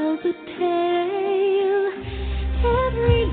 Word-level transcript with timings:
Every 0.00 0.32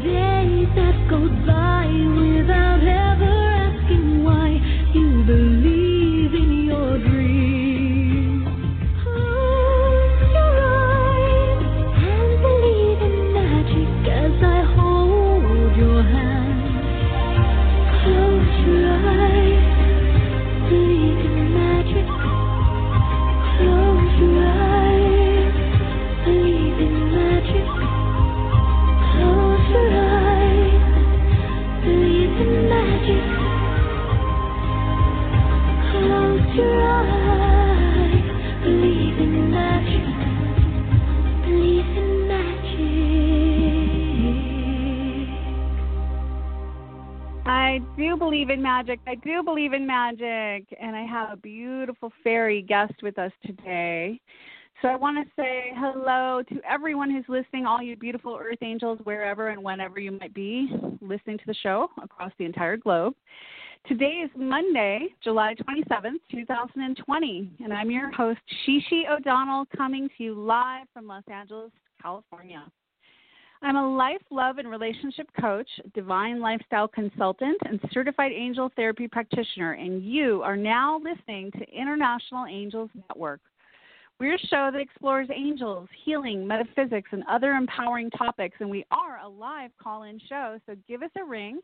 day 0.04 0.68
that 0.76 1.08
goes 1.10 1.32
by 1.48 1.88
without 2.20 2.84
ever 2.84 3.37
I 47.78 47.96
do 47.96 48.18
believe 48.18 48.50
in 48.50 48.60
magic. 48.60 49.00
I 49.06 49.14
do 49.14 49.44
believe 49.44 49.74
in 49.74 49.86
magic. 49.86 50.66
And 50.82 50.96
I 50.96 51.06
have 51.06 51.34
a 51.34 51.38
beautiful 51.38 52.12
fairy 52.24 52.64
guest 52.64 52.94
with 53.04 53.20
us 53.20 53.32
today. 53.46 54.20
So 54.82 54.88
I 54.88 54.96
want 54.96 55.24
to 55.24 55.32
say 55.40 55.74
hello 55.76 56.42
to 56.50 56.60
everyone 56.68 57.12
who's 57.12 57.26
listening, 57.28 57.68
all 57.68 57.80
you 57.80 57.96
beautiful 57.96 58.36
earth 58.42 58.58
angels, 58.64 58.98
wherever 59.04 59.50
and 59.50 59.64
whenever 59.64 60.00
you 60.00 60.12
might 60.12 60.34
be 60.34 60.72
listening 61.02 61.38
to 61.38 61.44
the 61.46 61.54
show 61.54 61.90
across 62.02 62.32
the 62.40 62.46
entire 62.46 62.78
globe. 62.78 63.14
Today 63.88 64.24
is 64.26 64.32
Monday, 64.36 65.10
July 65.24 65.54
27th, 65.54 66.18
2020, 66.32 67.52
and 67.64 67.72
I'm 67.72 67.92
your 67.92 68.12
host, 68.12 68.40
She 68.66 68.84
She 68.90 69.06
O'Donnell, 69.08 69.66
coming 69.78 70.10
to 70.18 70.24
you 70.24 70.34
live 70.34 70.88
from 70.96 71.06
Los 71.06 71.24
Angeles, 71.32 71.72
California. 72.02 72.66
I'm 73.62 73.76
a 73.76 73.96
life, 73.96 74.22
love, 74.30 74.60
and 74.60 74.70
relationship 74.70 75.28
coach, 75.40 75.68
divine 75.96 76.40
lifestyle 76.40 76.88
consultant, 76.88 77.58
and 77.66 77.80
certified 77.92 78.32
angel 78.32 78.72
therapy 78.76 79.08
practitioner, 79.08 79.74
and 79.74 80.04
you 80.04 80.42
are 80.44 80.56
now 80.56 81.00
listening 81.00 81.52
to 81.54 81.66
International 81.70 82.46
Angels 82.46 82.92
Network. 83.10 83.42
We're 84.20 84.36
a 84.36 84.40
show 84.40 84.70
that 84.72 84.80
explores 84.80 85.28
angels, 85.34 85.90
healing, 86.06 86.46
metaphysics, 86.48 87.10
and 87.12 87.24
other 87.30 87.54
empowering 87.54 88.12
topics, 88.12 88.58
and 88.60 88.70
we 88.70 88.86
are 88.92 89.20
a 89.24 89.28
live 89.28 89.72
call 89.82 90.04
in 90.04 90.20
show, 90.30 90.60
so 90.66 90.76
give 90.88 91.02
us 91.02 91.12
a 91.20 91.24
ring 91.24 91.60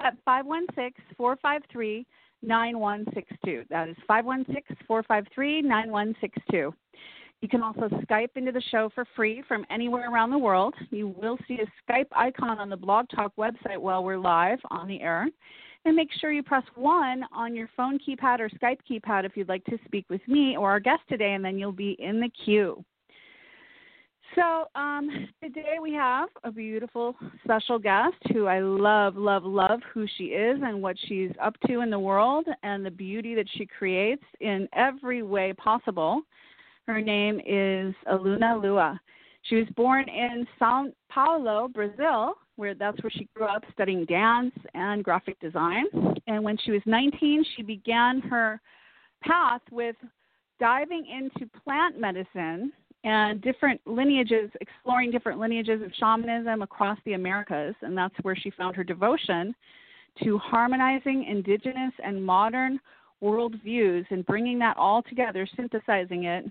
at 0.00 0.14
516 0.24 1.04
453 1.16 2.06
9162. 2.42 3.64
That 3.70 3.88
is 3.88 3.96
516 4.06 4.76
453 4.86 5.62
9162. 5.62 6.74
You 7.42 7.48
can 7.48 7.60
also 7.60 7.88
Skype 7.88 8.36
into 8.36 8.52
the 8.52 8.62
show 8.70 8.88
for 8.94 9.04
free 9.16 9.42
from 9.48 9.66
anywhere 9.68 10.08
around 10.08 10.30
the 10.30 10.38
world. 10.38 10.74
You 10.90 11.08
will 11.08 11.36
see 11.48 11.58
a 11.58 11.92
Skype 11.92 12.06
icon 12.12 12.60
on 12.60 12.70
the 12.70 12.76
Blog 12.76 13.06
Talk 13.14 13.34
website 13.36 13.78
while 13.78 14.04
we're 14.04 14.16
live 14.16 14.60
on 14.70 14.86
the 14.86 15.00
air. 15.00 15.26
And 15.84 15.96
make 15.96 16.10
sure 16.20 16.30
you 16.30 16.44
press 16.44 16.62
1 16.76 17.24
on 17.32 17.56
your 17.56 17.68
phone 17.76 17.98
keypad 17.98 18.38
or 18.38 18.48
Skype 18.48 18.78
keypad 18.88 19.24
if 19.24 19.36
you'd 19.36 19.48
like 19.48 19.64
to 19.64 19.78
speak 19.84 20.08
with 20.08 20.20
me 20.28 20.56
or 20.56 20.70
our 20.70 20.78
guest 20.78 21.02
today, 21.08 21.32
and 21.32 21.44
then 21.44 21.58
you'll 21.58 21.72
be 21.72 21.96
in 21.98 22.20
the 22.20 22.30
queue. 22.44 22.84
So, 24.36 24.66
um, 24.76 25.10
today 25.42 25.78
we 25.82 25.92
have 25.94 26.28
a 26.44 26.52
beautiful 26.52 27.16
special 27.42 27.78
guest 27.78 28.14
who 28.32 28.46
I 28.46 28.60
love, 28.60 29.16
love, 29.16 29.42
love 29.44 29.80
who 29.92 30.06
she 30.16 30.26
is 30.26 30.60
and 30.62 30.80
what 30.80 30.96
she's 31.06 31.32
up 31.42 31.56
to 31.66 31.80
in 31.80 31.90
the 31.90 31.98
world 31.98 32.46
and 32.62 32.86
the 32.86 32.90
beauty 32.90 33.34
that 33.34 33.48
she 33.56 33.66
creates 33.66 34.24
in 34.40 34.68
every 34.72 35.24
way 35.24 35.52
possible. 35.54 36.22
Her 36.88 37.00
name 37.00 37.40
is 37.46 37.94
Aluna 38.10 38.60
Lua. 38.60 39.00
She 39.42 39.56
was 39.56 39.66
born 39.76 40.08
in 40.08 40.46
Sao 40.58 40.86
Paulo, 41.08 41.68
Brazil, 41.68 42.34
where 42.56 42.74
that's 42.74 43.00
where 43.02 43.10
she 43.10 43.28
grew 43.34 43.46
up 43.46 43.62
studying 43.72 44.04
dance 44.04 44.54
and 44.74 45.04
graphic 45.04 45.38
design. 45.40 45.84
And 46.26 46.42
when 46.42 46.56
she 46.58 46.72
was 46.72 46.82
19, 46.86 47.44
she 47.56 47.62
began 47.62 48.20
her 48.22 48.60
path 49.22 49.62
with 49.70 49.96
diving 50.58 51.06
into 51.06 51.50
plant 51.64 52.00
medicine 52.00 52.72
and 53.04 53.40
different 53.42 53.80
lineages, 53.84 54.50
exploring 54.60 55.10
different 55.12 55.38
lineages 55.38 55.82
of 55.82 55.92
shamanism 55.98 56.62
across 56.62 56.98
the 57.04 57.14
Americas. 57.14 57.74
And 57.82 57.96
that's 57.96 58.14
where 58.22 58.36
she 58.36 58.50
found 58.50 58.74
her 58.74 58.84
devotion 58.84 59.54
to 60.24 60.36
harmonizing 60.38 61.24
indigenous 61.24 61.92
and 62.04 62.24
modern 62.24 62.80
worldviews 63.22 64.04
and 64.10 64.26
bringing 64.26 64.58
that 64.58 64.76
all 64.76 65.02
together, 65.02 65.48
synthesizing 65.56 66.24
it 66.24 66.44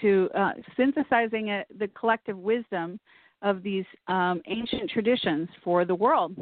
to 0.00 0.28
uh, 0.34 0.52
synthesizing 0.76 1.48
it, 1.48 1.66
the 1.78 1.88
collective 1.88 2.38
wisdom 2.38 2.98
of 3.42 3.62
these 3.62 3.84
um, 4.08 4.40
ancient 4.46 4.90
traditions 4.90 5.48
for 5.64 5.84
the 5.84 5.94
world. 5.94 6.36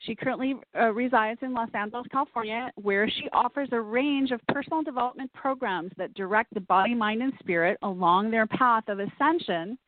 She 0.00 0.14
currently 0.14 0.54
uh, 0.78 0.92
resides 0.92 1.40
in 1.42 1.54
Los 1.54 1.70
Angeles, 1.72 2.06
California, 2.10 2.70
where 2.76 3.08
she 3.08 3.28
offers 3.32 3.68
a 3.72 3.80
range 3.80 4.32
of 4.32 4.40
personal 4.48 4.82
development 4.82 5.32
programs 5.32 5.92
that 5.96 6.12
direct 6.14 6.52
the 6.52 6.60
body, 6.60 6.94
mind, 6.94 7.22
and 7.22 7.32
spirit 7.38 7.78
along 7.82 8.30
their 8.30 8.46
path 8.46 8.84
of 8.88 8.98
ascension 9.00 9.78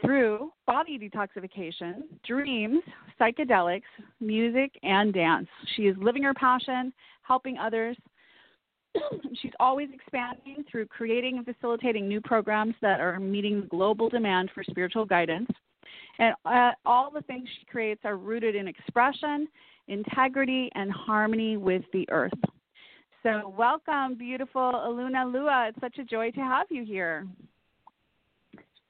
through 0.00 0.52
body 0.66 0.98
detoxification, 0.98 2.02
dreams, 2.26 2.82
psychedelics, 3.20 3.82
music, 4.20 4.78
and 4.82 5.12
dance. 5.12 5.48
She 5.76 5.82
is 5.82 5.96
living 5.98 6.22
her 6.22 6.34
passion, 6.34 6.92
helping 7.22 7.58
others. 7.58 7.96
She's 9.40 9.52
always 9.60 9.88
expanding 9.92 10.64
through 10.70 10.86
creating 10.86 11.38
and 11.38 11.46
facilitating 11.46 12.08
new 12.08 12.20
programs 12.20 12.74
that 12.82 13.00
are 13.00 13.18
meeting 13.18 13.66
global 13.70 14.08
demand 14.08 14.50
for 14.54 14.62
spiritual 14.64 15.04
guidance. 15.04 15.48
And 16.18 16.34
uh, 16.44 16.72
all 16.84 17.10
the 17.10 17.22
things 17.22 17.48
she 17.58 17.66
creates 17.66 18.02
are 18.04 18.16
rooted 18.16 18.54
in 18.54 18.68
expression, 18.68 19.48
integrity, 19.88 20.70
and 20.74 20.90
harmony 20.90 21.56
with 21.56 21.82
the 21.92 22.08
earth. 22.10 22.32
So, 23.22 23.54
welcome, 23.56 24.16
beautiful 24.16 24.60
Aluna 24.60 25.32
Lua. 25.32 25.68
It's 25.68 25.80
such 25.80 25.98
a 25.98 26.04
joy 26.04 26.32
to 26.32 26.40
have 26.40 26.66
you 26.70 26.84
here. 26.84 27.26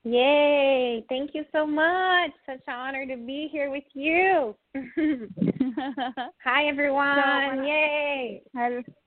Yay! 0.05 1.05
Thank 1.09 1.31
you 1.34 1.45
so 1.53 1.65
much. 1.65 2.33
Such 2.45 2.61
an 2.67 2.75
honor 2.75 3.07
to 3.07 3.17
be 3.17 3.49
here 3.53 3.71
with 3.71 3.84
you. 3.93 4.57
Hi, 6.45 6.67
everyone. 6.67 7.19
So, 7.59 7.63
Yay! 7.63 8.43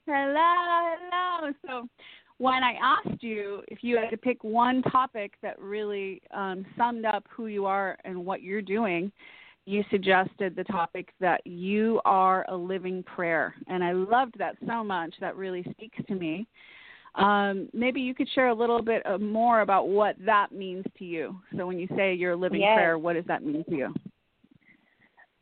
Hello, 0.08 0.96
hello. 1.00 1.54
So, 1.66 1.88
when 2.38 2.64
I 2.64 2.76
asked 2.82 3.24
you 3.24 3.64
if 3.70 3.80
you 3.82 3.98
had 3.98 4.10
to 4.12 4.18
pick 4.18 4.44
one 4.44 4.84
topic 4.84 5.34
that 5.42 5.58
really 5.60 6.22
um, 6.32 6.64
summed 6.78 7.06
up 7.06 7.26
who 7.30 7.48
you 7.48 7.66
are 7.66 7.98
and 8.06 8.24
what 8.24 8.44
you're 8.44 8.62
doing, 8.62 9.12
you 9.66 9.84
suggested 9.90 10.56
the 10.56 10.66
topic 10.66 11.10
that 11.20 11.42
you 11.46 12.02
are 12.06 12.46
a 12.50 12.56
living 12.56 13.02
prayer. 13.04 13.56
And 13.68 13.84
I 13.84 13.94
loved 13.94 14.36
that 14.38 14.58
so 14.68 14.84
much. 14.84 15.16
That 15.22 15.36
really 15.36 15.66
speaks 15.72 15.98
to 16.08 16.14
me. 16.14 16.46
Um, 17.16 17.68
maybe 17.74 18.02
you 18.02 18.14
could 18.14 18.30
share 18.36 18.50
a 18.50 18.54
little 18.54 18.84
bit 18.84 19.04
uh, 19.08 19.18
more 19.18 19.62
about 19.62 19.88
what 19.88 20.18
that 20.24 20.52
means 20.52 20.86
to 21.00 21.06
you. 21.06 21.40
So, 21.58 21.66
when 21.66 21.80
you 21.80 21.88
say 21.96 22.14
you're 22.14 22.34
a 22.34 22.38
living 22.38 22.62
Yes. 22.62 22.76
prayer, 22.76 23.00
what 23.00 23.14
does 23.14 23.26
that 23.26 23.44
mean 23.44 23.64
to 23.70 23.76
you? 23.76 23.94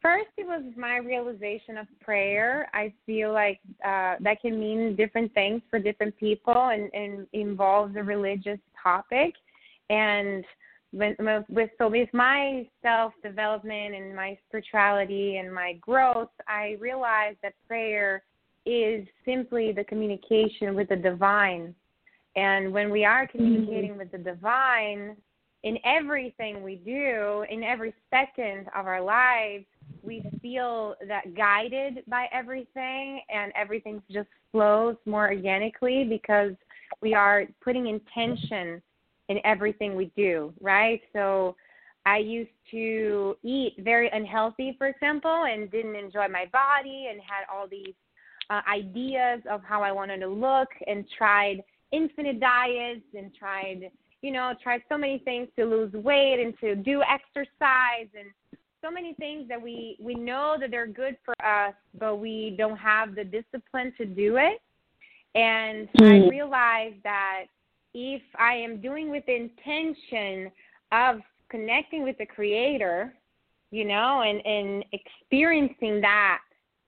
First, 0.03 0.31
it 0.37 0.45
was 0.45 0.63
my 0.75 0.97
realization 0.97 1.77
of 1.77 1.87
prayer. 2.01 2.69
I 2.73 2.93
feel 3.05 3.31
like 3.31 3.61
uh, 3.85 4.15
that 4.19 4.41
can 4.41 4.59
mean 4.59 4.97
different 4.97 5.33
things 5.33 5.61
for 5.69 5.79
different 5.79 6.17
people 6.17 6.71
and, 6.71 6.93
and 6.93 7.25
involves 7.31 7.95
a 7.95 8.03
religious 8.03 8.59
topic. 8.81 9.33
And 9.89 10.43
with, 10.91 11.17
with 11.47 11.69
so 11.77 11.87
with 11.87 12.09
my 12.13 12.67
self 12.81 13.13
development 13.23 13.95
and 13.95 14.13
my 14.13 14.37
spirituality 14.49 15.37
and 15.37 15.53
my 15.53 15.73
growth, 15.79 16.29
I 16.49 16.75
realized 16.81 17.37
that 17.41 17.53
prayer 17.65 18.23
is 18.65 19.07
simply 19.23 19.71
the 19.71 19.85
communication 19.85 20.75
with 20.75 20.89
the 20.89 20.97
divine. 20.97 21.73
And 22.35 22.73
when 22.73 22.91
we 22.91 23.05
are 23.05 23.25
communicating 23.25 23.91
mm-hmm. 23.91 23.99
with 23.99 24.11
the 24.11 24.17
divine 24.17 25.15
in 25.63 25.77
everything 25.85 26.61
we 26.61 26.75
do, 26.75 27.45
in 27.49 27.63
every 27.63 27.93
second 28.09 28.67
of 28.75 28.85
our 28.85 29.01
lives, 29.01 29.65
we 30.03 30.23
feel 30.41 30.95
that 31.07 31.35
guided 31.35 32.03
by 32.07 32.27
everything 32.31 33.21
and 33.33 33.51
everything 33.55 34.01
just 34.11 34.27
flows 34.51 34.95
more 35.05 35.29
organically 35.29 36.03
because 36.03 36.53
we 37.01 37.13
are 37.13 37.45
putting 37.63 37.87
intention 37.87 38.81
in 39.29 39.39
everything 39.45 39.95
we 39.95 40.11
do, 40.15 40.53
right? 40.61 41.01
So 41.13 41.55
I 42.05 42.17
used 42.17 42.51
to 42.71 43.37
eat 43.43 43.75
very 43.79 44.09
unhealthy, 44.11 44.75
for 44.77 44.87
example, 44.87 45.45
and 45.49 45.71
didn't 45.71 45.95
enjoy 45.95 46.27
my 46.27 46.45
body 46.51 47.07
and 47.09 47.19
had 47.21 47.45
all 47.51 47.67
these 47.67 47.93
uh, 48.49 48.61
ideas 48.69 49.41
of 49.49 49.63
how 49.63 49.81
I 49.81 49.91
wanted 49.91 50.19
to 50.19 50.27
look 50.27 50.67
and 50.85 51.05
tried 51.17 51.63
infinite 51.93 52.39
diets 52.39 53.05
and 53.17 53.33
tried, 53.33 53.89
you 54.21 54.31
know, 54.31 54.53
tried 54.61 54.81
so 54.89 54.97
many 54.97 55.19
things 55.19 55.47
to 55.57 55.65
lose 55.65 55.93
weight 55.93 56.41
and 56.43 56.53
to 56.59 56.75
do 56.75 57.01
exercise 57.03 58.09
and 58.17 58.29
so 58.83 58.91
many 58.91 59.13
things 59.15 59.47
that 59.47 59.61
we 59.61 59.97
we 59.99 60.13
know 60.13 60.57
that 60.59 60.69
they're 60.69 60.87
good 60.87 61.17
for 61.23 61.33
us, 61.43 61.73
but 61.97 62.17
we 62.17 62.55
don't 62.57 62.77
have 62.77 63.15
the 63.15 63.23
discipline 63.23 63.93
to 63.97 64.05
do 64.05 64.37
it. 64.37 64.61
And 65.35 65.87
mm. 65.99 66.25
I 66.25 66.29
realized 66.29 66.97
that 67.03 67.45
if 67.93 68.21
I 68.37 68.53
am 68.55 68.81
doing 68.81 69.09
with 69.09 69.25
the 69.25 69.35
intention 69.35 70.51
of 70.91 71.21
connecting 71.49 72.03
with 72.03 72.17
the 72.17 72.25
creator, 72.25 73.13
you 73.71 73.85
know, 73.85 74.21
and, 74.21 74.45
and 74.45 74.85
experiencing 74.91 76.01
that 76.01 76.39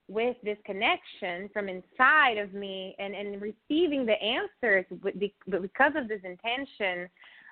with 0.08 0.36
this 0.44 0.58
connection 0.64 1.48
from 1.52 1.68
inside 1.68 2.38
of 2.38 2.54
me 2.54 2.94
and, 2.98 3.14
and 3.14 3.42
receiving 3.42 4.06
the 4.06 4.20
answers 4.22 4.84
because 5.18 5.92
of 5.96 6.08
this 6.08 6.20
intention, 6.22 7.08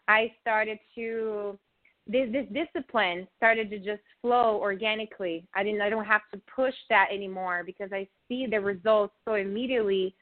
I 0.07 0.33
started 0.41 0.79
to 0.95 1.59
this 2.07 2.29
this 2.33 2.47
discipline 2.53 3.27
started 3.37 3.71
to 3.71 3.79
just 3.79 4.03
flow 4.21 4.59
organically. 4.61 5.47
I 5.55 5.63
didn't 5.63 5.81
I 5.81 5.91
don't 5.91 6.05
have 6.05 6.23
to 6.33 6.41
push 6.55 6.75
that 6.91 7.09
anymore 7.13 7.63
because 7.65 7.91
I 7.93 8.07
see 8.29 8.47
the 8.47 8.61
results 8.61 9.15
so 9.25 9.35
immediately 9.35 10.15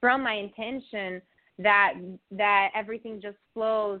from 0.00 0.22
my 0.22 0.34
intention 0.34 1.22
that 1.58 1.94
that 2.32 2.70
everything 2.74 3.20
just 3.22 3.36
flows 3.54 4.00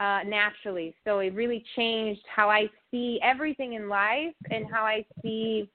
uh, 0.00 0.20
naturally. 0.26 0.94
So 1.04 1.18
it 1.20 1.34
really 1.34 1.64
changed 1.76 2.22
how 2.34 2.50
I 2.50 2.68
see 2.90 3.18
everything 3.22 3.74
in 3.74 3.88
life 3.88 4.34
and 4.50 4.66
how 4.70 4.84
I 4.84 5.04
see 5.22 5.70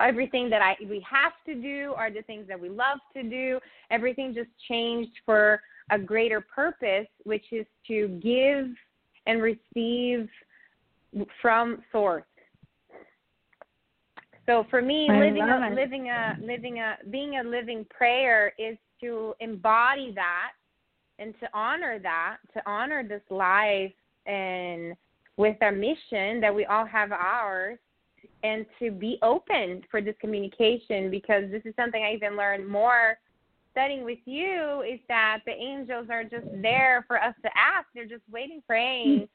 everything 0.00 0.50
that 0.50 0.62
I 0.62 0.76
we 0.88 1.04
have 1.08 1.32
to 1.46 1.54
do 1.54 1.92
are 1.96 2.10
the 2.10 2.22
things 2.22 2.46
that 2.48 2.60
we 2.60 2.68
love 2.68 2.98
to 3.14 3.22
do. 3.22 3.60
Everything 3.90 4.34
just 4.34 4.50
changed 4.68 5.12
for 5.24 5.60
a 5.90 5.98
greater 5.98 6.40
purpose, 6.40 7.06
which 7.24 7.44
is 7.52 7.66
to 7.88 8.08
give 8.22 8.74
and 9.26 9.42
receive 9.42 10.28
from 11.40 11.82
source. 11.92 12.24
So 14.46 14.66
for 14.68 14.82
me, 14.82 15.08
I 15.10 15.20
living 15.20 15.42
a, 15.42 15.66
it. 15.66 15.74
living 15.74 16.08
a 16.08 16.36
living 16.42 16.78
a 16.78 16.96
being 17.10 17.38
a 17.38 17.42
living 17.42 17.86
prayer 17.90 18.52
is 18.58 18.76
to 19.00 19.34
embody 19.40 20.12
that 20.14 20.52
and 21.18 21.34
to 21.40 21.48
honor 21.54 21.98
that, 22.00 22.38
to 22.54 22.62
honor 22.66 23.06
this 23.06 23.22
life 23.30 23.92
and 24.26 24.94
with 25.36 25.56
our 25.62 25.72
mission 25.72 26.40
that 26.40 26.54
we 26.54 26.64
all 26.66 26.84
have 26.84 27.12
ours 27.12 27.78
and 28.42 28.66
to 28.78 28.90
be 28.90 29.18
open 29.22 29.82
for 29.90 30.00
this 30.00 30.14
communication 30.20 31.10
because 31.10 31.44
this 31.50 31.62
is 31.64 31.74
something 31.76 32.02
I 32.02 32.14
even 32.14 32.36
learned 32.36 32.68
more 32.68 33.18
studying 33.74 34.04
with 34.04 34.20
you 34.24 34.84
is 34.88 35.00
that 35.08 35.40
the 35.44 35.52
angels 35.52 36.06
are 36.08 36.22
just 36.22 36.46
there 36.62 37.04
for 37.08 37.20
us 37.20 37.34
to 37.42 37.50
ask. 37.56 37.86
They're 37.94 38.06
just 38.06 38.22
waiting, 38.30 38.62
praying 38.66 39.28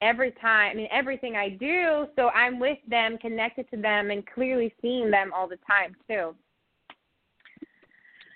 every 0.00 0.30
time. 0.40 0.70
I 0.70 0.74
mean, 0.74 0.88
everything 0.92 1.34
I 1.34 1.48
do. 1.48 2.06
So 2.14 2.28
I'm 2.28 2.60
with 2.60 2.78
them, 2.88 3.18
connected 3.18 3.68
to 3.70 3.76
them, 3.76 4.10
and 4.10 4.24
clearly 4.32 4.72
seeing 4.80 5.10
them 5.10 5.32
all 5.34 5.48
the 5.48 5.58
time, 5.66 5.96
too. 6.08 6.34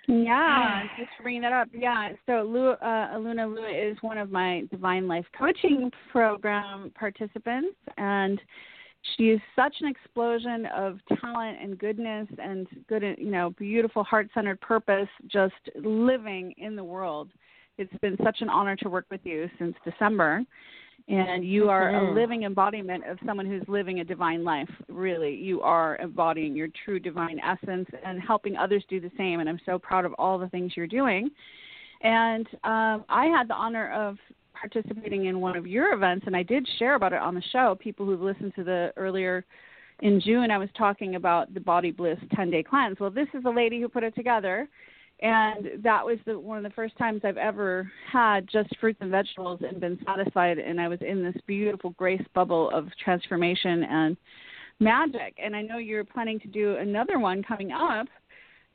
Yeah, 0.06 0.82
just 0.98 1.10
bringing 1.22 1.42
that 1.42 1.52
up. 1.52 1.68
Yeah, 1.72 2.10
so 2.26 2.42
Lu, 2.42 2.70
uh, 2.70 3.16
Aluna 3.16 3.46
Lua 3.48 3.70
is 3.70 3.96
one 4.02 4.18
of 4.18 4.30
my 4.30 4.64
Divine 4.70 5.08
Life 5.08 5.24
Coaching 5.38 5.90
Program 6.12 6.92
participants, 6.98 7.76
and 7.96 8.38
she 9.16 9.24
is 9.24 9.40
such 9.54 9.74
an 9.80 9.88
explosion 9.88 10.66
of 10.66 10.98
talent 11.20 11.58
and 11.60 11.78
goodness 11.78 12.28
and 12.38 12.66
good, 12.88 13.02
you 13.18 13.30
know, 13.30 13.50
beautiful 13.58 14.02
heart-centered 14.04 14.60
purpose, 14.60 15.08
just 15.26 15.54
living 15.76 16.54
in 16.56 16.76
the 16.76 16.84
world. 16.84 17.30
It's 17.76 17.92
been 18.00 18.16
such 18.24 18.38
an 18.40 18.48
honor 18.48 18.76
to 18.76 18.88
work 18.88 19.06
with 19.10 19.20
you 19.24 19.48
since 19.58 19.74
December 19.84 20.44
and 21.08 21.46
you 21.46 21.68
are 21.68 21.92
mm-hmm. 21.92 22.06
a 22.06 22.20
living 22.20 22.42
embodiment 22.44 23.04
of 23.06 23.18
someone 23.26 23.46
who's 23.46 23.62
living 23.68 24.00
a 24.00 24.04
divine 24.04 24.42
life 24.42 24.68
really 24.88 25.34
you 25.34 25.60
are 25.60 25.96
embodying 25.98 26.56
your 26.56 26.68
true 26.84 26.98
divine 26.98 27.38
essence 27.40 27.88
and 28.04 28.20
helping 28.20 28.56
others 28.56 28.82
do 28.88 29.00
the 29.00 29.10
same 29.16 29.40
and 29.40 29.48
i'm 29.48 29.60
so 29.66 29.78
proud 29.78 30.04
of 30.04 30.14
all 30.14 30.38
the 30.38 30.48
things 30.48 30.72
you're 30.76 30.86
doing 30.86 31.30
and 32.02 32.46
um, 32.64 33.04
i 33.08 33.26
had 33.26 33.48
the 33.48 33.54
honor 33.54 33.92
of 33.92 34.16
participating 34.54 35.26
in 35.26 35.40
one 35.40 35.56
of 35.56 35.66
your 35.66 35.92
events 35.92 36.24
and 36.26 36.36
i 36.36 36.42
did 36.42 36.66
share 36.78 36.94
about 36.94 37.12
it 37.12 37.20
on 37.20 37.34
the 37.34 37.42
show 37.52 37.76
people 37.80 38.06
who've 38.06 38.20
listened 38.20 38.52
to 38.54 38.64
the 38.64 38.92
earlier 38.96 39.44
in 40.00 40.20
june 40.20 40.50
i 40.50 40.58
was 40.58 40.68
talking 40.76 41.16
about 41.16 41.52
the 41.54 41.60
body 41.60 41.90
bliss 41.90 42.18
10 42.34 42.50
day 42.50 42.62
cleanse. 42.62 42.98
Well 42.98 43.10
this 43.10 43.28
is 43.34 43.44
a 43.44 43.50
lady 43.50 43.80
who 43.80 43.88
put 43.88 44.02
it 44.02 44.14
together 44.14 44.68
and 45.20 45.82
that 45.82 46.04
was 46.04 46.18
the 46.26 46.38
one 46.38 46.58
of 46.58 46.64
the 46.64 46.74
first 46.74 46.96
times 46.98 47.20
I've 47.24 47.36
ever 47.36 47.90
had 48.10 48.48
just 48.50 48.68
fruits 48.80 48.98
and 49.00 49.10
vegetables 49.10 49.60
and 49.66 49.80
been 49.80 49.98
satisfied 50.04 50.58
and 50.58 50.80
I 50.80 50.88
was 50.88 50.98
in 51.00 51.22
this 51.22 51.36
beautiful 51.46 51.90
grace 51.90 52.24
bubble 52.34 52.70
of 52.70 52.88
transformation 53.02 53.84
and 53.84 54.16
magic. 54.80 55.36
And 55.42 55.54
I 55.54 55.62
know 55.62 55.78
you're 55.78 56.04
planning 56.04 56.40
to 56.40 56.48
do 56.48 56.76
another 56.76 57.18
one 57.18 57.42
coming 57.42 57.72
up. 57.72 58.06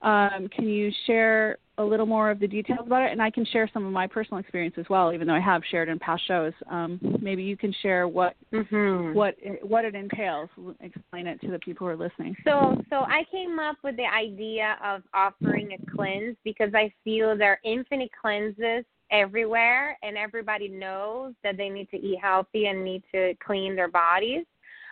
Um, 0.01 0.47
can 0.55 0.67
you 0.67 0.91
share 1.05 1.57
a 1.79 1.83
little 1.83 2.05
more 2.05 2.29
of 2.29 2.39
the 2.39 2.47
details 2.47 2.85
about 2.85 3.03
it? 3.03 3.11
And 3.11 3.21
I 3.21 3.31
can 3.31 3.45
share 3.45 3.69
some 3.73 3.85
of 3.85 3.91
my 3.91 4.05
personal 4.05 4.39
experience 4.39 4.75
as 4.77 4.85
well, 4.89 5.11
even 5.13 5.25
though 5.25 5.33
I 5.33 5.39
have 5.39 5.61
shared 5.71 5.89
in 5.89 5.97
past 5.97 6.21
shows. 6.27 6.53
Um, 6.69 6.99
maybe 7.21 7.41
you 7.41 7.57
can 7.57 7.73
share 7.81 8.07
what 8.07 8.35
mm-hmm. 8.53 9.13
what 9.13 9.35
what 9.63 9.85
it 9.85 9.95
entails. 9.95 10.49
Explain 10.81 11.25
it 11.25 11.41
to 11.41 11.51
the 11.51 11.59
people 11.59 11.87
who 11.87 11.93
are 11.93 11.97
listening. 11.97 12.35
So, 12.43 12.81
so 12.89 12.97
I 12.97 13.23
came 13.31 13.57
up 13.57 13.77
with 13.83 13.95
the 13.95 14.05
idea 14.05 14.77
of 14.83 15.01
offering 15.13 15.71
a 15.71 15.95
cleanse 15.95 16.35
because 16.43 16.71
I 16.75 16.93
feel 17.03 17.37
there 17.37 17.53
are 17.53 17.59
infinite 17.63 18.11
cleanses 18.21 18.85
everywhere, 19.11 19.97
and 20.03 20.17
everybody 20.17 20.67
knows 20.67 21.33
that 21.43 21.57
they 21.57 21.69
need 21.69 21.89
to 21.91 21.97
eat 21.97 22.19
healthy 22.21 22.67
and 22.67 22.83
need 22.83 23.03
to 23.13 23.33
clean 23.43 23.75
their 23.75 23.89
bodies 23.89 24.45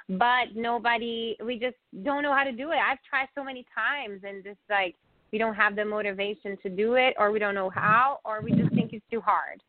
but 0.10 0.56
nobody 0.56 1.36
we 1.44 1.60
just 1.60 1.76
don't 2.06 2.24
know 2.24 2.34
how 2.34 2.46
to 2.46 2.54
do 2.54 2.72
it 2.72 2.78
i've 2.78 2.98
tried 3.10 3.28
so 3.36 3.44
many 3.44 3.66
times 3.76 4.22
and 4.26 4.42
just 4.42 4.58
like 4.70 4.96
we 5.32 5.38
don't 5.38 5.56
have 5.56 5.76
the 5.76 5.86
motivation 5.86 6.58
to 6.64 6.70
do 6.70 6.96
it 6.96 7.14
or 7.20 7.32
we 7.32 7.40
don't 7.40 7.56
know 7.56 7.70
how 7.70 8.20
or 8.26 8.42
we 8.42 8.52
just 8.52 8.74
think 8.74 8.94
it's 8.94 9.06
too 9.12 9.22
hard 9.22 9.62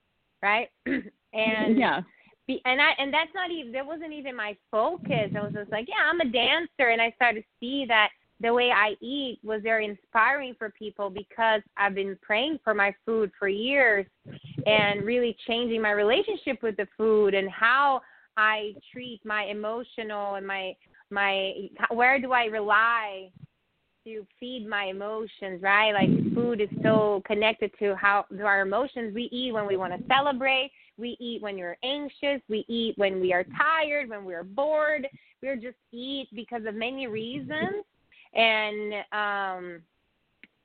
right? 0.43 0.69
And 1.35 1.79
yeah. 1.79 2.00
be, 2.47 2.62
and 2.65 2.81
I 2.81 2.93
and 2.97 3.12
that's 3.12 3.31
not 3.35 3.50
even 3.50 3.71
that 3.73 3.85
wasn't 3.87 4.15
even 4.15 4.35
my 4.35 4.57
focus. 4.71 5.31
I 5.37 5.43
was 5.43 5.53
just 5.53 5.71
like, 5.71 5.87
yeah, 5.87 6.11
I'm 6.11 6.23
a 6.23 6.25
dancer, 6.25 6.88
and 6.91 7.03
I 7.03 7.11
started 7.17 7.43
to 7.43 7.47
see 7.61 7.85
that 7.87 8.09
the 8.41 8.55
way 8.55 8.71
I 8.71 8.95
eat 9.03 9.38
was 9.45 9.61
very 9.62 9.85
inspiring 9.85 10.55
for 10.59 10.71
people 10.71 11.11
because 11.11 11.61
I've 11.77 11.95
been 11.95 12.17
praying 12.23 12.61
for 12.65 12.73
my 12.73 12.95
food 13.05 13.31
for 13.38 13.47
years 13.47 14.07
and 14.65 15.05
really 15.05 15.37
changing 15.47 15.83
my 15.83 15.91
relationship 15.91 16.62
with 16.62 16.79
the 16.79 16.88
food 16.97 17.35
and 17.35 17.50
how 17.50 18.00
I 18.38 18.73
treat 18.91 19.21
my 19.27 19.45
emotional 19.45 20.37
and 20.37 20.47
my 20.47 20.75
my 21.11 21.69
where 21.93 22.19
do 22.19 22.33
I 22.33 22.47
rely 22.47 23.31
to 24.09 24.27
feed 24.41 24.67
my 24.67 24.85
emotions, 24.85 25.62
right? 25.62 25.93
Like 25.93 26.09
food 26.35 26.61
is 26.61 26.69
so 26.83 27.23
connected 27.27 27.71
to 27.79 27.95
how 27.95 28.25
to 28.37 28.45
our 28.45 28.62
emotions. 28.62 29.15
We 29.15 29.29
eat 29.33 29.53
when 29.53 29.67
we 29.67 29.77
want 29.77 29.93
to 29.93 30.07
celebrate. 30.09 30.71
We 30.97 31.17
eat 31.21 31.43
when 31.43 31.57
we're 31.57 31.77
anxious. 31.85 32.41
We 32.49 32.65
eat 32.69 32.95
when 32.97 33.21
we 33.21 33.33
are 33.33 33.45
tired, 33.57 34.09
when 34.09 34.25
we're 34.25 34.45
bored. 34.45 35.07
We're 35.43 35.57
just 35.57 35.77
eat 35.93 36.29
because 36.35 36.62
of 36.67 36.75
many 36.75 37.07
reasons. 37.07 37.85
And 38.35 38.95
um 39.12 39.83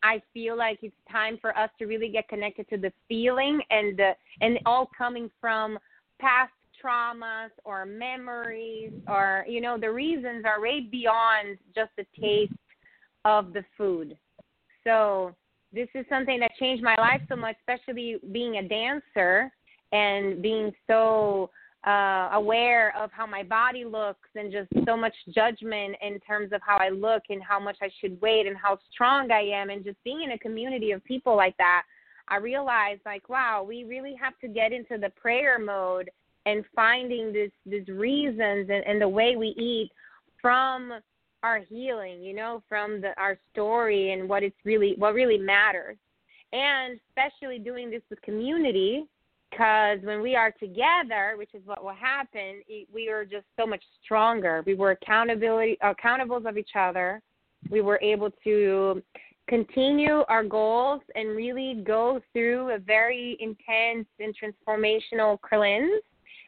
I 0.04 0.22
feel 0.34 0.58
like 0.58 0.80
it's 0.82 0.96
time 1.10 1.38
for 1.40 1.58
us 1.58 1.70
to 1.80 1.86
really 1.86 2.10
get 2.10 2.28
connected 2.28 2.68
to 2.70 2.78
the 2.78 2.92
feeling 3.08 3.62
and 3.70 3.98
the 3.98 4.12
and 4.42 4.60
all 4.66 4.90
coming 4.98 5.30
from 5.40 5.78
past 6.20 6.52
traumas 6.84 7.52
or 7.64 7.86
memories 7.86 8.92
or 9.08 9.46
you 9.48 9.62
know 9.62 9.78
the 9.80 9.90
reasons 9.90 10.44
are 10.46 10.62
way 10.62 10.82
beyond 10.82 11.58
just 11.74 11.92
the 11.98 12.06
taste 12.20 12.54
of 13.26 13.54
the 13.54 13.64
food. 13.78 14.18
So 14.84 15.36
this 15.74 15.88
is 15.96 16.06
something 16.08 16.40
that 16.40 16.52
changed 16.60 16.84
my 16.84 16.96
life 16.96 17.22
so 17.28 17.36
much 17.36 17.56
especially 17.68 18.18
being 18.32 18.58
a 18.58 18.68
dancer 18.68 19.52
and 19.92 20.42
being 20.42 20.72
so 20.88 21.50
uh 21.86 22.30
aware 22.34 22.96
of 22.98 23.12
how 23.12 23.26
my 23.26 23.44
body 23.44 23.84
looks 23.84 24.30
and 24.36 24.52
just 24.52 24.70
so 24.86 24.96
much 24.96 25.14
judgment 25.34 25.96
in 26.02 26.20
terms 26.20 26.54
of 26.54 26.62
how 26.66 26.78
I 26.78 26.90
look 26.90 27.24
and 27.30 27.42
how 27.44 27.60
much 27.60 27.78
I 27.82 27.90
should 28.00 28.22
weight 28.22 28.48
and 28.48 28.56
how 28.56 28.78
strong 28.92 29.32
I 29.32 29.42
am 29.42 29.70
and 29.70 29.84
just 29.84 30.02
being 30.04 30.22
in 30.24 30.32
a 30.32 30.38
community 30.38 30.92
of 30.92 31.04
people 31.04 31.36
like 31.36 31.58
that 31.58 31.84
I 32.30 32.38
realized 32.38 33.02
like 33.06 33.28
wow 33.28 33.66
we 33.68 33.84
really 33.84 34.16
have 34.22 34.38
to 34.40 34.48
get 34.48 34.72
into 34.72 34.98
the 34.98 35.10
prayer 35.10 35.60
mode 35.60 36.10
and 36.46 36.64
finding 36.76 37.34
this 37.34 37.52
these 37.66 37.88
reasons 37.88 38.70
and, 38.70 38.86
and 38.86 39.02
the 39.02 39.10
way 39.10 39.36
we 39.36 39.48
eat 39.48 39.90
from 40.42 40.94
our 41.44 41.60
healing 41.60 42.22
you 42.22 42.34
know 42.34 42.64
from 42.68 43.02
the 43.02 43.14
our 43.18 43.38
story 43.52 44.12
and 44.12 44.28
what 44.28 44.44
it's 44.44 44.56
really 44.64 44.96
what 44.98 45.14
really 45.14 45.38
matters 45.38 45.98
and 46.54 47.00
especially 47.10 47.60
doing 47.60 47.90
this 47.90 48.02
with 48.10 48.22
community 48.22 49.06
because 49.54 50.00
when 50.04 50.22
we 50.22 50.36
are 50.36 50.52
together, 50.52 51.36
which 51.38 51.54
is 51.54 51.62
what 51.66 51.84
will 51.84 51.94
happen, 51.94 52.62
we 52.92 53.10
are 53.10 53.24
just 53.24 53.46
so 53.60 53.68
much 53.68 53.84
stronger. 54.04 54.64
We 54.66 54.74
were 54.74 54.92
accountability 54.92 55.78
accountables 55.84 56.48
of 56.48 56.58
each 56.58 56.72
other. 56.76 57.22
We 57.70 57.82
were 57.82 58.00
able 58.02 58.32
to 58.44 59.04
continue 59.48 60.24
our 60.28 60.44
goals 60.44 61.02
and 61.16 61.36
really 61.36 61.84
go 61.86 62.20
through 62.32 62.72
a 62.72 62.80
very 62.80 63.38
intense 63.40 64.08
and 64.20 64.34
transformational 64.36 65.40
cleanse 65.42 66.02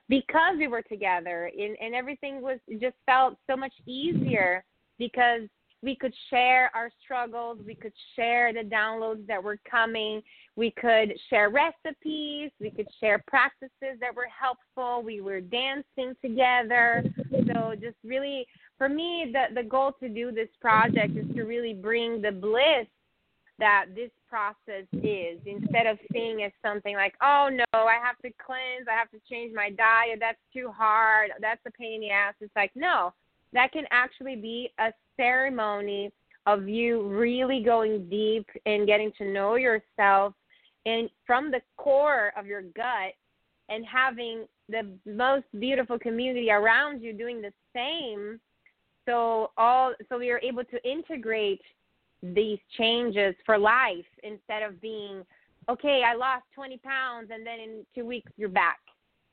because 0.08 0.56
we 0.58 0.68
were 0.68 0.82
together 0.82 1.52
and, 1.58 1.78
and 1.82 1.94
everything 1.94 2.42
was 2.42 2.60
just 2.80 2.96
felt 3.06 3.38
so 3.48 3.56
much 3.56 3.74
easier 3.86 4.64
because 4.98 5.42
we 5.82 5.96
could 5.96 6.14
share 6.30 6.72
our 6.74 6.90
struggles, 7.04 7.60
we 7.66 7.76
could 7.76 7.94
share 8.16 8.52
the 8.52 8.64
downloads 8.64 9.26
that 9.28 9.42
were 9.42 9.60
coming, 9.70 10.22
we 10.56 10.72
could 10.72 11.14
share 11.30 11.50
recipes, 11.50 12.52
we 12.60 12.72
could 12.72 12.88
share 13.00 13.24
practices 13.28 14.00
that 14.00 14.16
were 14.16 14.28
helpful, 14.28 15.04
we 15.04 15.22
were 15.22 15.42
dancing 15.42 16.16
together. 16.24 17.04
So 17.54 17.76
just 17.80 17.98
really 18.04 18.48
for 18.78 18.90
me 18.90 19.32
the 19.32 19.54
the 19.54 19.68
goal 19.68 19.94
to 20.02 20.10
do 20.10 20.32
this 20.32 20.50
project 20.60 21.16
is 21.16 21.26
to 21.36 21.44
really 21.44 21.74
bring 21.74 22.22
the 22.22 22.32
bliss 22.32 22.88
that 23.58 23.86
this 23.96 24.12
process 24.28 24.86
is 24.92 25.40
instead 25.46 25.86
of 25.86 25.98
seeing 26.12 26.44
as 26.44 26.52
something 26.62 26.96
like, 26.96 27.14
oh 27.22 27.50
no, 27.50 27.80
I 27.80 27.98
have 28.04 28.18
to 28.24 28.32
cleanse, 28.46 28.88
I 28.90 28.98
have 28.98 29.10
to 29.12 29.20
change 29.30 29.54
my 29.54 29.70
diet, 29.70 30.18
that's 30.20 30.42
too 30.54 30.70
hard, 30.76 31.32
that's 31.40 31.62
a 31.66 31.72
pain 31.72 31.96
in 31.96 32.02
the 32.02 32.10
ass. 32.10 32.34
It's 32.42 32.56
like, 32.56 32.72
no, 32.76 33.14
that 33.56 33.72
can 33.72 33.86
actually 33.90 34.36
be 34.36 34.70
a 34.80 34.92
ceremony 35.18 36.12
of 36.46 36.68
you 36.68 37.08
really 37.08 37.64
going 37.64 38.08
deep 38.08 38.46
and 38.68 38.86
getting 38.86 39.12
to 39.18 39.26
know 39.26 39.56
yourself 39.56 40.34
and 40.86 41.10
from 41.26 41.50
the 41.50 41.62
core 41.78 42.32
of 42.38 42.46
your 42.46 42.62
gut 42.62 43.14
and 43.70 43.84
having 43.86 44.46
the 44.70 44.88
most 45.06 45.46
beautiful 45.58 45.98
community 45.98 46.52
around 46.52 47.02
you 47.02 47.14
doing 47.14 47.42
the 47.42 47.52
same 47.74 48.40
so 49.08 49.52
all 49.58 49.94
so 50.10 50.20
we 50.20 50.30
are 50.30 50.40
able 50.40 50.64
to 50.66 50.90
integrate 50.90 51.62
these 52.22 52.60
changes 52.78 53.34
for 53.46 53.58
life 53.58 54.06
instead 54.24 54.64
of 54.64 54.80
being 54.82 55.24
okay 55.70 56.04
i 56.06 56.14
lost 56.14 56.44
20 56.54 56.78
pounds 56.80 57.30
and 57.34 57.46
then 57.46 57.60
in 57.60 57.86
two 57.96 58.06
weeks 58.06 58.32
you're 58.38 58.50
back 58.50 58.80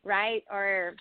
right 0.04 0.44
or 0.50 0.94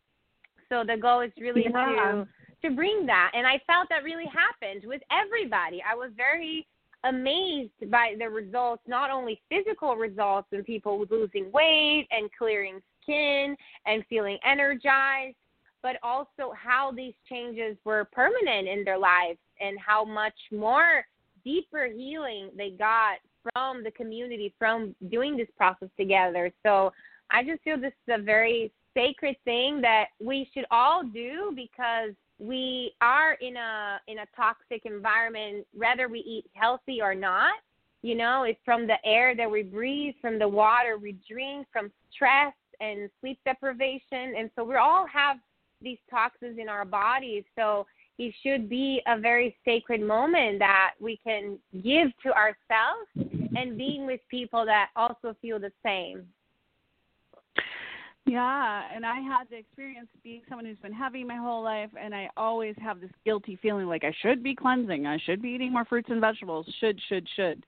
so 0.70 0.84
the 0.86 0.98
goal 0.98 1.22
is 1.22 1.32
really 1.40 1.64
yeah. 1.64 1.72
to 1.72 2.28
to 2.64 2.72
bring 2.72 3.06
that. 3.06 3.32
And 3.34 3.46
I 3.46 3.62
felt 3.68 3.90
that 3.90 4.04
really 4.04 4.26
happened 4.26 4.84
with 4.88 5.02
everybody. 5.12 5.82
I 5.90 5.96
was 5.96 6.12
very 6.16 6.68
amazed 7.04 7.90
by 7.90 8.16
the 8.18 8.30
results, 8.30 8.84
not 8.88 9.10
only 9.10 9.42
physical 9.50 9.96
results 9.96 10.48
in 10.52 10.64
people 10.64 11.06
losing 11.10 11.52
weight 11.52 12.08
and 12.12 12.30
clearing 12.38 12.80
skin 13.02 13.56
and 13.86 14.04
feeling 14.08 14.38
energized, 14.46 15.36
but 15.82 15.98
also 16.04 16.54
how 16.56 16.92
these 16.96 17.14
changes 17.28 17.76
were 17.86 18.08
permanent 18.12 18.68
in 18.68 18.84
their 18.84 19.00
lives 19.00 19.40
and 19.60 19.80
how 19.80 20.06
much 20.06 20.36
more 20.52 21.04
deeper 21.44 21.88
healing 21.88 22.50
they 22.56 22.70
got 22.70 23.18
from 23.52 23.84
the 23.84 23.92
community 23.92 24.54
from 24.60 24.96
doing 25.10 25.36
this 25.36 25.48
process 25.58 25.90
together. 25.98 26.52
So 26.64 26.94
I 27.32 27.44
just 27.44 27.64
feel 27.64 27.80
this 27.80 27.94
is 28.08 28.20
a 28.20 28.22
very 28.22 28.72
sacred 28.94 29.36
thing 29.46 29.82
that 29.82 30.08
we 30.24 30.50
should 30.54 30.66
all 30.70 31.04
do 31.04 31.54
because 31.56 32.12
we 32.42 32.94
are 33.02 33.34
in 33.34 33.56
a 33.56 34.00
in 34.08 34.20
a 34.20 34.26
toxic 34.36 34.86
environment 34.86 35.66
whether 35.74 36.10
we 36.10 36.20
eat 36.20 36.46
healthy 36.54 37.00
or 37.02 37.14
not 37.14 37.54
you 38.02 38.16
know 38.16 38.44
it's 38.44 38.60
from 38.66 38.88
the 38.88 38.98
air 39.06 39.36
that 39.36 39.50
we 39.50 39.62
breathe 39.62 40.16
from 40.20 40.40
the 40.40 40.48
water 40.48 40.98
we 40.98 41.16
drink 41.30 41.68
from 41.72 41.92
stress 42.12 42.54
and 42.82 43.10
sleep 43.22 43.40
deprivation. 43.46 44.36
And 44.38 44.50
so 44.56 44.64
we 44.64 44.76
all 44.76 45.06
have 45.08 45.38
these 45.82 46.00
toxins 46.10 46.58
in 46.60 46.68
our 46.68 46.84
bodies. 46.84 47.44
So 47.58 47.86
it 48.18 48.34
should 48.44 48.70
be 48.70 49.02
a 49.08 49.20
very 49.20 49.56
sacred 49.64 50.02
moment 50.02 50.60
that 50.60 50.94
we 51.00 51.20
can 51.24 51.58
give 51.84 52.10
to 52.24 52.34
ourselves 52.34 53.56
and 53.56 53.78
being 53.78 54.06
with 54.06 54.20
people 54.30 54.66
that 54.66 54.90
also 54.96 55.36
feel 55.42 55.60
the 55.60 55.72
same 55.84 56.26
yeah, 58.32 58.84
and 58.96 59.06
I 59.06 59.20
had 59.20 59.50
the 59.50 59.58
experience 59.58 60.08
being 60.24 60.42
someone 60.48 60.66
who's 60.66 60.78
been 60.78 60.94
heavy 60.94 61.22
my 61.26 61.36
whole 61.36 61.62
life, 61.62 61.90
and 62.00 62.16
I 62.16 62.30
always 62.38 62.76
have 62.82 63.02
this 63.02 63.10
guilty 63.26 63.60
feeling 63.62 63.88
like 63.88 64.06
I 64.06 64.14
should 64.22 64.42
be 64.42 64.56
cleansing, 64.56 65.06
I 65.06 65.18
should 65.26 65.42
be 65.42 65.50
eating 65.50 65.74
more 65.74 65.84
fruits 65.84 66.10
and 66.10 66.22
vegetables, 66.22 66.66
should, 66.80 66.98
should, 67.10 67.28
should. 67.36 67.66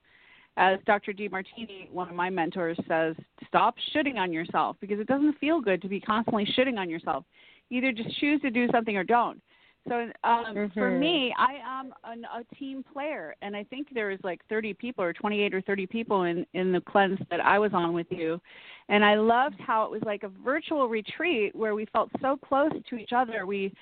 As 0.56 0.80
Dr. 0.86 1.12
Demartini, 1.12 1.92
one 1.92 2.08
of 2.08 2.16
my 2.16 2.30
mentors, 2.30 2.78
says, 2.88 3.16
stop 3.46 3.76
shitting 3.94 4.16
on 4.16 4.32
yourself 4.32 4.78
because 4.80 5.02
it 5.02 5.08
doesn't 5.08 5.38
feel 5.40 5.60
good 5.60 5.82
to 5.82 5.90
be 5.90 6.00
constantly 6.00 6.48
shitting 6.58 6.78
on 6.78 6.90
yourself. 6.90 7.26
Either 7.70 7.92
just 7.92 8.18
choose 8.20 8.40
to 8.42 8.50
do 8.50 8.68
something 8.72 8.96
or 8.96 9.04
don't. 9.04 9.42
So 9.88 9.96
um, 10.24 10.46
mm-hmm. 10.56 10.80
for 10.80 10.92
me, 10.92 11.34
I 11.38 11.56
am 11.66 11.94
an, 12.06 12.26
a 12.26 12.56
team 12.56 12.86
player, 12.94 13.36
and 13.42 13.56
I 13.56 13.66
think 13.66 13.90
there 13.94 14.08
was 14.08 14.20
like 14.24 14.40
30 14.48 14.74
people 14.76 15.04
or 15.04 15.12
28 15.12 15.54
or 15.54 15.62
30 15.62 15.88
people 15.88 16.24
in 16.24 16.46
in 16.54 16.72
the 16.72 16.80
cleanse 16.82 17.20
that 17.30 17.42
I 17.42 17.60
was 17.60 17.72
on 17.74 17.92
with 17.94 18.08
you, 18.10 18.40
and 18.88 19.04
I 19.04 19.16
loved 19.16 19.60
how 19.60 19.84
it 19.84 19.92
was 19.92 20.02
like 20.06 20.24
a 20.24 20.30
virtual 20.44 20.88
retreat 20.88 21.54
where 21.54 21.76
we 21.76 21.86
felt 21.92 22.10
so 22.22 22.38
close 22.38 22.72
to 22.90 22.96
each 22.96 23.12
other. 23.14 23.46
We, 23.46 23.74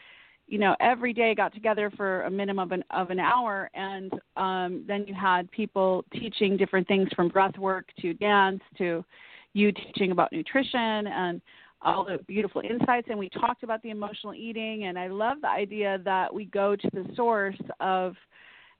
you 0.47 0.57
know, 0.57 0.75
every 0.79 1.13
day 1.13 1.35
got 1.35 1.53
together 1.53 1.91
for 1.95 2.23
a 2.23 2.31
minimum 2.31 2.67
of 2.67 2.71
an, 2.71 2.83
of 2.89 3.11
an 3.11 3.19
hour, 3.19 3.69
and 3.75 4.11
um, 4.37 4.83
then 4.87 5.05
you 5.07 5.13
had 5.13 5.51
people 5.51 6.03
teaching 6.13 6.57
different 6.57 6.87
things 6.87 7.09
from 7.15 7.29
breath 7.29 7.57
work 7.59 7.85
to 8.01 8.15
dance 8.15 8.61
to 8.79 9.05
you 9.53 9.71
teaching 9.71 10.11
about 10.11 10.31
nutrition 10.31 11.07
and 11.07 11.41
all 11.83 12.05
the 12.05 12.19
beautiful 12.27 12.61
insights 12.61 13.07
and 13.09 13.17
we 13.17 13.29
talked 13.29 13.63
about 13.63 13.81
the 13.81 13.89
emotional 13.89 14.33
eating 14.33 14.85
and 14.85 14.97
I 14.97 15.07
love 15.07 15.37
the 15.41 15.49
idea 15.49 15.99
that 16.05 16.33
we 16.33 16.45
go 16.45 16.75
to 16.75 16.89
the 16.93 17.05
source 17.15 17.59
of 17.79 18.15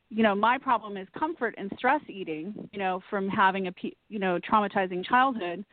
you 0.10 0.24
know 0.24 0.36
my 0.36 0.58
problem 0.58 0.98
is 0.98 1.08
comfort 1.18 1.56
and 1.58 1.72
stress 1.78 2.02
eating 2.08 2.54
you 2.72 2.80
know 2.80 3.02
from 3.10 3.28
having 3.28 3.68
a 3.68 3.74
you 4.10 4.20
know 4.20 4.40
traumatizing 4.40 5.06
childhood 5.06 5.66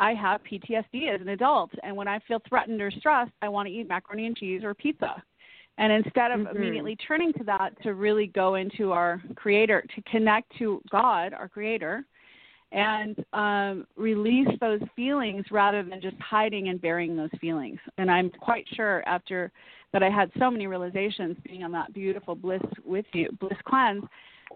I 0.00 0.14
have 0.14 0.40
PTSD 0.44 1.12
as 1.12 1.20
an 1.20 1.30
adult 1.30 1.70
and 1.82 1.96
when 1.96 2.06
I 2.06 2.20
feel 2.28 2.40
threatened 2.48 2.80
or 2.80 2.90
stressed 2.90 3.32
I 3.42 3.48
want 3.48 3.66
to 3.66 3.74
eat 3.74 3.88
macaroni 3.88 4.26
and 4.26 4.36
cheese 4.36 4.62
or 4.62 4.74
pizza 4.74 5.22
and 5.78 5.92
instead 5.92 6.30
of 6.30 6.40
mm-hmm. 6.40 6.56
immediately 6.56 6.96
turning 6.96 7.32
to 7.34 7.44
that 7.44 7.70
to 7.82 7.94
really 7.94 8.28
go 8.28 8.54
into 8.54 8.92
our 8.92 9.20
creator 9.34 9.84
to 9.96 10.02
connect 10.02 10.52
to 10.58 10.80
God 10.90 11.32
our 11.32 11.48
creator 11.48 12.04
and 12.72 13.24
um, 13.32 13.86
release 13.96 14.48
those 14.60 14.80
feelings 14.94 15.44
rather 15.50 15.82
than 15.82 16.00
just 16.00 16.16
hiding 16.20 16.68
and 16.68 16.80
burying 16.80 17.16
those 17.16 17.30
feelings. 17.40 17.78
And 17.96 18.10
I'm 18.10 18.30
quite 18.30 18.66
sure 18.74 19.02
after 19.06 19.50
that 19.92 20.02
I 20.02 20.10
had 20.10 20.30
so 20.38 20.50
many 20.50 20.66
realizations 20.66 21.36
being 21.44 21.62
on 21.62 21.72
that 21.72 21.94
beautiful 21.94 22.34
bliss 22.34 22.62
with 22.84 23.06
you, 23.14 23.30
bliss 23.40 23.58
cleanse, 23.66 24.04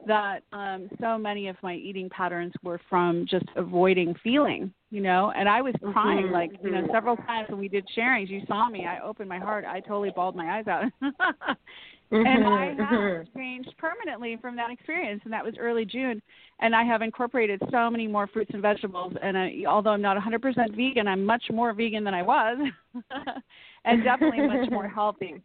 that 0.07 0.41
um, 0.53 0.89
so 1.01 1.17
many 1.17 1.49
of 1.49 1.57
my 1.63 1.75
eating 1.75 2.09
patterns 2.11 2.53
were 2.63 2.81
from 2.89 3.27
just 3.29 3.45
avoiding 3.57 4.15
feeling, 4.23 4.73
you 4.91 5.01
know. 5.01 5.33
And 5.37 5.49
I 5.49 5.63
was 5.63 5.75
crying 5.93 6.25
mm-hmm. 6.25 6.35
like, 6.35 6.51
you 6.63 6.71
know, 6.71 6.83
mm-hmm. 6.83 6.93
several 6.93 7.17
times 7.17 7.49
when 7.49 7.59
we 7.59 7.69
did 7.69 7.87
sharings. 7.97 8.29
You 8.29 8.43
saw 8.47 8.69
me. 8.69 8.87
I 8.87 9.01
opened 9.01 9.29
my 9.29 9.39
heart. 9.39 9.65
I 9.65 9.81
totally 9.81 10.11
bawled 10.15 10.37
my 10.37 10.59
eyes 10.59 10.67
out. 10.67 10.85
Mm-hmm, 12.13 12.27
and 12.27 12.45
I 12.45 12.67
have 12.67 12.77
mm-hmm. 12.77 13.39
changed 13.39 13.73
permanently 13.79 14.37
from 14.41 14.55
that 14.57 14.71
experience, 14.71 15.23
and 15.25 15.33
that 15.33 15.43
was 15.43 15.55
early 15.59 15.87
June. 15.87 16.21
And 16.61 16.77
I 16.77 16.85
have 16.85 17.01
incorporated 17.01 17.63
so 17.71 17.89
many 17.89 18.07
more 18.07 18.27
fruits 18.27 18.51
and 18.53 18.61
vegetables. 18.61 19.15
And 19.23 19.39
I, 19.39 19.63
although 19.67 19.91
I'm 19.91 20.03
not 20.03 20.19
100% 20.19 20.77
vegan, 20.77 21.09
I'm 21.09 21.25
much 21.25 21.45
more 21.51 21.73
vegan 21.73 22.05
than 22.05 22.13
I 22.13 22.23
was, 22.23 22.59
and 23.85 24.05
definitely 24.05 24.47
much 24.47 24.71
more 24.71 24.89
healthy, 24.95 25.41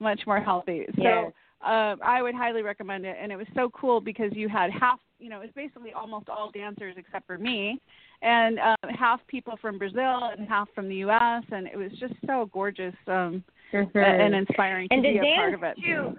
much 0.00 0.20
more 0.26 0.40
healthy. 0.40 0.86
So 0.96 1.02
yes. 1.02 1.32
uh, 1.62 1.96
I 2.02 2.22
would 2.22 2.34
highly 2.34 2.62
recommend 2.62 3.04
it. 3.04 3.16
And 3.20 3.30
it 3.30 3.36
was 3.36 3.46
so 3.54 3.70
cool 3.78 4.00
because 4.00 4.32
you 4.32 4.48
had 4.48 4.70
half, 4.70 5.00
you 5.18 5.28
know, 5.28 5.40
it 5.42 5.46
was 5.46 5.54
basically 5.54 5.92
almost 5.92 6.30
all 6.30 6.50
dancers 6.50 6.94
except 6.96 7.26
for 7.26 7.36
me, 7.36 7.78
and 8.22 8.58
uh, 8.58 8.76
half 8.98 9.20
people 9.26 9.58
from 9.60 9.78
Brazil 9.78 10.30
and 10.38 10.48
half 10.48 10.68
from 10.74 10.88
the 10.88 10.96
U.S. 10.96 11.42
And 11.52 11.66
it 11.66 11.76
was 11.76 11.90
just 12.00 12.14
so 12.26 12.48
gorgeous. 12.50 12.94
Um, 13.06 13.44
mm-hmm. 13.72 13.98
and 13.98 14.34
inspiring 14.34 14.88
and 14.90 15.02
to 15.02 15.12
be 15.12 15.18
a 15.18 15.36
part 15.36 15.54
of 15.54 15.62
it. 15.62 15.76
Too, 15.84 16.16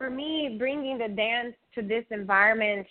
for 0.00 0.08
me, 0.08 0.56
bringing 0.58 0.96
the 0.96 1.08
dance 1.08 1.54
to 1.74 1.82
this 1.82 2.04
environment, 2.10 2.86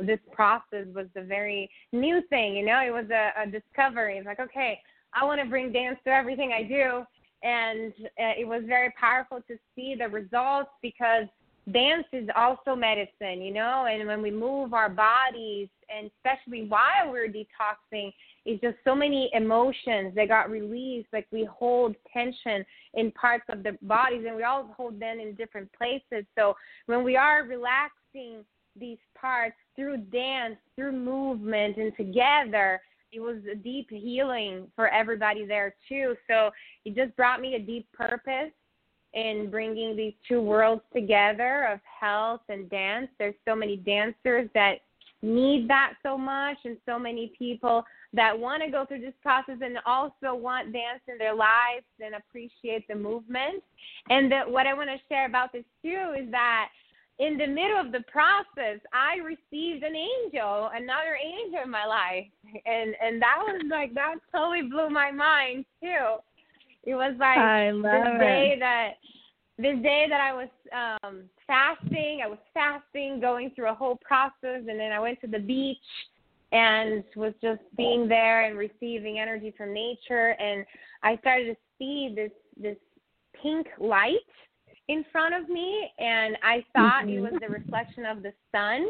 this 0.00 0.20
process 0.30 0.86
was 0.94 1.06
a 1.16 1.24
very 1.24 1.68
new 1.92 2.22
thing. 2.30 2.54
You 2.54 2.64
know, 2.64 2.80
it 2.80 2.92
was 2.92 3.06
a, 3.10 3.42
a 3.42 3.46
discovery. 3.50 4.18
It's 4.18 4.26
like, 4.26 4.38
okay, 4.38 4.78
I 5.12 5.24
want 5.24 5.40
to 5.40 5.48
bring 5.48 5.72
dance 5.72 5.98
to 6.04 6.10
everything 6.10 6.52
I 6.52 6.62
do. 6.62 7.04
And 7.42 7.92
uh, 8.02 8.38
it 8.38 8.46
was 8.46 8.62
very 8.66 8.92
powerful 8.98 9.40
to 9.48 9.56
see 9.74 9.96
the 9.98 10.08
results 10.08 10.70
because 10.80 11.24
dance 11.72 12.06
is 12.12 12.28
also 12.36 12.76
medicine, 12.76 13.42
you 13.42 13.52
know, 13.52 13.86
and 13.90 14.06
when 14.06 14.22
we 14.22 14.30
move 14.30 14.74
our 14.74 14.88
bodies, 14.88 15.68
and 15.94 16.10
especially 16.16 16.66
while 16.68 17.10
we're 17.10 17.28
detoxing, 17.28 18.12
it's 18.44 18.60
just 18.60 18.76
so 18.84 18.94
many 18.94 19.30
emotions 19.32 20.14
that 20.14 20.28
got 20.28 20.50
released. 20.50 21.08
Like 21.12 21.26
we 21.30 21.44
hold 21.44 21.96
tension 22.12 22.64
in 22.94 23.10
parts 23.12 23.44
of 23.48 23.62
the 23.62 23.76
bodies, 23.82 24.24
and 24.26 24.36
we 24.36 24.44
all 24.44 24.72
hold 24.76 25.00
them 25.00 25.18
in 25.20 25.34
different 25.34 25.70
places. 25.72 26.26
So 26.36 26.54
when 26.86 27.04
we 27.04 27.16
are 27.16 27.44
relaxing 27.44 28.44
these 28.78 28.98
parts 29.18 29.56
through 29.76 29.98
dance, 29.98 30.56
through 30.76 30.92
movement, 30.92 31.76
and 31.76 31.96
together, 31.96 32.80
it 33.12 33.20
was 33.20 33.36
a 33.50 33.54
deep 33.54 33.88
healing 33.90 34.66
for 34.74 34.88
everybody 34.88 35.46
there 35.46 35.74
too. 35.88 36.16
So 36.28 36.50
it 36.84 36.96
just 36.96 37.16
brought 37.16 37.40
me 37.40 37.54
a 37.54 37.60
deep 37.60 37.86
purpose 37.92 38.50
in 39.14 39.48
bringing 39.50 39.96
these 39.96 40.14
two 40.28 40.42
worlds 40.42 40.82
together 40.92 41.68
of 41.72 41.78
health 42.00 42.40
and 42.48 42.68
dance. 42.68 43.08
There's 43.18 43.36
so 43.46 43.54
many 43.54 43.76
dancers 43.76 44.50
that 44.54 44.78
need 45.24 45.68
that 45.68 45.94
so 46.02 46.16
much, 46.18 46.58
and 46.64 46.76
so 46.86 46.98
many 46.98 47.32
people 47.38 47.84
that 48.12 48.38
want 48.38 48.62
to 48.62 48.70
go 48.70 48.84
through 48.84 49.00
this 49.00 49.14
process 49.22 49.56
and 49.60 49.78
also 49.86 50.34
want 50.34 50.72
dance 50.72 51.00
in 51.08 51.18
their 51.18 51.34
lives 51.34 51.86
and 52.00 52.14
appreciate 52.14 52.86
the 52.88 52.94
movement. 52.94 53.62
And 54.10 54.30
that 54.30 54.48
what 54.48 54.66
I 54.66 54.74
want 54.74 54.90
to 54.90 54.96
share 55.08 55.26
about 55.26 55.52
this 55.52 55.64
too 55.82 56.14
is 56.16 56.30
that 56.30 56.68
in 57.18 57.38
the 57.38 57.46
middle 57.46 57.80
of 57.80 57.92
the 57.92 58.04
process, 58.10 58.80
I 58.92 59.16
received 59.22 59.84
an 59.84 59.94
angel, 59.94 60.70
another 60.74 61.16
angel 61.22 61.60
in 61.64 61.70
my 61.70 61.86
life, 61.86 62.26
and 62.66 62.94
and 63.00 63.22
that 63.22 63.38
was 63.38 63.62
like 63.70 63.94
that 63.94 64.16
totally 64.32 64.62
blew 64.62 64.90
my 64.90 65.10
mind 65.10 65.64
too. 65.80 66.16
It 66.84 66.94
was 66.94 67.14
like 67.18 67.38
I 67.38 67.70
love 67.70 67.92
this 67.92 68.12
it. 68.14 68.18
day 68.18 68.56
that 68.58 68.90
this 69.58 69.82
day 69.82 70.06
that 70.08 70.20
I 70.20 70.32
was 70.34 70.48
um 70.72 71.22
fasting, 71.46 72.20
I 72.24 72.28
was 72.28 72.38
fasting, 72.52 73.20
going 73.20 73.50
through 73.54 73.70
a 73.70 73.74
whole 73.74 73.98
process, 74.04 74.62
and 74.68 74.78
then 74.78 74.92
I 74.92 75.00
went 75.00 75.20
to 75.22 75.26
the 75.26 75.38
beach 75.38 75.78
and 76.52 77.02
was 77.16 77.32
just 77.42 77.60
being 77.76 78.08
there 78.08 78.44
and 78.44 78.56
receiving 78.56 79.18
energy 79.18 79.52
from 79.56 79.74
nature, 79.74 80.36
and 80.38 80.64
I 81.02 81.16
started 81.18 81.54
to 81.54 81.56
see 81.78 82.12
this 82.14 82.30
this 82.56 82.76
pink 83.42 83.66
light 83.78 84.14
in 84.88 85.04
front 85.10 85.34
of 85.34 85.48
me 85.48 85.90
and 85.98 86.36
I 86.42 86.64
thought 86.74 87.08
it 87.08 87.20
was 87.20 87.32
mm-hmm. 87.32 87.38
the 87.40 87.48
reflection 87.48 88.04
of 88.04 88.22
the 88.22 88.32
sun. 88.52 88.86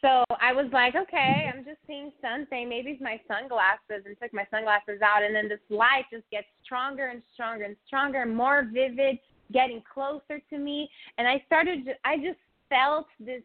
So 0.00 0.24
I 0.40 0.52
was 0.54 0.66
like, 0.72 0.94
okay, 0.96 1.50
I'm 1.52 1.62
just 1.64 1.78
seeing 1.86 2.10
something. 2.22 2.68
Maybe 2.68 2.92
it's 2.92 3.02
my 3.02 3.20
sunglasses 3.28 4.06
and 4.06 4.16
took 4.20 4.32
my 4.32 4.46
sunglasses 4.50 5.02
out 5.04 5.22
and 5.22 5.34
then 5.34 5.48
this 5.48 5.60
light 5.68 6.04
just 6.10 6.28
gets 6.30 6.46
stronger 6.64 7.08
and 7.08 7.22
stronger 7.34 7.64
and 7.64 7.76
stronger, 7.86 8.24
more 8.24 8.66
vivid, 8.72 9.18
getting 9.52 9.82
closer 9.92 10.40
to 10.50 10.58
me 10.58 10.88
and 11.18 11.26
I 11.26 11.42
started 11.46 11.80
I 12.04 12.16
just 12.16 12.38
felt 12.68 13.06
this 13.18 13.42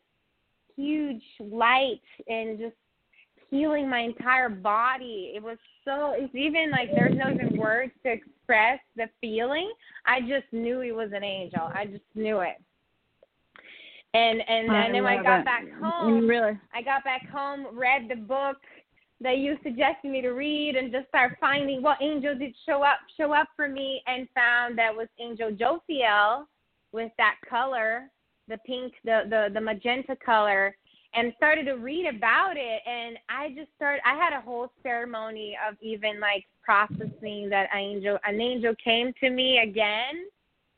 huge 0.75 1.24
light 1.39 2.01
and 2.27 2.59
just 2.59 2.75
healing 3.50 3.89
my 3.89 4.00
entire 4.00 4.50
body. 4.50 5.33
It 5.35 5.43
was 5.43 5.57
so 5.83 6.13
it's 6.15 6.33
even 6.35 6.71
like 6.71 6.89
there's 6.93 7.15
no 7.15 7.31
even 7.31 7.57
words 7.57 7.91
to 8.03 8.12
express 8.12 8.79
the 8.95 9.07
feeling. 9.21 9.71
I 10.05 10.21
just 10.21 10.51
knew 10.51 10.81
he 10.81 10.91
was 10.91 11.12
an 11.13 11.24
angel. 11.24 11.69
I 11.74 11.85
just 11.85 12.03
knew 12.15 12.39
it. 12.39 12.62
And 14.13 14.39
and, 14.47 14.69
and 14.69 14.95
then 14.95 15.03
when 15.03 15.19
I 15.19 15.24
got 15.24 15.39
it. 15.39 15.45
back 15.45 15.63
home, 15.81 16.27
really 16.27 16.57
I 16.74 16.81
got 16.81 17.03
back 17.03 17.27
home, 17.29 17.67
read 17.74 18.09
the 18.09 18.15
book 18.15 18.57
that 19.22 19.38
you 19.38 19.57
suggested 19.63 20.12
me 20.12 20.22
to 20.22 20.31
read, 20.31 20.75
and 20.75 20.91
just 20.91 21.07
start 21.07 21.38
finding 21.39 21.81
what 21.81 22.01
angel 22.01 22.38
did 22.38 22.55
show 22.65 22.84
up 22.84 22.98
show 23.17 23.34
up 23.34 23.48
for 23.55 23.67
me, 23.67 24.01
and 24.07 24.27
found 24.36 24.77
that 24.77 24.95
was 24.95 25.07
Angel 25.19 25.51
Jophiel 25.51 26.45
with 26.91 27.12
that 27.17 27.36
color, 27.50 28.10
the 28.48 28.57
pink, 28.65 28.93
the 29.03 29.24
the 29.29 29.50
the 29.53 29.62
magenta 29.62 30.15
color, 30.15 30.75
and 31.13 31.34
started 31.38 31.65
to 31.65 31.74
read 31.74 32.07
about 32.07 32.57
it. 32.57 32.81
And 32.86 33.17
I 33.29 33.50
just 33.50 33.69
started. 33.75 34.01
I 34.05 34.15
had 34.15 34.34
a 34.34 34.41
whole 34.41 34.71
ceremony 34.84 35.58
of 35.67 35.75
even 35.82 36.19
like 36.19 36.45
processing 36.62 37.49
that 37.49 37.69
angel. 37.73 38.17
An 38.25 38.41
angel 38.41 38.73
came 38.84 39.13
to 39.21 39.30
me 39.30 39.60
again 39.60 40.25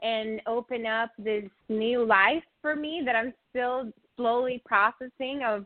and 0.01 0.41
opened 0.45 0.85
up 0.85 1.09
this 1.17 1.45
new 1.69 2.05
life 2.05 2.43
for 2.61 2.75
me 2.75 3.01
that 3.05 3.15
I'm 3.15 3.33
still 3.49 3.91
slowly 4.15 4.61
processing 4.65 5.41
of 5.45 5.65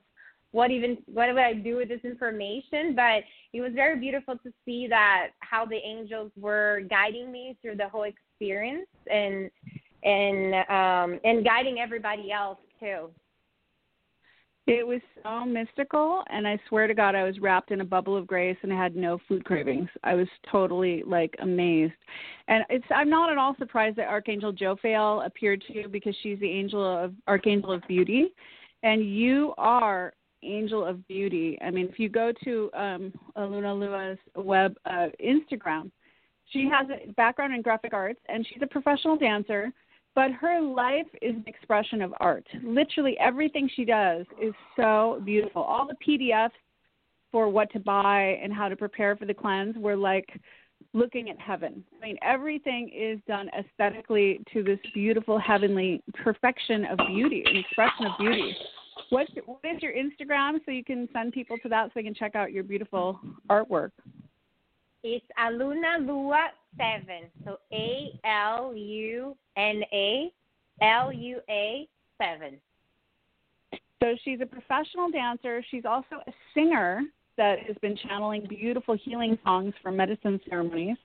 what 0.52 0.72
even 0.72 0.98
what 1.06 1.30
would 1.30 1.38
I 1.38 1.54
do 1.54 1.78
with 1.78 1.90
this 1.90 2.02
information 2.04 2.96
but 2.96 3.24
it 3.54 3.62
was 3.62 3.72
very 3.74 4.00
beautiful 4.00 4.36
to 4.38 4.52
see 4.66 4.88
that 4.90 5.30
how 5.40 5.66
the 5.66 5.78
angels 5.78 6.32
were 6.38 6.82
guiding 6.90 7.32
me 7.32 7.58
through 7.62 7.78
the 7.78 7.88
whole 7.88 8.04
experience 8.04 8.88
and 9.12 9.50
and 10.04 10.56
um 10.70 11.20
and 11.24 11.46
guiding 11.46 11.80
everybody 11.80 12.32
else 12.32 12.60
too 12.80 13.10
It 14.68 14.86
was 14.86 15.02
so 15.24 15.44
mystical, 15.46 16.24
and 16.30 16.48
I 16.48 16.60
swear 16.68 16.86
to 16.88 16.94
God, 16.94 17.16
I 17.16 17.24
was 17.24 17.40
wrapped 17.40 17.72
in 17.72 17.82
a 17.82 17.86
bubble 17.86 18.16
of 18.16 18.28
grace, 18.28 18.58
and 18.62 18.72
I 18.72 18.78
had 18.78 18.96
no 18.96 19.18
food 19.28 19.44
cravings. 19.44 19.90
I 20.04 20.14
was 20.14 20.28
totally 20.52 21.04
like 21.06 21.36
amazed, 21.40 22.02
and 22.48 22.64
it's. 22.70 22.86
I'm 22.92 23.10
not 23.10 23.32
at 23.32 23.40
all 23.40 23.56
surprised 23.58 23.98
that 23.98 24.08
Archangel 24.08 24.54
Jophiel 24.54 25.26
appeared 25.26 25.64
to 25.68 25.74
you 25.74 25.90
because 25.90 26.16
she's 26.22 26.40
the 26.40 26.50
angel 26.50 26.84
of 26.86 27.14
Archangel 27.28 27.72
of 27.72 27.82
Beauty, 27.88 28.34
and 28.84 29.04
you 29.04 29.54
are 29.58 30.14
Angel 30.44 30.86
of 30.86 31.08
Beauty. 31.08 31.58
I 31.66 31.72
mean, 31.72 31.88
if 31.88 32.00
you 32.00 32.10
go 32.10 32.32
to 32.44 32.70
um, 32.74 33.14
Aluna 33.38 33.78
Lua's 33.78 34.18
web 34.36 34.76
uh, 34.86 35.08
Instagram, 35.24 35.92
she 36.50 36.70
has 36.72 36.88
a 36.90 37.12
background 37.14 37.54
in 37.54 37.62
graphic 37.62 37.94
arts, 37.94 38.20
and 38.28 38.46
she's 38.48 38.62
a 38.62 38.68
professional 38.68 39.18
dancer 39.18 39.72
but 40.14 40.32
her 40.32 40.62
life 40.62 41.08
is 41.22 41.36
an 41.36 41.44
expression 41.48 42.02
of 42.02 42.14
art. 42.20 42.46
Literally 42.64 43.18
everything 43.20 43.70
she 43.76 43.86
does 43.86 44.26
is 44.42 44.54
so 44.76 45.22
beautiful. 45.24 45.62
All 45.62 45.88
the 45.88 45.96
PDFs 46.06 46.52
for 47.32 47.48
what 47.50 47.72
to 47.72 47.80
buy 47.80 48.38
and 48.44 48.52
how 48.52 48.68
to 48.68 48.76
prepare 48.76 49.16
for 49.16 49.26
the 49.26 49.34
cleanse 49.34 49.78
were 49.78 49.96
like 49.96 50.28
looking 50.94 51.30
at 51.30 51.40
heaven. 51.40 51.84
I 52.02 52.06
mean, 52.06 52.18
everything 52.22 52.92
is 52.94 53.20
done 53.26 53.50
aesthetically 53.58 54.42
to 54.52 54.64
this 54.64 54.80
beautiful 54.94 55.40
heavenly 55.40 56.04
perfection 56.16 56.86
of 56.86 56.98
beauty, 57.08 57.44
an 57.46 57.56
expression 57.56 58.08
of 58.08 58.12
beauty. 58.20 58.56
What 59.12 59.28
what 59.46 59.60
is 59.64 59.82
your 59.82 59.94
Instagram 59.94 60.60
so 60.66 60.72
you 60.72 60.84
can 60.84 61.08
send 61.14 61.34
people 61.34 61.58
to 61.64 61.70
that 61.70 61.88
so 61.88 61.92
they 61.96 62.04
can 62.04 62.14
check 62.14 62.36
out 62.36 62.52
your 62.52 62.64
beautiful 62.64 63.20
artwork? 63.50 63.92
it's 65.04 65.26
aluna 65.40 66.06
lua 66.06 66.50
seven 66.78 67.24
so 67.44 67.58
a 67.74 68.20
l 68.24 68.74
u 68.76 69.36
n 69.56 69.84
a 69.92 70.32
l 70.82 71.12
u 71.12 71.40
a 71.50 71.88
seven 72.18 72.60
So 74.00 74.16
she's 74.24 74.42
a 74.42 74.46
professional 74.46 75.10
dancer. 75.12 75.64
She's 75.70 75.86
also 75.86 76.16
a 76.28 76.32
singer 76.54 77.02
that 77.38 77.60
has 77.60 77.76
been 77.82 77.96
channeling 77.98 78.46
beautiful 78.48 78.96
healing 78.96 79.38
songs 79.44 79.74
for 79.82 79.92
medicine 79.92 80.40
ceremonies. 80.50 80.98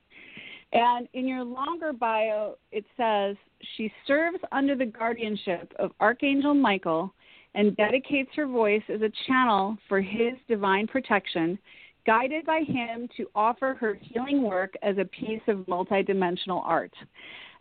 And 0.72 1.08
in 1.12 1.28
your 1.28 1.44
longer 1.44 1.92
bio, 1.92 2.56
it 2.72 2.84
says 2.96 3.36
she 3.76 3.92
serves 4.06 4.38
under 4.50 4.74
the 4.74 4.86
guardianship 4.86 5.72
of 5.78 5.92
Archangel 6.00 6.54
Michael 6.54 7.12
and 7.56 7.74
dedicates 7.76 8.30
her 8.36 8.46
voice 8.46 8.82
as 8.92 9.00
a 9.00 9.10
channel 9.26 9.76
for 9.88 10.00
his 10.00 10.34
divine 10.46 10.86
protection, 10.86 11.58
guided 12.06 12.44
by 12.46 12.60
him 12.60 13.08
to 13.16 13.26
offer 13.34 13.76
her 13.80 13.98
healing 14.00 14.42
work 14.42 14.74
as 14.82 14.96
a 14.98 15.04
piece 15.06 15.40
of 15.48 15.58
multidimensional 15.60 16.62
art. 16.64 16.92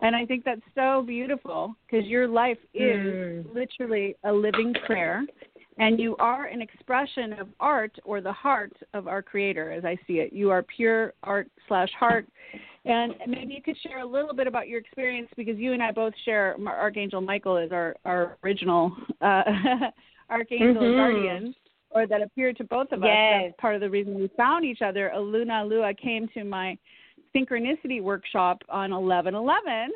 And 0.02 0.16
I 0.16 0.26
think 0.26 0.44
that's 0.44 0.62
so 0.76 1.02
beautiful 1.02 1.76
because 1.90 2.06
your 2.06 2.28
life 2.28 2.58
is 2.74 2.98
mm. 2.98 3.56
literally 3.56 4.16
a 4.26 4.32
living 4.32 4.76
prayer. 4.86 5.24
And 5.78 6.00
you 6.00 6.16
are 6.18 6.46
an 6.46 6.62
expression 6.62 7.34
of 7.34 7.48
art 7.60 7.98
or 8.06 8.22
the 8.22 8.32
heart 8.32 8.72
of 8.94 9.08
our 9.08 9.22
creator, 9.22 9.72
as 9.72 9.84
I 9.84 9.98
see 10.08 10.20
it. 10.20 10.32
You 10.32 10.50
are 10.50 10.64
pure 10.64 11.14
art 11.24 11.50
slash 11.68 11.90
heart. 11.98 12.28
And 12.86 13.14
maybe 13.28 13.54
you 13.54 13.62
could 13.62 13.78
share 13.82 14.00
a 14.00 14.06
little 14.06 14.34
bit 14.36 14.48
about 14.48 14.68
your 14.68 14.80
experience 14.80 15.30
because 15.36 15.58
you 15.58 15.74
and 15.74 15.82
I 15.82 15.92
both 15.92 16.14
share 16.24 16.56
Archangel 16.68 17.22
Michael 17.22 17.58
is 17.58 17.72
our, 17.72 17.96
our 18.06 18.38
original 18.44 18.96
uh, 19.22 19.44
Archangel 20.30 20.84
Mhm. 20.84 20.96
guardian, 20.98 21.56
or 21.90 22.06
that 22.08 22.22
appeared 22.22 22.58
to 22.58 22.64
both 22.64 22.92
of 22.92 23.04
us. 23.04 23.08
Yes. 23.10 23.44
That's 23.46 23.60
part 23.60 23.76
of 23.76 23.82
the 23.82 23.90
reason 23.90 24.16
we 24.16 24.30
found 24.38 24.66
each 24.66 24.82
other. 24.82 25.12
Aluna 25.16 25.68
Lua 25.68 25.94
came 25.94 26.28
to 26.30 26.44
my 26.44 26.78
synchronicity 27.36 28.02
workshop 28.02 28.62
on 28.70 28.92
11/11 28.92 29.90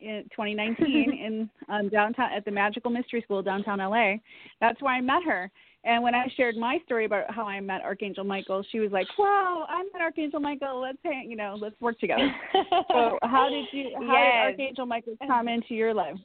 in 0.00 0.24
2019 0.30 1.12
in 1.24 1.50
um, 1.68 1.88
downtown 1.88 2.32
at 2.32 2.44
the 2.44 2.50
Magical 2.50 2.90
Mystery 2.90 3.20
School 3.22 3.42
downtown 3.42 3.78
LA. 3.78 4.14
That's 4.60 4.80
where 4.80 4.94
I 4.94 5.00
met 5.00 5.22
her. 5.24 5.50
And 5.88 6.02
when 6.02 6.14
I 6.14 6.26
shared 6.36 6.54
my 6.56 6.78
story 6.84 7.06
about 7.06 7.32
how 7.34 7.46
I 7.46 7.58
met 7.60 7.80
Archangel 7.80 8.22
Michael, 8.22 8.62
she 8.70 8.78
was 8.78 8.92
like, 8.92 9.08
"Wow, 9.18 9.64
I 9.70 9.82
met 9.92 10.02
Archangel 10.02 10.38
Michael. 10.38 10.80
Let's 10.80 10.98
hang, 11.02 11.30
you 11.30 11.36
know, 11.36 11.56
let's 11.58 11.80
work 11.80 11.98
together." 11.98 12.30
so, 12.92 13.18
how 13.22 13.48
did 13.48 13.64
you? 13.72 13.96
How 14.06 14.12
Yes. 14.12 14.34
did 14.34 14.60
Archangel 14.60 14.84
Michael 14.86 15.16
come 15.26 15.48
into 15.48 15.74
your 15.74 15.94
life? 15.94 16.18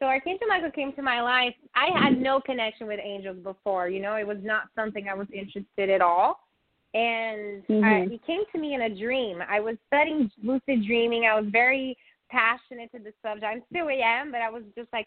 So 0.00 0.06
Archangel 0.06 0.48
Michael 0.48 0.72
came 0.72 0.92
to 0.94 1.02
my 1.02 1.20
life. 1.22 1.54
I 1.76 1.86
had 1.96 2.18
no 2.20 2.40
connection 2.40 2.88
with 2.88 2.98
angels 3.00 3.38
before. 3.44 3.88
You 3.88 4.00
know, 4.00 4.16
it 4.16 4.26
was 4.26 4.38
not 4.42 4.64
something 4.74 5.08
I 5.08 5.14
was 5.14 5.28
interested 5.32 5.88
at 5.90 6.00
all. 6.00 6.40
and 6.94 7.62
uh, 7.70 7.72
Mhm. 7.72 8.10
he 8.10 8.18
came 8.26 8.42
to 8.52 8.58
me 8.58 8.74
in 8.74 8.82
a 8.82 8.90
dream. 8.90 9.42
I 9.48 9.60
was 9.60 9.78
studying 9.86 10.30
lucid 10.42 10.84
dreaming. 10.84 11.24
I 11.24 11.40
was 11.40 11.48
very 11.50 11.96
passionate 12.28 12.90
to 12.92 12.98
the 12.98 13.14
subject. 13.22 13.46
I'm 13.46 13.62
still 13.70 13.88
am, 13.88 14.30
but 14.30 14.42
I 14.42 14.50
was 14.50 14.62
just 14.76 14.92
like, 14.92 15.06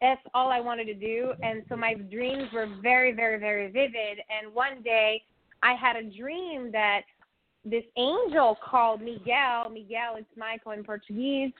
that's 0.00 0.20
all 0.34 0.50
I 0.50 0.60
wanted 0.60 0.86
to 0.86 0.94
do. 0.94 1.32
And 1.42 1.62
so 1.68 1.76
my 1.76 1.94
dreams 1.94 2.48
were 2.52 2.68
very, 2.82 3.12
very, 3.12 3.38
very 3.38 3.66
vivid. 3.70 4.18
And 4.30 4.54
one 4.54 4.82
day, 4.82 5.22
I 5.62 5.74
had 5.74 5.96
a 5.96 6.02
dream 6.02 6.70
that 6.72 7.02
this 7.64 7.84
angel 7.96 8.56
called 8.64 9.00
Miguel. 9.00 9.70
Miguel, 9.70 10.16
it's 10.16 10.28
Michael 10.36 10.72
in 10.72 10.84
Portuguese, 10.84 11.52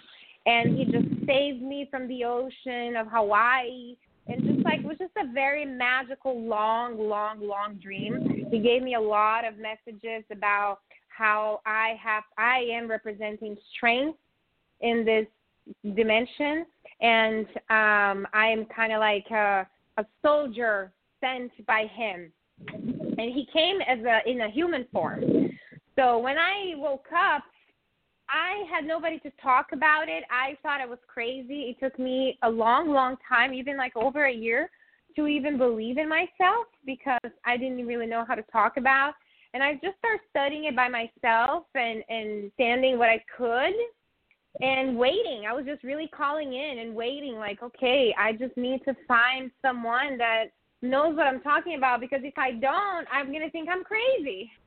and 0.46 0.78
he 0.78 0.84
just 0.84 1.26
saved 1.26 1.62
me 1.62 1.88
from 1.90 2.06
the 2.08 2.24
ocean 2.24 2.96
of 2.96 3.08
Hawaii. 3.08 3.96
And 4.28 4.44
just 4.44 4.64
like 4.64 4.80
it 4.80 4.86
was 4.86 4.98
just 4.98 5.12
a 5.16 5.32
very 5.32 5.64
magical, 5.64 6.40
long, 6.40 6.98
long, 6.98 7.40
long 7.40 7.74
dream. 7.82 8.46
He 8.50 8.58
gave 8.58 8.82
me 8.82 8.94
a 8.94 9.00
lot 9.00 9.46
of 9.46 9.54
messages 9.58 10.22
about 10.30 10.80
how 11.08 11.60
I 11.66 11.94
have, 12.02 12.22
I 12.36 12.58
am 12.70 12.88
representing 12.88 13.56
strength 13.74 14.18
in 14.80 15.04
this 15.04 15.26
dimension, 15.96 16.66
and 17.00 17.46
um, 17.70 18.26
I 18.32 18.48
am 18.48 18.66
kind 18.74 18.92
of 18.92 19.00
like 19.00 19.26
a, 19.30 19.66
a 19.98 20.06
soldier 20.24 20.92
sent 21.20 21.52
by 21.66 21.86
him. 21.94 22.32
And 22.68 23.32
he 23.32 23.46
came 23.52 23.80
as 23.80 23.98
a 24.04 24.28
in 24.28 24.40
a 24.40 24.50
human 24.50 24.86
form. 24.92 25.22
So 25.96 26.18
when 26.18 26.38
I 26.38 26.74
woke 26.76 27.06
up, 27.14 27.44
I 28.28 28.64
had 28.70 28.84
nobody 28.84 29.18
to 29.20 29.30
talk 29.42 29.68
about 29.72 30.08
it. 30.08 30.24
I 30.30 30.56
thought 30.62 30.80
I 30.80 30.86
was 30.86 30.98
crazy. 31.06 31.74
It 31.74 31.80
took 31.80 31.98
me 31.98 32.38
a 32.42 32.50
long, 32.50 32.90
long 32.90 33.16
time, 33.28 33.54
even 33.54 33.76
like 33.76 33.96
over 33.96 34.26
a 34.26 34.32
year, 34.32 34.70
to 35.16 35.26
even 35.26 35.56
believe 35.56 35.98
in 35.98 36.08
myself 36.08 36.66
because 36.84 37.30
I 37.44 37.56
didn't 37.56 37.86
really 37.86 38.06
know 38.06 38.24
how 38.26 38.34
to 38.34 38.44
talk 38.52 38.76
about. 38.76 39.14
And 39.54 39.62
I 39.62 39.74
just 39.74 39.98
started 39.98 40.20
studying 40.30 40.64
it 40.64 40.76
by 40.76 40.88
myself 40.88 41.64
and 41.74 42.02
and 42.08 42.50
standing 42.54 42.98
what 42.98 43.08
I 43.08 43.22
could 43.36 43.74
and 44.60 44.96
waiting. 44.96 45.44
I 45.48 45.52
was 45.52 45.64
just 45.64 45.82
really 45.84 46.08
calling 46.08 46.52
in 46.52 46.78
and 46.78 46.94
waiting, 46.94 47.34
like, 47.36 47.62
okay, 47.62 48.14
I 48.18 48.32
just 48.32 48.56
need 48.56 48.80
to 48.84 48.94
find 49.06 49.50
someone 49.62 50.18
that 50.18 50.46
knows 50.82 51.16
what 51.16 51.26
I'm 51.26 51.40
talking 51.40 51.76
about 51.76 52.00
because 52.00 52.20
if 52.22 52.36
I 52.36 52.52
don't, 52.52 53.06
I'm 53.12 53.32
gonna 53.32 53.50
think 53.50 53.68
I'm 53.70 53.84
crazy. 53.84 54.50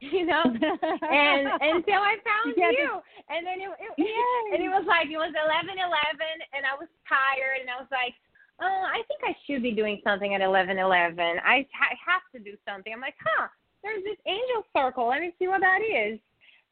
You 0.00 0.26
know? 0.26 0.44
and 0.46 1.42
until 1.58 1.98
I 1.98 2.22
found 2.22 2.54
Yeah, 2.54 2.70
you. 2.70 3.02
And 3.26 3.42
then 3.42 3.58
it, 3.58 3.66
it 3.98 4.54
and 4.54 4.62
it 4.62 4.70
was 4.70 4.86
like 4.86 5.10
it 5.10 5.18
was 5.18 5.34
eleven 5.34 5.74
eleven 5.74 6.34
and 6.54 6.62
I 6.62 6.78
was 6.78 6.86
tired 7.02 7.58
and 7.58 7.66
I 7.66 7.82
was 7.82 7.90
like, 7.90 8.14
Oh, 8.62 8.86
I 8.86 9.02
think 9.10 9.26
I 9.26 9.34
should 9.42 9.60
be 9.60 9.74
doing 9.74 9.98
something 10.06 10.38
at 10.38 10.40
eleven 10.40 10.78
eleven. 10.78 11.42
I 11.42 11.66
I 11.74 11.98
have 11.98 12.22
to 12.30 12.38
do 12.38 12.54
something. 12.62 12.94
I'm 12.94 13.02
like, 13.02 13.18
huh, 13.18 13.50
there's 13.82 14.04
this 14.04 14.22
angel 14.22 14.62
circle. 14.70 15.08
Let 15.10 15.18
me 15.18 15.34
see 15.34 15.48
what 15.50 15.66
that 15.66 15.82
is. 15.82 16.22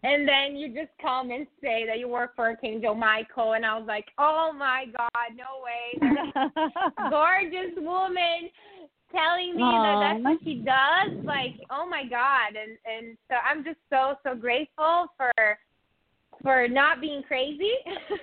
And 0.03 0.29
then 0.29 0.57
you 0.57 0.69
just 0.69 0.93
come 1.01 1.31
and 1.31 1.47
say 1.61 1.85
that 1.87 1.99
you 1.99 2.09
work 2.09 2.37
for 2.37 2.45
Archangel 2.45 2.95
Michael, 2.95 3.55
and 3.55 3.65
I 3.65 3.79
was 3.79 3.87
like, 3.89 4.07
oh 4.19 4.53
my 4.57 4.85
God, 4.97 5.35
no 5.35 5.65
way. 5.65 6.51
Gorgeous 7.11 7.75
woman 7.77 8.51
telling 9.11 9.57
me 9.57 9.63
that 9.63 9.99
that's 10.01 10.25
what 10.25 10.39
she 10.45 10.57
does. 10.57 11.25
Like, 11.25 11.55
oh 11.71 11.89
my 11.89 12.05
God. 12.05 12.57
And 12.57 12.77
and 12.87 13.17
so 13.29 13.37
I'm 13.37 13.65
just 13.65 13.79
so 13.91 14.15
so 14.23 14.35
grateful 14.35 15.07
for 15.17 15.33
for 16.43 16.69
not 16.69 17.01
being 17.01 17.23
crazy 17.23 17.73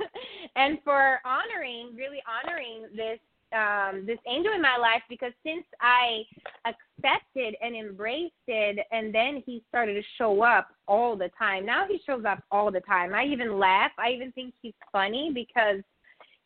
and 0.56 0.78
for 0.84 1.20
honoring, 1.26 1.96
really 1.96 2.22
honoring 2.30 2.84
this 2.96 3.20
um, 3.54 4.06
this 4.06 4.18
angel 4.28 4.54
in 4.54 4.62
my 4.62 4.78
life 4.78 5.02
because 5.10 5.32
since 5.46 5.66
I 5.80 6.24
accepted 6.66 7.56
and 7.62 7.76
embraced 7.76 8.34
it, 8.48 8.86
and 8.92 9.14
then 9.14 9.44
he 9.46 9.64
started 9.70 9.94
to 9.94 10.02
show 10.18 10.42
up 10.42 10.70
all 10.88 11.16
the 11.16 11.30
time. 11.38 11.66
Now 11.66 11.86
he 11.88 12.00
shows 12.06 12.24
up 12.26 12.44
all 12.52 12.72
the 12.72 12.82
time. 12.82 13.14
I 13.14 13.26
even 13.26 13.60
laugh. 13.60 13.92
I 13.98 14.12
even 14.12 14.32
think 14.32 14.54
he's 14.62 14.74
funny 14.92 15.32
because 15.34 15.82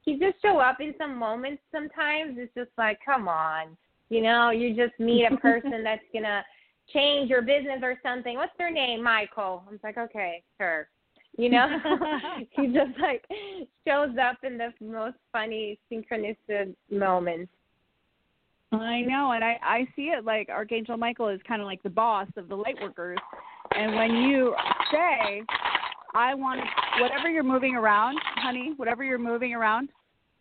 he 0.02 0.18
just 0.18 0.42
show 0.42 0.60
up 0.60 0.80
in 0.80 0.94
some 0.98 1.18
moments. 1.18 1.62
Sometimes 1.72 2.38
it's 2.38 2.54
just 2.56 2.72
like, 2.78 3.00
come 3.06 3.28
on, 3.28 3.78
you 4.10 4.22
know, 4.22 4.52
you 4.52 4.76
just 4.76 5.00
meet 5.00 5.26
a 5.26 5.38
person 5.42 5.84
that's 5.84 6.04
gonna 6.14 6.44
change 6.94 7.30
your 7.30 7.42
business 7.42 7.80
or 7.84 7.98
something. 8.04 8.36
What's 8.38 8.58
their 8.58 8.72
name? 8.72 9.04
Michael. 9.04 9.64
I'm 9.70 9.80
like, 9.84 9.98
okay, 9.98 10.44
sure. 10.60 10.88
You 11.38 11.50
know, 11.50 11.68
he 12.52 12.68
just 12.68 12.98
like 13.00 13.24
shows 13.88 14.16
up 14.22 14.38
in 14.44 14.58
the 14.58 14.74
most 14.82 15.18
funny 15.32 15.78
synchronistic 15.92 16.74
moments. 16.92 17.52
I 18.72 19.02
know, 19.02 19.32
and 19.32 19.44
I 19.44 19.58
I 19.64 19.88
see 19.96 20.08
it 20.10 20.26
like 20.26 20.50
Archangel 20.50 20.98
Michael 20.98 21.30
is 21.30 21.40
kind 21.48 21.62
of 21.62 21.68
like 21.68 21.82
the 21.84 21.90
boss 21.90 22.28
of 22.36 22.50
the 22.50 22.56
light 22.56 22.76
workers, 22.82 23.18
and 23.76 23.96
when 23.96 24.14
you 24.16 24.54
say, 24.92 25.42
"I 26.14 26.34
want 26.34 26.60
whatever 27.00 27.30
you're 27.30 27.44
moving 27.44 27.76
around, 27.76 28.20
honey, 28.36 28.74
whatever 28.76 29.04
you're 29.06 29.18
moving 29.20 29.54
around, 29.54 29.90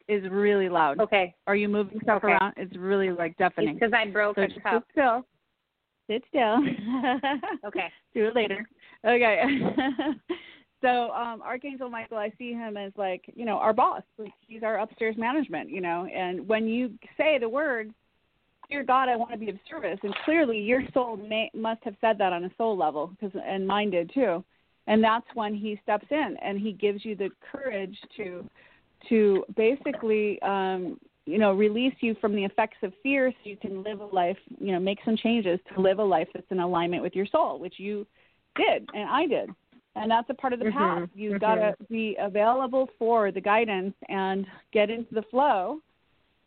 is 0.09 0.24
really 0.30 0.68
loud. 0.68 0.98
Okay, 1.00 1.35
Are 1.46 1.54
you 1.56 1.68
moving 1.68 2.00
stuff 2.02 2.24
Okay. 2.24 2.32
around? 2.32 2.54
It's 2.56 2.74
really 2.76 3.11
like 3.11 3.37
deafening. 3.37 3.74
because 3.74 3.92
I 3.92 4.06
broke 4.11 4.37
So 4.37 4.42
a 4.42 4.48
cup. 4.61 4.82
sit 4.82 4.92
still. 4.92 5.26
Sit 6.09 6.24
still. 6.28 6.59
Okay. 7.64 7.88
Do 8.14 8.26
it 8.26 8.35
later. 8.35 8.66
Okay. 9.04 9.42
So 10.83 11.11
um 11.11 11.43
Archangel 11.43 11.89
Michael, 11.91 12.19
I 12.19 12.33
see 12.39 12.53
him 12.53 12.77
as 12.77 12.93
like, 12.97 13.25
you 13.35 13.45
know, 13.45 13.57
our 13.57 13.73
boss. 13.73 14.03
Like 14.19 14.33
he's 14.47 14.62
our 14.62 14.79
upstairs 14.79 15.17
management, 15.17 15.71
you 15.71 15.81
know, 15.81 16.07
and 16.07 16.47
when 16.47 16.67
you 16.67 16.91
say 17.17 17.39
the 17.39 17.49
words, 17.49 17.93
Dear 18.69 18.83
God, 18.83 19.09
I 19.09 19.15
want 19.17 19.31
to 19.31 19.39
be 19.39 19.49
of 19.49 19.57
service, 19.71 19.99
and 20.03 20.15
clearly 20.25 20.59
your 20.59 20.83
soul 20.93 21.17
may, 21.17 21.51
must 21.55 21.85
have 21.85 21.95
said 22.01 22.19
that 22.19 22.33
on 22.33 22.45
a 22.45 22.51
soul 22.59 22.77
level, 22.77 23.09
because 23.09 23.39
and 23.47 23.67
mine 23.67 23.91
did 23.91 24.11
too, 24.12 24.43
and 24.89 25.03
that's 25.03 25.27
when 25.35 25.55
he 25.55 25.79
steps 25.83 26.07
in 26.11 26.37
and 26.43 26.59
he 26.59 26.73
gives 26.73 27.05
you 27.05 27.15
the 27.15 27.31
courage 27.53 27.97
to, 28.17 28.49
to 29.09 29.45
basically, 29.57 30.43
um, 30.43 30.99
you 31.27 31.39
know, 31.39 31.53
release 31.53 31.95
you 32.01 32.17
from 32.21 32.35
the 32.35 32.45
effects 32.45 32.79
of 32.83 32.93
fear, 33.03 33.31
so 33.31 33.51
you 33.51 33.57
can 33.57 33.85
live 33.85 34.01
a 34.01 34.07
life, 34.07 34.39
you 34.59 34.73
know, 34.73 34.81
make 34.81 34.99
some 35.05 35.17
changes 35.17 35.61
to 35.73 35.81
live 35.81 36.01
a 36.01 36.05
life 36.05 36.29
that's 36.35 36.51
in 36.51 36.59
alignment 36.59 37.03
with 37.03 37.15
your 37.15 37.27
soul, 37.27 37.61
which 37.61 37.75
you 37.79 38.07
did 38.57 38.89
and 38.95 39.09
I 39.09 39.27
did. 39.27 39.51
And 39.96 40.11
that's 40.11 40.28
a 40.30 40.35
part 40.35 40.52
of 40.52 40.59
the 40.59 40.66
Mhm, 40.66 40.72
path. 40.72 41.09
You've 41.14 41.35
mhm. 41.35 41.40
got 41.40 41.54
to 41.56 41.76
be 41.88 42.16
available 42.16 42.87
for 42.98 43.32
the 43.32 43.40
guidance 43.40 43.94
and 44.09 44.46
get 44.70 44.90
into 44.90 45.14
the 45.14 45.22
flow 45.22 45.80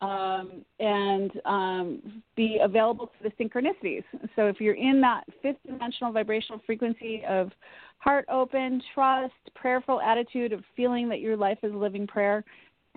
um, 0.00 0.64
and 0.78 1.40
um, 1.44 2.22
be 2.36 2.58
available 2.62 3.08
to 3.08 3.22
the 3.22 3.30
synchronicities. 3.32 4.04
So 4.36 4.46
if 4.46 4.60
you're 4.60 4.74
in 4.74 5.00
that 5.02 5.24
fifth 5.42 5.58
dimensional 5.66 6.12
vibrational 6.12 6.60
frequency 6.64 7.22
of 7.28 7.52
heart 7.98 8.24
open, 8.30 8.80
trust, 8.94 9.34
prayerful 9.54 10.00
attitude 10.00 10.52
of 10.52 10.64
feeling 10.74 11.08
that 11.10 11.20
your 11.20 11.36
life 11.36 11.58
is 11.62 11.72
a 11.72 11.76
living 11.76 12.06
prayer, 12.06 12.44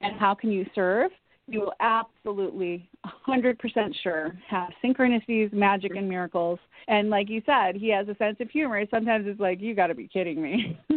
and 0.02 0.18
how 0.20 0.34
can 0.34 0.52
you 0.52 0.66
serve, 0.74 1.12
you 1.48 1.60
will 1.60 1.74
absolutely 1.82 2.90
100% 3.28 3.58
sure 4.02 4.38
have 4.50 4.70
synchronicities, 4.84 5.52
magic, 5.52 5.96
and 5.96 6.08
miracles. 6.08 6.58
And 6.88 7.10
like 7.10 7.30
you 7.30 7.42
said, 7.46 7.76
he 7.76 7.90
has 7.90 8.08
a 8.08 8.16
sense 8.16 8.38
of 8.40 8.50
humor. 8.50 8.82
Sometimes 8.90 9.26
it's 9.28 9.40
like, 9.40 9.60
you 9.60 9.76
got 9.76 9.88
to 9.88 9.96
be 9.96 10.08
kidding 10.08 10.42
me. 10.42 10.80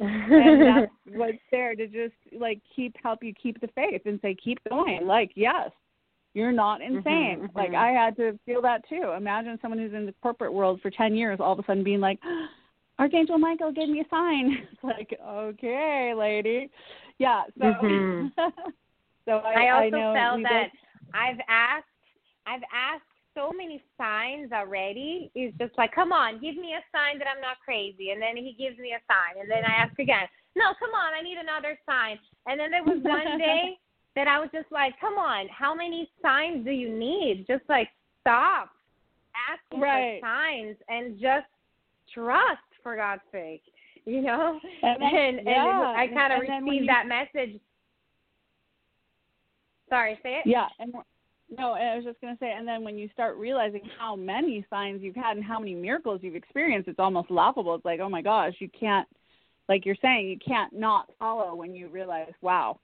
and 0.00 0.62
that's 0.66 0.92
what's 1.14 1.38
there 1.50 1.74
to 1.76 1.86
just 1.86 2.14
like 2.38 2.60
keep 2.74 2.96
help 3.02 3.22
you 3.22 3.32
keep 3.34 3.60
the 3.60 3.68
faith 3.68 4.02
and 4.06 4.18
say 4.22 4.34
keep 4.34 4.58
going. 4.68 5.06
Like 5.06 5.30
yes, 5.34 5.70
you're 6.34 6.52
not 6.52 6.80
insane. 6.82 7.48
mhm. 7.48 7.54
Like 7.54 7.74
I 7.74 7.90
had 7.90 8.16
to 8.16 8.38
feel 8.44 8.60
that 8.62 8.86
too. 8.88 9.12
Imagine 9.16 9.58
someone 9.62 9.78
who's 9.78 9.94
in 9.94 10.04
the 10.06 10.14
corporate 10.22 10.52
world 10.52 10.80
for 10.82 10.90
ten 10.90 11.14
years 11.14 11.38
all 11.40 11.52
of 11.52 11.58
a 11.60 11.62
sudden 11.64 11.84
being 11.84 12.00
like, 12.00 12.18
Archangel 12.98 13.38
Michael 13.38 13.72
gave 13.72 13.88
me 13.88 14.00
a 14.00 14.08
sign. 14.08 14.58
It's 14.72 14.82
like 14.84 15.18
okay, 15.24 16.12
lady. 16.16 16.70
Yeah. 17.18 17.44
So. 17.58 17.64
Mhm. 17.66 18.32
So 19.26 19.38
I, 19.44 19.66
I 19.66 19.70
also 19.70 19.90
know 19.90 20.14
felt 20.14 20.42
that 20.44 20.70
both- 20.72 21.14
I've 21.14 21.40
asked 21.48 21.86
I've 22.46 22.62
asked 22.72 23.02
so 23.34 23.52
many 23.52 23.82
signs 23.98 24.50
already. 24.52 25.30
He's 25.34 25.52
just 25.58 25.76
like, 25.76 25.92
Come 25.94 26.10
on, 26.12 26.40
give 26.40 26.56
me 26.56 26.72
a 26.72 26.82
sign 26.96 27.18
that 27.18 27.28
I'm 27.28 27.40
not 27.42 27.58
crazy 27.64 28.10
and 28.10 28.22
then 28.22 28.36
he 28.36 28.54
gives 28.58 28.78
me 28.78 28.92
a 28.94 29.02
sign 29.10 29.40
and 29.42 29.50
then 29.50 29.64
I 29.64 29.74
ask 29.82 29.98
again, 29.98 30.26
No, 30.54 30.72
come 30.78 30.94
on, 30.94 31.12
I 31.12 31.20
need 31.22 31.36
another 31.38 31.78
sign 31.84 32.18
and 32.46 32.58
then 32.58 32.70
there 32.70 32.82
was 32.84 33.02
one 33.02 33.36
day 33.50 33.76
that 34.14 34.26
I 34.28 34.38
was 34.40 34.48
just 34.54 34.70
like, 34.72 34.94
Come 35.00 35.14
on, 35.18 35.48
how 35.48 35.74
many 35.74 36.08
signs 36.22 36.64
do 36.64 36.70
you 36.70 36.88
need? 36.88 37.44
Just 37.46 37.64
like 37.68 37.88
stop 38.22 38.70
asking 39.50 39.80
Right. 39.80 40.20
for 40.20 40.26
signs 40.26 40.76
and 40.88 41.18
just 41.20 41.46
trust 42.14 42.62
for 42.82 42.96
God's 42.96 43.22
sake. 43.32 43.62
You 44.06 44.22
know? 44.22 44.58
And 44.82 45.02
then- 45.02 45.14
and, 45.14 45.38
and 45.38 45.46
yeah, 45.48 45.94
I 45.96 46.06
kind 46.14 46.32
of 46.32 46.40
and 46.48 46.64
received 46.64 46.82
you- 46.82 46.86
that 46.86 47.06
message. 47.06 47.60
Sorry, 49.88 50.18
say 50.22 50.40
it. 50.44 50.46
Yeah, 50.46 50.66
and 50.78 50.92
no, 51.56 51.74
and 51.74 51.88
I 51.88 51.96
was 51.96 52.04
just 52.04 52.20
gonna 52.20 52.36
say, 52.40 52.52
and 52.56 52.66
then 52.66 52.82
when 52.82 52.98
you 52.98 53.08
start 53.12 53.36
realizing 53.36 53.82
how 53.98 54.16
many 54.16 54.66
signs 54.68 55.02
you've 55.02 55.14
had 55.14 55.36
and 55.36 55.44
how 55.44 55.58
many 55.58 55.74
miracles 55.74 56.20
you've 56.22 56.34
experienced, 56.34 56.88
it's 56.88 56.98
almost 56.98 57.30
laughable. 57.30 57.74
It's 57.74 57.84
like, 57.84 58.00
oh 58.00 58.08
my 58.08 58.22
gosh, 58.22 58.54
you 58.58 58.68
can't, 58.68 59.06
like 59.68 59.86
you're 59.86 59.96
saying, 60.02 60.28
you 60.28 60.38
can't 60.44 60.72
not 60.72 61.10
follow 61.18 61.54
when 61.54 61.74
you 61.74 61.88
realize, 61.88 62.32
wow, 62.40 62.80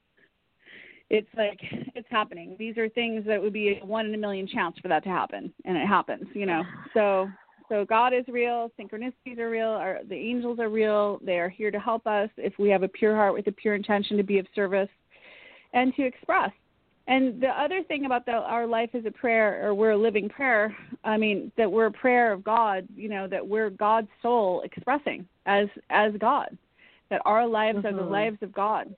it's 1.10 1.28
like 1.36 1.58
it's 1.94 2.08
happening. 2.10 2.56
These 2.58 2.78
are 2.78 2.88
things 2.88 3.24
that 3.26 3.42
would 3.42 3.52
be 3.52 3.80
a 3.82 3.84
one 3.84 4.06
in 4.06 4.14
a 4.14 4.18
million 4.18 4.46
chance 4.46 4.78
for 4.80 4.88
that 4.88 5.02
to 5.04 5.10
happen, 5.10 5.52
and 5.64 5.76
it 5.76 5.86
happens, 5.86 6.26
you 6.34 6.46
know. 6.46 6.62
So, 6.94 7.28
So 7.68 7.84
God 7.84 8.12
is 8.12 8.24
real, 8.28 8.70
synchronicities 8.78 9.38
are 9.38 9.50
real, 9.50 9.68
our, 9.68 10.00
the 10.08 10.14
angels 10.14 10.58
are 10.58 10.68
real. 10.68 11.18
They 11.24 11.38
are 11.38 11.48
here 11.48 11.70
to 11.70 11.80
help 11.80 12.06
us 12.06 12.28
if 12.36 12.52
we 12.58 12.68
have 12.68 12.82
a 12.82 12.88
pure 12.88 13.16
heart 13.16 13.34
with 13.34 13.46
a 13.46 13.52
pure 13.52 13.74
intention 13.74 14.16
to 14.18 14.22
be 14.22 14.38
of 14.38 14.46
service 14.54 14.90
and 15.72 15.94
to 15.96 16.02
express. 16.02 16.50
And 17.08 17.40
the 17.40 17.48
other 17.48 17.82
thing 17.82 18.04
about 18.04 18.26
the, 18.26 18.32
our 18.32 18.66
life 18.66 18.90
is 18.94 19.04
a 19.06 19.10
prayer, 19.10 19.66
or 19.66 19.74
we're 19.74 19.92
a 19.92 19.98
living 19.98 20.28
prayer. 20.28 20.76
I 21.02 21.16
mean, 21.16 21.50
that 21.56 21.70
we're 21.70 21.86
a 21.86 21.92
prayer 21.92 22.32
of 22.32 22.44
God. 22.44 22.86
You 22.94 23.08
know, 23.08 23.26
that 23.26 23.46
we're 23.46 23.70
God's 23.70 24.08
soul 24.22 24.62
expressing 24.64 25.26
as 25.46 25.66
as 25.90 26.12
God. 26.18 26.56
That 27.10 27.22
our 27.24 27.46
lives 27.46 27.78
mm-hmm. 27.78 27.88
are 27.88 27.92
the 27.92 28.02
mm-hmm. 28.02 28.12
lives 28.12 28.38
of 28.42 28.52
God. 28.52 28.94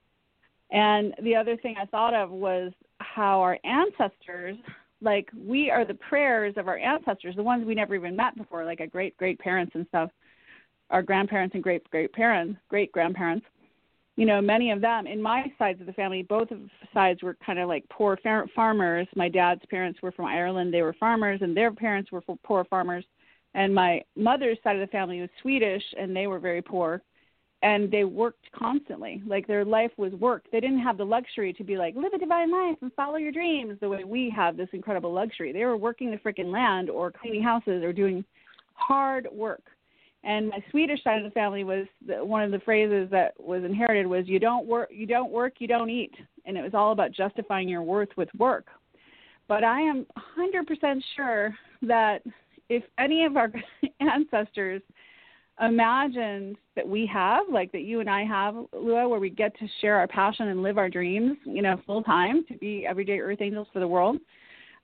And 0.71 1.15
the 1.23 1.35
other 1.35 1.57
thing 1.57 1.77
I 1.81 1.87
thought 1.87 2.15
of 2.15 2.31
was 2.31 2.73
how 2.99 3.41
our 3.41 3.59
ancestors, 3.65 4.57
like 5.01 5.31
we 5.37 5.71
are 5.71 5.85
the 5.85 5.95
prayers 5.95 6.55
of 6.57 6.69
our 6.69 6.79
ancestors, 6.79 7.37
the 7.37 7.43
ones 7.43 7.65
we 7.65 7.75
never 7.75 7.95
even 7.95 8.17
met 8.17 8.37
before, 8.37 8.65
like 8.65 8.81
our 8.81 8.87
great 8.87 9.17
great 9.17 9.39
parents 9.39 9.73
and 9.75 9.87
stuff, 9.89 10.11
our 10.91 11.03
grandparents 11.03 11.55
and 11.55 11.63
great 11.63 11.89
great 11.91 12.13
parents, 12.13 12.61
great 12.69 12.93
grandparents 12.93 13.47
you 14.17 14.27
know, 14.27 14.41
many 14.41 14.71
of 14.71 14.81
them 14.81 15.07
in 15.07 15.21
my 15.21 15.53
sides 15.59 15.81
of 15.81 15.87
the 15.87 15.93
family, 15.93 16.23
both 16.23 16.51
of 16.51 16.61
sides 16.93 17.23
were 17.23 17.37
kind 17.45 17.59
of 17.59 17.69
like 17.69 17.85
poor 17.89 18.19
far- 18.23 18.47
farmers. 18.55 19.09
My 19.17 19.29
dad's 19.29 19.63
parents 19.69 20.01
were 20.03 20.13
from 20.13 20.27
Ireland; 20.27 20.73
they 20.73 20.83
were 20.83 20.95
farmers, 20.95 21.41
and 21.43 21.57
their 21.57 21.73
parents 21.73 22.13
were 22.13 22.23
poor 22.45 22.65
farmers. 22.65 23.05
And 23.55 23.75
my 23.75 24.03
mother's 24.17 24.59
side 24.63 24.77
of 24.77 24.81
the 24.81 24.93
family 24.93 25.21
was 25.21 25.31
Swedish, 25.41 25.83
and 25.99 26.15
they 26.15 26.27
were 26.27 26.39
very 26.39 26.63
poor. 26.63 27.03
And 27.63 27.91
they 27.91 28.05
worked 28.05 28.45
constantly, 28.53 29.23
like 29.27 29.47
their 29.47 29.65
life 29.65 29.93
was 29.97 30.13
work. 30.13 30.45
They 30.53 30.61
didn't 30.61 30.83
have 30.83 30.99
the 30.99 31.07
luxury 31.07 31.53
to 31.55 31.65
be 31.65 31.77
like 31.79 31.95
live 31.97 32.13
a 32.13 32.19
divine 32.19 32.53
life 32.53 32.77
and 32.83 32.93
follow 32.93 33.17
your 33.17 33.33
dreams 33.33 33.79
the 33.81 33.89
way 33.89 34.05
we 34.05 34.31
have 34.37 34.57
this 34.57 34.69
incredible 34.73 35.13
luxury. 35.13 35.51
They 35.51 35.65
were 35.65 35.77
working 35.77 36.11
the 36.11 36.19
freaking 36.19 36.53
land 36.53 36.91
or 36.91 37.11
cleaning 37.11 37.43
houses 37.43 37.83
or 37.83 37.93
doing 37.93 38.23
hard 38.75 39.29
work 39.33 39.63
and 40.25 40.49
my 40.49 40.65
Swedish 40.71 41.03
side 41.05 41.19
of 41.19 41.25
the 41.25 41.31
family 41.31 41.65
was 41.65 41.87
the, 42.07 42.25
one 42.25 42.43
of 42.43 42.51
the 42.51 42.59
phrases 42.61 43.11
that 43.11 43.35
was 43.39 43.63
inherited 43.63 44.07
was 44.07 44.27
you 44.27 44.39
don't 44.39 44.67
work 44.67 44.89
you 44.91 45.07
don't 45.07 45.31
work 45.31 45.55
you 45.59 45.69
don't 45.69 45.91
eat. 45.91 46.15
And 46.47 46.57
it 46.57 46.63
was 46.63 46.73
all 46.75 46.93
about 46.93 47.13
justifying 47.13 47.69
your 47.69 47.83
worth 47.83 48.09
with 48.17 48.29
work. 48.39 48.67
But 49.49 49.65
I 49.65 49.81
am 49.81 50.07
100% 50.39 51.03
sure 51.17 51.55
that 51.83 52.23
if 52.71 52.83
any 52.99 53.25
of 53.25 53.37
our 53.37 53.53
ancestors 54.01 54.81
imagined 55.61 56.57
that 56.75 56.89
we 56.89 57.07
have 57.07 57.45
like 57.49 57.71
that 57.73 57.83
you 57.83 58.01
and 58.01 58.11
I 58.11 58.25
have 58.25 58.57
Lua 58.73 59.09
where 59.09 59.21
we 59.21 59.31
get 59.31 59.57
to 59.59 59.69
share 59.81 59.97
our 59.97 60.09
passion 60.09 60.49
and 60.49 60.65
live 60.65 60.79
our 60.79 60.89
dreams 60.89 61.37
you 61.45 61.63
know 61.63 61.81
full 61.87 62.03
time 62.03 62.45
to 62.49 62.59
be 62.59 62.85
everyday 62.89 63.21
earth 63.21 63.41
angels 63.41 63.69
for 63.73 63.79
the 63.79 63.87
world 63.87 64.17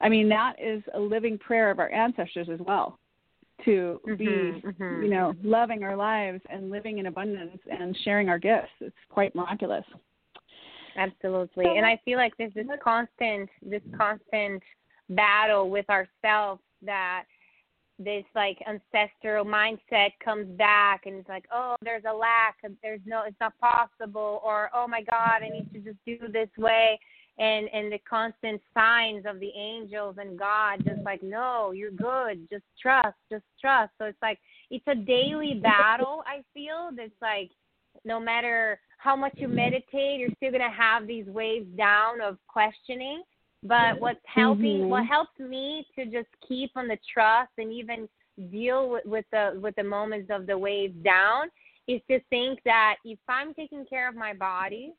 I 0.00 0.08
mean 0.08 0.28
that 0.28 0.54
is 0.62 0.80
a 0.94 1.00
living 1.00 1.38
prayer 1.38 1.72
of 1.72 1.80
our 1.80 1.90
ancestors 1.90 2.48
as 2.48 2.60
well 2.60 2.99
to 3.64 4.00
mm-hmm, 4.06 4.14
be 4.14 4.26
mm-hmm. 4.26 5.02
you 5.02 5.10
know 5.10 5.34
loving 5.42 5.82
our 5.82 5.96
lives 5.96 6.40
and 6.50 6.70
living 6.70 6.98
in 6.98 7.06
abundance 7.06 7.58
and 7.70 7.96
sharing 8.04 8.28
our 8.28 8.38
gifts. 8.38 8.70
It's 8.80 8.96
quite 9.08 9.34
miraculous. 9.34 9.84
Absolutely. 10.96 11.66
And 11.66 11.86
i 11.86 12.00
feel 12.04 12.18
like 12.18 12.32
there's 12.36 12.54
this 12.54 12.66
constant 12.82 13.48
this 13.62 13.82
constant 13.96 14.62
battle 15.10 15.70
with 15.70 15.86
ourselves 15.88 16.60
that 16.82 17.24
this 18.00 18.24
like 18.34 18.58
ancestral 18.66 19.44
mindset 19.44 20.10
comes 20.24 20.46
back 20.56 21.02
and 21.04 21.16
it's 21.16 21.28
like 21.28 21.44
oh 21.52 21.76
there's 21.82 22.04
a 22.08 22.12
lack 22.12 22.56
there's 22.82 23.00
no 23.04 23.22
it's 23.26 23.36
not 23.40 23.52
possible 23.58 24.40
or 24.42 24.70
oh 24.74 24.88
my 24.88 25.02
god 25.02 25.42
i 25.42 25.48
need 25.48 25.70
to 25.72 25.78
just 25.80 25.98
do 26.06 26.16
this 26.32 26.48
way 26.56 26.98
and 27.40 27.68
and 27.72 27.90
the 27.90 27.98
constant 28.08 28.60
signs 28.74 29.24
of 29.26 29.40
the 29.40 29.50
angels 29.56 30.16
and 30.18 30.38
God 30.38 30.84
just 30.84 31.00
like 31.04 31.22
no 31.22 31.72
you're 31.72 31.90
good 31.90 32.46
just 32.50 32.64
trust 32.80 33.16
just 33.32 33.44
trust 33.60 33.90
so 33.98 34.04
it's 34.04 34.22
like 34.22 34.38
it's 34.70 34.86
a 34.86 34.94
daily 34.94 35.60
battle 35.60 36.22
I 36.26 36.42
feel 36.54 36.90
that's 36.96 37.10
like 37.20 37.50
no 38.04 38.20
matter 38.20 38.78
how 38.98 39.16
much 39.16 39.32
you 39.36 39.48
meditate 39.48 40.20
you're 40.20 40.30
still 40.36 40.50
going 40.50 40.60
to 40.60 40.76
have 40.76 41.06
these 41.06 41.26
waves 41.26 41.66
down 41.76 42.20
of 42.20 42.36
questioning 42.46 43.22
but 43.62 43.98
what's 43.98 44.20
helping 44.26 44.80
mm-hmm. 44.80 44.88
what 44.88 45.06
helps 45.06 45.38
me 45.38 45.86
to 45.98 46.04
just 46.04 46.28
keep 46.46 46.70
on 46.76 46.86
the 46.86 46.98
trust 47.12 47.50
and 47.58 47.72
even 47.72 48.08
deal 48.50 48.90
with, 48.90 49.04
with 49.06 49.24
the 49.32 49.58
with 49.62 49.74
the 49.76 49.84
moments 49.84 50.30
of 50.30 50.46
the 50.46 50.56
waves 50.56 50.94
down 51.02 51.48
is 51.88 52.00
to 52.10 52.20
think 52.30 52.60
that 52.64 52.96
if 53.04 53.18
I'm 53.28 53.54
taking 53.54 53.84
care 53.86 54.08
of 54.08 54.14
my 54.14 54.34
body 54.34 54.92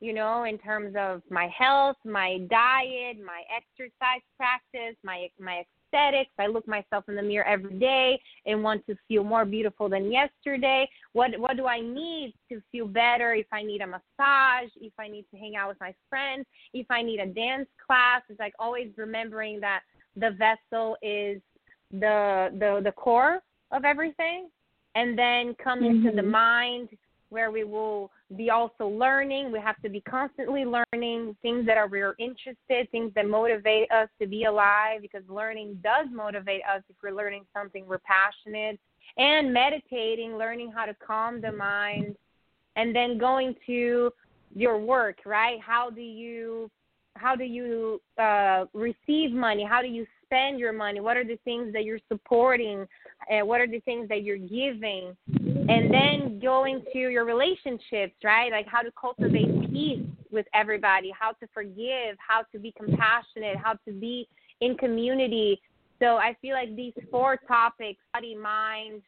you 0.00 0.12
know, 0.12 0.44
in 0.44 0.58
terms 0.58 0.94
of 0.98 1.22
my 1.30 1.48
health, 1.56 1.96
my 2.04 2.38
diet, 2.50 3.16
my 3.24 3.42
exercise 3.54 4.22
practice, 4.36 4.96
my 5.02 5.28
my 5.40 5.64
aesthetics. 5.92 6.30
I 6.38 6.46
look 6.46 6.68
myself 6.68 7.04
in 7.08 7.16
the 7.16 7.22
mirror 7.22 7.46
every 7.46 7.74
day 7.74 8.20
and 8.46 8.62
want 8.62 8.86
to 8.86 8.96
feel 9.08 9.24
more 9.24 9.44
beautiful 9.44 9.88
than 9.88 10.12
yesterday. 10.12 10.88
What 11.12 11.38
what 11.38 11.56
do 11.56 11.66
I 11.66 11.80
need 11.80 12.34
to 12.50 12.62
feel 12.70 12.86
better? 12.86 13.34
If 13.34 13.46
I 13.52 13.62
need 13.62 13.80
a 13.80 13.86
massage, 13.86 14.70
if 14.80 14.92
I 14.98 15.08
need 15.08 15.24
to 15.32 15.38
hang 15.38 15.56
out 15.56 15.68
with 15.68 15.80
my 15.80 15.94
friends, 16.08 16.46
if 16.74 16.86
I 16.90 17.02
need 17.02 17.20
a 17.20 17.26
dance 17.26 17.68
class, 17.84 18.22
it's 18.28 18.38
like 18.38 18.54
always 18.58 18.88
remembering 18.96 19.60
that 19.60 19.80
the 20.16 20.30
vessel 20.30 20.96
is 21.02 21.40
the 21.90 22.50
the 22.58 22.80
the 22.84 22.92
core 22.92 23.40
of 23.72 23.84
everything 23.84 24.48
and 24.94 25.18
then 25.18 25.54
come 25.62 25.80
mm-hmm. 25.80 26.06
into 26.06 26.16
the 26.16 26.22
mind 26.22 26.88
where 27.30 27.50
we 27.50 27.64
will 27.64 28.10
be 28.36 28.50
also 28.50 28.88
learning. 28.88 29.50
We 29.50 29.58
have 29.60 29.80
to 29.82 29.88
be 29.88 30.00
constantly 30.02 30.64
learning 30.64 31.36
things 31.40 31.66
that 31.66 31.78
are 31.78 31.88
we're 31.88 32.14
interested, 32.18 32.90
things 32.90 33.12
that 33.14 33.26
motivate 33.26 33.90
us 33.90 34.08
to 34.20 34.26
be 34.26 34.44
alive 34.44 35.00
because 35.02 35.22
learning 35.28 35.80
does 35.82 36.06
motivate 36.12 36.60
us 36.62 36.82
if 36.88 36.96
we're 37.02 37.16
learning 37.16 37.44
something 37.56 37.86
we're 37.86 38.00
passionate. 38.00 38.78
And 39.16 39.52
meditating, 39.52 40.36
learning 40.36 40.70
how 40.74 40.84
to 40.84 40.94
calm 40.94 41.40
the 41.40 41.50
mind, 41.50 42.14
and 42.76 42.94
then 42.94 43.18
going 43.18 43.54
to 43.66 44.12
your 44.54 44.78
work, 44.78 45.18
right? 45.24 45.58
How 45.60 45.90
do 45.90 46.02
you 46.02 46.70
how 47.14 47.34
do 47.34 47.44
you 47.44 48.00
uh, 48.18 48.66
receive 48.74 49.32
money? 49.32 49.66
How 49.68 49.82
do 49.82 49.88
you 49.88 50.06
spend 50.24 50.60
your 50.60 50.72
money? 50.72 51.00
What 51.00 51.16
are 51.16 51.24
the 51.24 51.38
things 51.44 51.72
that 51.72 51.84
you're 51.84 51.98
supporting? 52.08 52.86
Uh, 53.30 53.44
what 53.44 53.60
are 53.60 53.66
the 53.66 53.80
things 53.80 54.08
that 54.08 54.22
you're 54.22 54.36
giving? 54.36 55.16
And 55.68 55.92
then 55.92 56.40
going 56.40 56.82
to 56.92 56.98
your 56.98 57.24
relationships, 57.24 58.14
right? 58.24 58.50
Like 58.50 58.66
how 58.66 58.80
to 58.80 58.90
cultivate 58.98 59.70
peace 59.70 60.00
with 60.30 60.46
everybody, 60.54 61.12
how 61.18 61.32
to 61.32 61.46
forgive, 61.52 62.16
how 62.18 62.42
to 62.52 62.58
be 62.58 62.72
compassionate, 62.72 63.56
how 63.62 63.74
to 63.86 63.92
be 63.92 64.28
in 64.60 64.76
community. 64.76 65.60
So 65.98 66.16
I 66.16 66.36
feel 66.40 66.54
like 66.54 66.74
these 66.74 66.94
four 67.10 67.36
topics 67.36 68.00
body, 68.14 68.34
mind, 68.34 69.02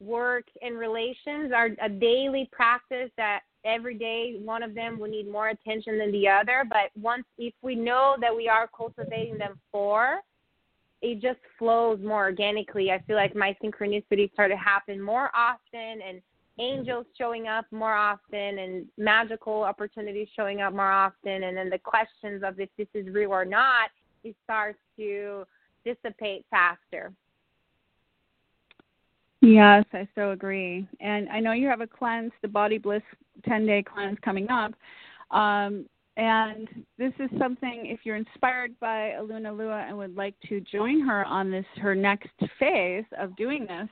work, 0.00 0.44
and 0.60 0.76
relations 0.76 1.52
are 1.54 1.70
a 1.80 1.88
daily 1.88 2.48
practice 2.52 3.10
that 3.16 3.40
every 3.64 3.96
day 3.96 4.36
one 4.44 4.62
of 4.62 4.74
them 4.74 4.98
will 4.98 5.08
need 5.08 5.30
more 5.30 5.48
attention 5.48 5.98
than 5.98 6.12
the 6.12 6.28
other. 6.28 6.64
But 6.68 6.90
once, 7.00 7.24
if 7.38 7.54
we 7.62 7.74
know 7.74 8.16
that 8.20 8.34
we 8.34 8.48
are 8.48 8.68
cultivating 8.76 9.38
them 9.38 9.58
four, 9.70 10.20
it 11.02 11.20
just 11.20 11.40
flows 11.58 11.98
more 12.00 12.24
organically. 12.24 12.90
I 12.92 13.00
feel 13.02 13.16
like 13.16 13.34
my 13.34 13.56
synchronicities 13.62 14.32
started 14.32 14.54
to 14.54 14.60
happen 14.60 15.00
more 15.00 15.30
often 15.34 16.00
and 16.06 16.22
angels 16.58 17.06
showing 17.18 17.48
up 17.48 17.64
more 17.72 17.94
often 17.94 18.58
and 18.58 18.86
magical 18.96 19.62
opportunities 19.62 20.28
showing 20.36 20.60
up 20.60 20.72
more 20.72 20.90
often. 20.92 21.44
And 21.44 21.56
then 21.56 21.70
the 21.70 21.78
questions 21.78 22.42
of 22.44 22.60
if 22.60 22.68
this 22.78 22.86
is 22.94 23.12
real 23.12 23.32
or 23.32 23.44
not 23.44 23.90
it 24.22 24.36
starts 24.44 24.78
to 24.96 25.44
dissipate 25.84 26.46
faster. 26.50 27.12
Yes 29.40 29.84
i 29.92 30.06
so 30.14 30.30
agree. 30.30 30.86
And 31.00 31.28
i 31.30 31.40
know 31.40 31.52
you 31.52 31.66
have 31.66 31.80
a 31.80 31.86
cleanse 31.86 32.32
the 32.42 32.48
body 32.48 32.78
bliss 32.78 33.02
10 33.44 33.66
day 33.66 33.82
cleanse 33.82 34.18
coming 34.24 34.48
up. 34.50 34.72
Um, 35.32 35.86
and 36.16 36.68
this 36.98 37.12
is 37.18 37.30
something 37.38 37.86
if 37.86 38.00
you're 38.04 38.16
inspired 38.16 38.78
by 38.80 39.14
Aluna 39.18 39.56
Lua 39.56 39.84
and 39.88 39.96
would 39.96 40.14
like 40.14 40.34
to 40.48 40.60
join 40.60 41.00
her 41.00 41.24
on 41.24 41.50
this 41.50 41.64
her 41.80 41.94
next 41.94 42.30
phase 42.58 43.04
of 43.18 43.34
doing 43.36 43.66
this, 43.66 43.88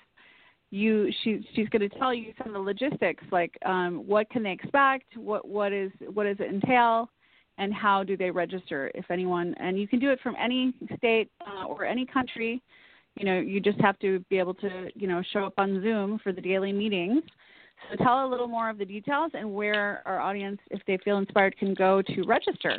you 0.71 1.11
she 1.23 1.47
she's 1.55 1.69
going 1.71 1.89
to 1.89 1.99
tell 1.99 2.13
you 2.13 2.33
some 2.37 2.49
of 2.49 2.53
the 2.53 2.61
logistics 2.61 3.25
like 3.33 3.57
um, 3.65 4.07
what 4.07 4.29
can 4.31 4.43
they 4.43 4.53
expect, 4.53 5.17
what 5.17 5.49
what 5.49 5.73
is 5.73 5.91
what 6.13 6.25
does 6.25 6.37
it 6.41 6.53
entail, 6.53 7.09
and 7.57 7.73
how 7.73 8.05
do 8.05 8.17
they 8.19 8.31
register? 8.31 8.91
If 8.95 9.11
anyone 9.11 9.55
and 9.59 9.81
you 9.81 9.89
can 9.89 9.99
do 9.99 10.11
it 10.11 10.21
from 10.23 10.37
any 10.39 10.75
state 10.99 11.31
uh, 11.47 11.65
or 11.65 11.85
any 11.85 12.05
country. 12.05 12.63
You 13.17 13.27
know, 13.27 13.41
you 13.41 13.61
just 13.61 13.81
have 13.81 13.99
to 13.99 14.21
be 14.31 14.39
able 14.39 14.55
to 14.55 14.89
you 14.95 15.09
know 15.09 15.23
show 15.33 15.45
up 15.45 15.55
on 15.59 15.83
Zoom 15.83 16.21
for 16.23 16.33
the 16.33 16.41
daily 16.41 16.73
meetings 16.73 17.23
so 17.89 17.97
tell 18.03 18.27
a 18.27 18.29
little 18.29 18.47
more 18.47 18.69
of 18.69 18.79
the 18.79 18.85
details 18.85 19.31
and 19.35 19.53
where 19.53 20.03
our 20.07 20.21
audience, 20.21 20.61
if 20.71 20.81
they 20.87 20.99
feel 20.99 21.19
inspired, 21.19 21.57
can 21.57 21.75
go 21.75 22.03
to 22.03 22.23
register. 22.23 22.79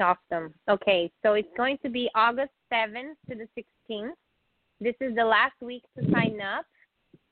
Awesome. 0.00 0.52
Okay, 0.68 1.10
so 1.22 1.34
it's 1.34 1.48
going 1.56 1.78
to 1.82 1.88
be 1.88 2.10
August 2.14 2.50
7th 2.72 3.14
to 3.28 3.36
the 3.36 3.48
16th. 3.90 4.12
This 4.80 4.94
is 5.00 5.14
the 5.14 5.24
last 5.24 5.54
week 5.60 5.84
to 5.96 6.10
sign 6.10 6.40
up 6.40 6.66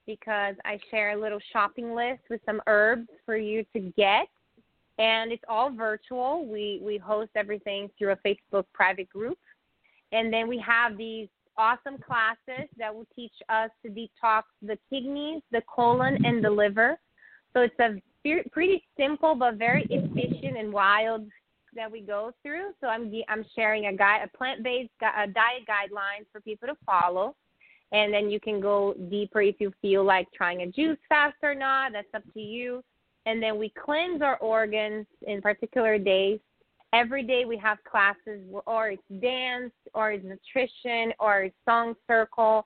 because 0.07 0.55
I 0.65 0.79
share 0.91 1.11
a 1.11 1.21
little 1.21 1.41
shopping 1.53 1.95
list 1.95 2.23
with 2.31 2.41
some 2.47 2.61
herbs 2.67 3.09
for 3.27 3.37
you 3.37 3.65
to 3.73 3.81
get. 3.97 4.29
And 4.99 5.33
it's 5.33 5.43
all 5.49 5.73
virtual. 5.73 6.47
We 6.47 6.81
we 6.83 6.99
host 6.99 7.31
everything 7.35 7.91
through 7.99 8.13
a 8.13 8.17
Facebook 8.17 8.65
private 8.73 9.09
group. 9.09 9.39
And 10.13 10.33
then 10.33 10.47
we 10.49 10.59
have 10.59 10.97
these 10.97 11.29
awesome 11.57 11.99
classes 11.99 12.69
that 12.79 12.95
will 12.95 13.07
teach 13.15 13.33
us 13.49 13.71
to 13.85 13.91
detox 13.91 14.43
the 14.63 14.79
kidneys, 14.91 15.43
the 15.51 15.63
colon, 15.63 16.25
and 16.25 16.45
the 16.45 16.51
liver. 16.51 16.99
So 17.53 17.61
it's 17.61 17.79
a 17.79 18.01
pretty 18.51 18.85
simple 18.99 19.35
but 19.35 19.57
very 19.57 19.87
efficient 19.91 20.57
and 20.57 20.73
wild 20.73 21.27
that 21.75 21.91
we 21.91 22.01
go 22.01 22.33
through. 22.43 22.71
So 22.81 22.87
I'm 22.87 23.13
I'm 23.29 23.45
sharing 23.55 23.87
a 23.87 23.93
guide, 23.97 24.23
a 24.25 24.37
plant-based 24.37 24.91
a 25.03 25.27
diet 25.27 25.65
guidelines 25.69 26.27
for 26.31 26.41
people 26.41 26.69
to 26.69 26.77
follow, 26.87 27.35
and 27.93 28.13
then 28.13 28.31
you 28.31 28.41
can 28.41 28.61
go 28.61 28.95
deeper 29.11 29.43
if 29.43 29.57
you 29.59 29.73
feel 29.83 30.05
like 30.05 30.27
trying 30.33 30.63
a 30.63 30.67
juice 30.67 30.99
fast 31.09 31.37
or 31.43 31.55
not. 31.55 31.93
That's 31.93 32.09
up 32.15 32.25
to 32.35 32.41
you. 32.41 32.83
And 33.25 33.43
then 33.43 33.59
we 33.59 33.73
cleanse 33.85 34.21
our 34.21 34.37
organs 34.39 35.07
in 35.27 35.41
particular 35.41 35.99
days. 35.99 36.41
Every 36.93 37.23
day 37.23 37.45
we 37.47 37.57
have 37.57 37.79
classes, 37.85 38.41
or 38.67 38.91
it's 38.91 39.03
dance, 39.21 39.73
or 39.95 40.13
it's 40.13 40.25
nutrition, 40.25 41.15
or 41.19 41.45
it's 41.45 41.57
song 41.67 41.95
circle. 42.07 42.65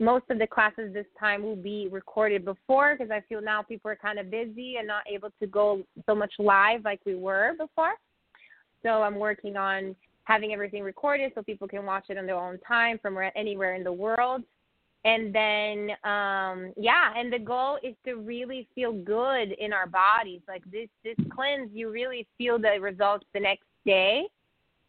Most 0.00 0.24
of 0.30 0.38
the 0.38 0.46
classes 0.46 0.92
this 0.92 1.06
time 1.18 1.42
will 1.42 1.56
be 1.56 1.88
recorded 1.90 2.44
before 2.44 2.96
because 2.96 3.10
I 3.10 3.22
feel 3.28 3.40
now 3.40 3.62
people 3.62 3.90
are 3.90 3.96
kind 3.96 4.18
of 4.18 4.30
busy 4.30 4.76
and 4.78 4.86
not 4.86 5.04
able 5.08 5.30
to 5.40 5.46
go 5.46 5.82
so 6.06 6.14
much 6.14 6.32
live 6.38 6.84
like 6.84 7.00
we 7.06 7.14
were 7.14 7.52
before. 7.56 7.94
So 8.82 9.02
I'm 9.02 9.16
working 9.16 9.56
on 9.56 9.94
having 10.24 10.52
everything 10.52 10.82
recorded 10.82 11.32
so 11.34 11.42
people 11.42 11.66
can 11.66 11.86
watch 11.86 12.06
it 12.10 12.18
on 12.18 12.26
their 12.26 12.36
own 12.36 12.58
time 12.66 12.98
from 13.00 13.16
anywhere 13.34 13.74
in 13.74 13.84
the 13.84 13.92
world. 13.92 14.42
And 15.04 15.34
then, 15.34 15.90
um, 16.04 16.74
yeah, 16.76 17.14
and 17.16 17.32
the 17.32 17.38
goal 17.38 17.78
is 17.82 17.94
to 18.04 18.16
really 18.16 18.68
feel 18.74 18.92
good 18.92 19.52
in 19.52 19.72
our 19.72 19.86
bodies. 19.86 20.42
Like 20.48 20.64
this, 20.70 20.88
this 21.04 21.16
cleanse, 21.30 21.70
you 21.72 21.90
really 21.90 22.26
feel 22.36 22.58
the 22.58 22.78
results 22.80 23.24
the 23.32 23.40
next 23.40 23.64
day 23.88 24.28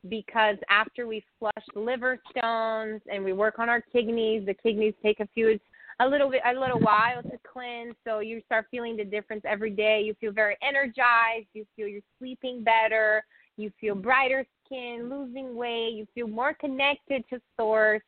because 0.09 0.57
after 0.69 1.07
we 1.07 1.23
flush 1.39 1.65
liver 1.75 2.19
stones 2.31 3.01
and 3.11 3.23
we 3.23 3.33
work 3.33 3.59
on 3.59 3.69
our 3.69 3.81
kidneys, 3.81 4.45
the 4.45 4.53
kidneys 4.53 4.93
take 5.03 5.19
a 5.19 5.27
few 5.33 5.59
a 6.01 6.07
little 6.07 6.29
bit 6.29 6.41
a 6.45 6.57
little 6.57 6.79
while 6.79 7.21
to 7.23 7.37
cleanse. 7.51 7.95
So 8.05 8.19
you 8.19 8.41
start 8.45 8.67
feeling 8.71 8.95
the 8.95 9.03
difference 9.03 9.43
every 9.45 9.71
day. 9.71 10.01
You 10.05 10.15
feel 10.19 10.31
very 10.31 10.57
energized. 10.61 11.47
You 11.53 11.65
feel 11.75 11.87
you're 11.87 12.01
sleeping 12.19 12.63
better. 12.63 13.23
You 13.57 13.71
feel 13.81 13.95
brighter 13.95 14.45
skin 14.65 15.09
losing 15.09 15.55
weight. 15.55 15.93
You 15.95 16.05
feel 16.15 16.27
more 16.27 16.53
connected 16.53 17.23
to 17.29 17.41
source. 17.59 18.01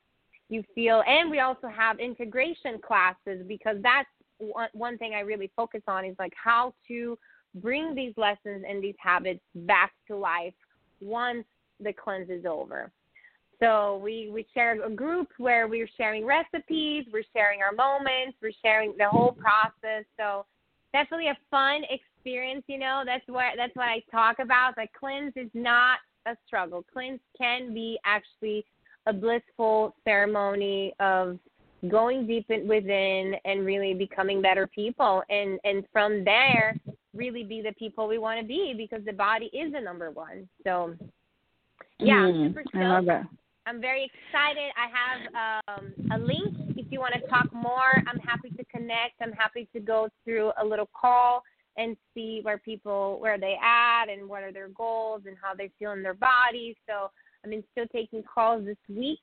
You 0.50 0.64
feel 0.74 1.04
and 1.08 1.30
we 1.30 1.40
also 1.40 1.68
have 1.68 2.00
integration 2.00 2.80
classes 2.86 3.46
because 3.48 3.78
that's 3.82 4.10
one 4.74 4.98
thing 4.98 5.14
i 5.14 5.20
really 5.20 5.52
focus 5.56 5.82
on 5.88 6.04
is 6.04 6.16
like 6.18 6.34
how 6.36 6.74
to 6.88 7.16
bring 7.56 7.94
these 7.94 8.14
lessons 8.18 8.64
and 8.68 8.84
these 8.84 8.96
habits 9.00 9.40
back 9.54 9.92
to 10.08 10.16
life 10.16 10.54
once 11.02 11.46
the 11.80 11.94
cleanse 11.94 12.30
is 12.30 12.46
over 12.46 12.92
so 13.62 14.02
we 14.04 14.30
we 14.34 14.46
share 14.56 14.84
a 14.84 14.90
group 14.90 15.30
where 15.38 15.68
we're 15.68 15.90
sharing 15.96 16.26
recipes, 16.26 17.06
we're 17.14 17.24
sharing 17.32 17.62
our 17.62 17.72
moments, 17.72 18.38
we're 18.42 18.52
sharing 18.64 18.96
the 18.98 19.08
whole 19.08 19.34
process. 19.34 20.04
So 20.18 20.46
definitely 20.94 21.28
a 21.28 21.38
fun 21.52 21.84
experience. 21.90 22.64
You 22.68 22.80
know, 22.80 23.04
that's 23.06 23.24
what 23.28 23.54
that's 23.56 23.76
what 23.76 23.88
I 23.88 24.02
talk 24.12 24.40
about. 24.40 24.76
Like 24.78 24.92
cleanse 24.94 25.34
is 25.36 25.50
not 25.54 26.00
a 26.26 26.36
struggle. 26.48 26.84
Cleanse 26.92 27.20
can 27.38 27.72
be 27.72 28.00
actually 28.04 28.66
a 29.06 29.14
blissful 29.14 29.96
ceremony 30.04 30.94
of 31.00 31.38
going 31.88 32.26
deep 32.26 32.50
in, 32.50 32.68
within 32.68 33.36
and 33.46 33.64
really 33.64 33.94
becoming 33.94 34.42
better 34.42 34.66
people 34.66 35.22
and 35.30 35.60
and 35.64 35.84
from 35.94 36.24
there 36.24 36.76
really 37.14 37.44
be 37.44 37.62
the 37.62 37.74
people 37.74 38.08
we 38.08 38.18
want 38.18 38.40
to 38.40 38.46
be 38.46 38.74
because 38.76 39.04
the 39.06 39.14
body 39.14 39.46
is 39.54 39.72
the 39.74 39.82
number 39.82 40.12
one 40.12 40.48
so 40.64 40.96
yeah 42.00 42.16
I'm 42.16 42.34
Mm, 42.34 42.48
super 42.48 42.64
I 42.76 42.88
love 42.88 43.08
it. 43.08 43.26
I'm 43.68 43.80
very 43.80 44.06
excited. 44.06 44.72
I 44.76 44.88
have 44.98 45.78
um, 45.78 45.94
a 46.12 46.18
link 46.18 46.54
if 46.78 46.88
you 46.90 47.00
want 47.00 47.14
to 47.14 47.22
talk 47.30 47.48
more. 47.54 48.02
I'm 48.08 48.20
happy 48.20 48.50
to 48.58 48.64
connect. 48.66 49.22
I'm 49.22 49.34
happy 49.34 49.68
to 49.74 49.80
go 49.80 50.10
through 50.24 50.52
a 50.60 50.66
little 50.66 50.90
call 51.00 51.44
and 51.78 51.96
see 52.14 52.40
where 52.42 52.58
people 52.58 53.20
where 53.20 53.38
they 53.38 53.56
at 53.64 54.06
and 54.10 54.28
what 54.28 54.44
are 54.44 54.52
their 54.52 54.70
goals 54.70 55.22
and 55.28 55.38
how 55.42 55.54
they 55.54 55.70
feel 55.78 55.92
in 55.92 56.02
their 56.02 56.16
bodies. 56.16 56.76
So 56.88 57.12
I've 57.44 57.52
been 57.52 57.64
still 57.72 57.86
taking 57.92 58.24
calls 58.24 58.66
this 58.66 58.78
week. 58.90 59.20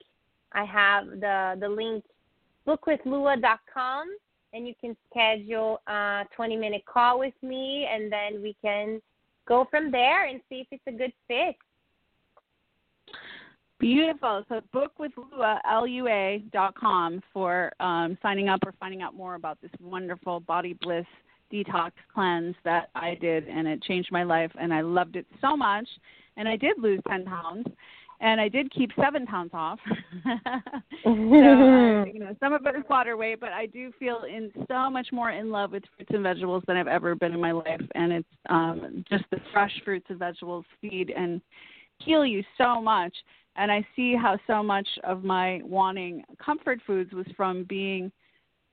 I 0.53 0.65
have 0.65 1.07
the 1.07 1.57
the 1.61 1.69
link 1.69 2.05
bookwithlua.com 2.67 4.07
and 4.53 4.67
you 4.67 4.75
can 4.81 4.97
schedule 5.11 5.81
a 5.89 6.25
20 6.35 6.57
minute 6.57 6.83
call 6.87 7.19
with 7.19 7.35
me 7.43 7.87
and 7.93 8.13
then 8.13 8.43
we 8.43 8.57
can 8.63 9.01
go 9.47 9.67
from 9.71 9.91
there 9.91 10.27
and 10.27 10.41
see 10.49 10.61
if 10.61 10.67
it's 10.71 10.83
a 10.87 10.93
good 10.93 11.13
fit. 11.27 11.57
Beautiful. 13.81 14.45
So 14.49 14.61
book 14.73 14.99
with 14.99 15.13
Lua, 15.17 15.61
L-U-A 15.71 16.43
dot 16.53 16.75
com 16.75 17.23
for 17.33 17.73
um, 17.79 18.19
signing 18.21 18.49
up 18.49 18.61
or 18.67 18.75
finding 18.81 19.03
out 19.03 19.15
more 19.15 19.37
about 19.37 19.61
this 19.63 19.71
wonderful 19.81 20.41
body 20.41 20.77
bliss 20.83 21.07
detox 21.53 21.93
cleanse 22.13 22.57
that 22.65 22.91
I 22.95 23.15
did, 23.15 23.47
and 23.49 23.67
it 23.67 23.83
changed 23.83 24.11
my 24.11 24.23
life, 24.23 24.51
and 24.61 24.75
I 24.75 24.81
loved 24.81 25.17
it 25.17 25.27
so 25.41 25.57
much. 25.57 25.89
And 26.37 26.49
I 26.49 26.57
did 26.57 26.79
lose 26.79 27.01
10 27.09 27.25
pounds, 27.25 27.67
and 28.21 28.41
I 28.41 28.49
did 28.49 28.71
keep 28.73 28.91
seven 29.01 29.27
pounds 29.27 29.51
off. 29.53 29.79
so, 30.25 30.31
uh, 31.11 32.05
you 32.05 32.19
know, 32.21 32.35
some 32.41 32.53
of 32.53 32.67
it 32.67 32.77
is 32.77 32.85
water 32.89 33.17
weight, 33.17 33.41
but 33.41 33.53
I 33.53 33.67
do 33.67 33.93
feel 33.99 34.23
in 34.29 34.51
so 34.69 34.91
much 34.91 35.09
more 35.13 35.31
in 35.31 35.51
love 35.51 35.73
with 35.73 35.85
fruits 35.97 36.11
and 36.13 36.23
vegetables 36.23 36.65
than 36.67 36.77
I've 36.77 36.89
ever 36.89 37.15
been 37.15 37.33
in 37.33 37.41
my 37.41 37.53
life, 37.53 37.83
and 37.95 38.13
it's 38.13 38.29
um, 38.51 39.05
just 39.09 39.25
the 39.31 39.39
fresh 39.53 39.73
fruits 39.85 40.07
and 40.09 40.19
vegetables 40.19 40.65
feed 40.81 41.13
and 41.17 41.41
heal 41.99 42.25
you 42.25 42.43
so 42.57 42.81
much 42.81 43.15
and 43.59 43.73
I 43.73 43.85
see 43.97 44.15
how 44.15 44.39
so 44.47 44.63
much 44.63 44.89
of 45.05 45.25
my 45.25 45.61
wanting 45.65 46.23
comfort 46.43 46.81
foods 46.87 47.13
was 47.13 47.27
from 47.37 47.65
being, 47.65 48.11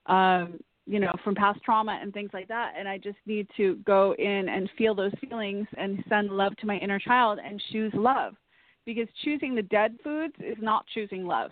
um, 0.06 0.60
you 0.86 1.00
know, 1.00 1.12
from 1.24 1.34
past 1.34 1.60
trauma 1.66 2.00
and 2.00 2.14
things 2.14 2.30
like 2.34 2.48
that. 2.50 2.74
And 2.78 2.88
I 2.88 3.00
just 3.00 3.18
need 3.26 3.48
to 3.58 3.78
go 3.78 4.14
in 4.20 4.48
and 4.48 4.70
feel 4.78 4.94
those 4.94 5.12
feelings 5.20 5.66
and 5.76 6.04
send 6.08 6.30
love 6.30 6.56
to 6.58 6.68
my 6.68 6.78
inner 6.78 7.00
child 7.00 7.40
and 7.44 7.62
choose 7.72 7.92
love, 7.96 8.36
because 8.86 9.08
choosing 9.24 9.56
the 9.56 9.62
dead 9.62 9.98
foods 10.04 10.36
is 10.40 10.58
not 10.60 10.86
choosing 10.94 11.26
love. 11.26 11.52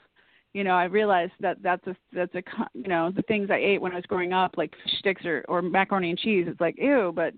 You 0.53 0.63
know, 0.63 0.75
I 0.75 0.85
realized 0.85 1.33
that 1.39 1.57
that's 1.63 1.85
a 1.87 1.95
that's 2.13 2.35
a 2.35 2.43
you 2.73 2.87
know 2.87 3.11
the 3.11 3.23
things 3.23 3.49
I 3.49 3.57
ate 3.57 3.81
when 3.81 3.91
I 3.91 3.95
was 3.95 4.05
growing 4.05 4.33
up, 4.33 4.55
like 4.55 4.71
fish 4.83 4.99
sticks 4.99 5.25
or 5.25 5.43
or 5.47 5.61
macaroni 5.61 6.11
and 6.11 6.19
cheese. 6.19 6.45
It's 6.47 6.61
like 6.61 6.75
ew, 6.77 7.11
but 7.15 7.33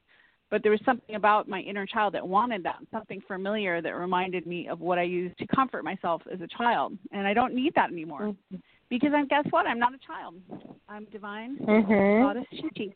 but 0.51 0.61
there 0.61 0.71
was 0.71 0.81
something 0.85 1.15
about 1.15 1.47
my 1.47 1.59
inner 1.61 1.85
child 1.85 2.13
that 2.13 2.27
wanted 2.27 2.63
that, 2.63 2.77
something 2.91 3.21
familiar 3.27 3.81
that 3.81 3.95
reminded 3.95 4.45
me 4.45 4.67
of 4.67 4.79
what 4.79 4.99
I 4.99 5.03
used 5.03 5.37
to 5.39 5.47
comfort 5.47 5.83
myself 5.83 6.21
as 6.31 6.39
a 6.41 6.47
child. 6.47 6.97
And 7.11 7.25
I 7.25 7.33
don't 7.33 7.55
need 7.55 7.73
that 7.75 7.91
anymore. 7.91 8.35
Because 8.89 9.09
I'm 9.15 9.27
guess 9.27 9.45
what? 9.49 9.65
I'm 9.65 9.79
not 9.79 9.93
a 9.93 9.97
child. 10.05 10.35
I'm 10.87 11.05
divine 11.05 11.57
Mhm. 11.57 12.19
goddess 12.21 12.45
Chi. 12.51 12.93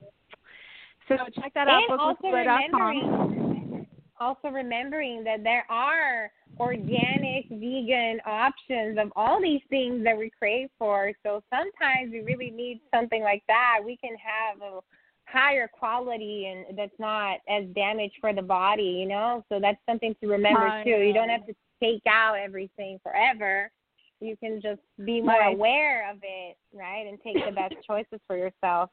So 1.07 1.17
check 1.41 1.53
that 1.55 1.67
out, 1.67 1.81
and 1.89 1.99
also 1.99 2.27
remembering, 2.27 3.78
also 4.19 4.49
remembering 4.49 5.23
that 5.23 5.43
there 5.43 5.65
are 5.69 6.31
organic, 6.59 7.45
vegan 7.49 8.19
options 8.25 8.97
of 8.99 9.11
all 9.15 9.41
these 9.41 9.61
things 9.69 10.03
that 10.03 10.17
we 10.17 10.29
crave 10.37 10.69
for. 10.77 11.11
So 11.23 11.41
sometimes 11.49 12.11
we 12.11 12.19
really 12.19 12.51
need 12.51 12.81
something 12.93 13.23
like 13.23 13.43
that. 13.47 13.79
We 13.83 13.97
can 13.97 14.15
have 14.15 14.61
a 14.61 14.81
higher 15.25 15.67
quality 15.67 16.47
and 16.47 16.77
that's 16.77 16.97
not 16.99 17.37
as 17.47 17.65
damaged 17.75 18.15
for 18.19 18.33
the 18.33 18.41
body, 18.41 18.83
you 18.83 19.07
know. 19.07 19.45
So 19.49 19.59
that's 19.59 19.79
something 19.87 20.15
to 20.21 20.27
remember 20.27 20.67
I 20.67 20.83
too. 20.83 20.89
You 20.89 21.13
don't 21.13 21.29
have 21.29 21.45
to 21.45 21.53
take 21.81 22.01
out 22.07 22.35
everything 22.37 22.99
forever. 23.03 23.71
You 24.19 24.35
can 24.35 24.61
just 24.61 24.81
be 25.05 25.21
more 25.21 25.39
Right. 25.39 25.53
aware 25.53 26.11
of 26.11 26.17
it, 26.23 26.57
right, 26.73 27.07
and 27.07 27.17
take 27.21 27.45
the 27.45 27.53
best 27.53 27.75
choices 27.87 28.19
for 28.27 28.35
yourself. 28.35 28.89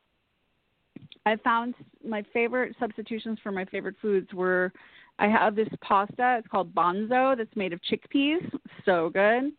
I 1.25 1.35
found 1.37 1.75
my 2.07 2.23
favorite 2.33 2.77
substitutions 2.79 3.41
for 3.43 3.51
my 3.51 3.65
favorite 3.65 3.97
foods 4.01 4.33
were 4.33 4.73
I 5.19 5.29
have 5.29 5.57
this 5.57 5.69
pasta, 5.81 6.37
it's 6.39 6.49
called 6.49 6.75
Banza 6.75 7.37
that's 7.37 7.55
made 7.57 7.73
of 7.73 7.81
chickpeas, 7.91 8.51
so 8.85 9.11
good. 9.11 9.53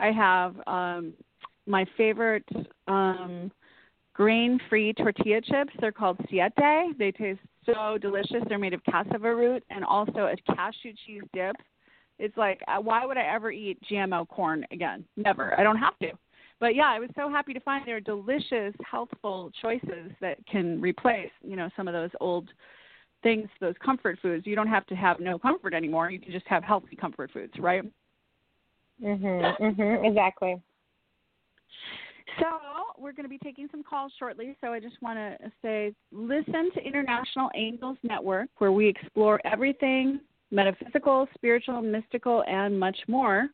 I 0.00 0.10
have 0.10 0.56
um 0.66 1.12
my 1.66 1.86
favorite 1.96 2.48
um 2.88 3.50
grain-free 4.14 4.94
tortilla 4.94 5.40
chips. 5.40 5.72
They're 5.80 5.92
called 5.92 6.18
siete. 6.30 6.96
They 6.98 7.10
taste 7.10 7.40
so 7.66 7.98
delicious. 7.98 8.42
They're 8.48 8.58
made 8.58 8.74
of 8.74 8.82
cassava 8.84 9.34
root 9.34 9.64
and 9.70 9.84
also 9.84 10.26
a 10.26 10.54
cashew 10.54 10.92
cheese 11.04 11.22
dip. 11.32 11.56
It's 12.18 12.36
like, 12.36 12.60
uh, 12.68 12.80
why 12.80 13.04
would 13.04 13.16
I 13.16 13.24
ever 13.24 13.50
eat 13.50 13.78
GMO 13.90 14.28
corn 14.28 14.64
again? 14.70 15.04
Never. 15.16 15.58
I 15.58 15.64
don't 15.64 15.78
have 15.78 15.98
to. 15.98 16.12
But 16.60 16.76
yeah, 16.76 16.86
I 16.86 17.00
was 17.00 17.10
so 17.16 17.28
happy 17.28 17.52
to 17.52 17.60
find 17.60 17.84
there 17.86 17.96
are 17.96 18.00
delicious, 18.00 18.72
healthful 18.88 19.50
choices 19.60 20.12
that 20.20 20.38
can 20.46 20.80
replace, 20.80 21.30
you 21.42 21.56
know, 21.56 21.68
some 21.76 21.88
of 21.88 21.94
those 21.94 22.10
old 22.20 22.48
things, 23.24 23.48
those 23.60 23.74
comfort 23.84 24.20
foods. 24.22 24.46
You 24.46 24.54
don't 24.54 24.68
have 24.68 24.86
to 24.86 24.94
have 24.94 25.18
no 25.18 25.36
comfort 25.36 25.74
anymore. 25.74 26.10
You 26.10 26.20
can 26.20 26.30
just 26.30 26.46
have 26.46 26.62
healthy 26.62 26.94
comfort 26.94 27.32
foods, 27.32 27.52
right? 27.58 27.82
Mhm. 29.02 29.58
Mhm. 29.58 30.04
Exactly. 30.04 30.62
So 32.38 32.60
we're 32.96 33.12
going 33.12 33.24
to 33.24 33.28
be 33.28 33.38
taking 33.38 33.68
some 33.68 33.82
calls 33.82 34.12
shortly. 34.18 34.56
So 34.60 34.72
I 34.72 34.80
just 34.80 35.00
want 35.02 35.18
to 35.18 35.52
say, 35.62 35.94
listen 36.12 36.70
to 36.72 36.80
International 36.80 37.50
Angels 37.54 37.98
Network, 38.02 38.48
where 38.58 38.72
we 38.72 38.86
explore 38.88 39.40
everything 39.44 40.20
metaphysical, 40.50 41.28
spiritual, 41.34 41.82
mystical, 41.82 42.44
and 42.46 42.78
much 42.78 42.98
more. 43.08 43.48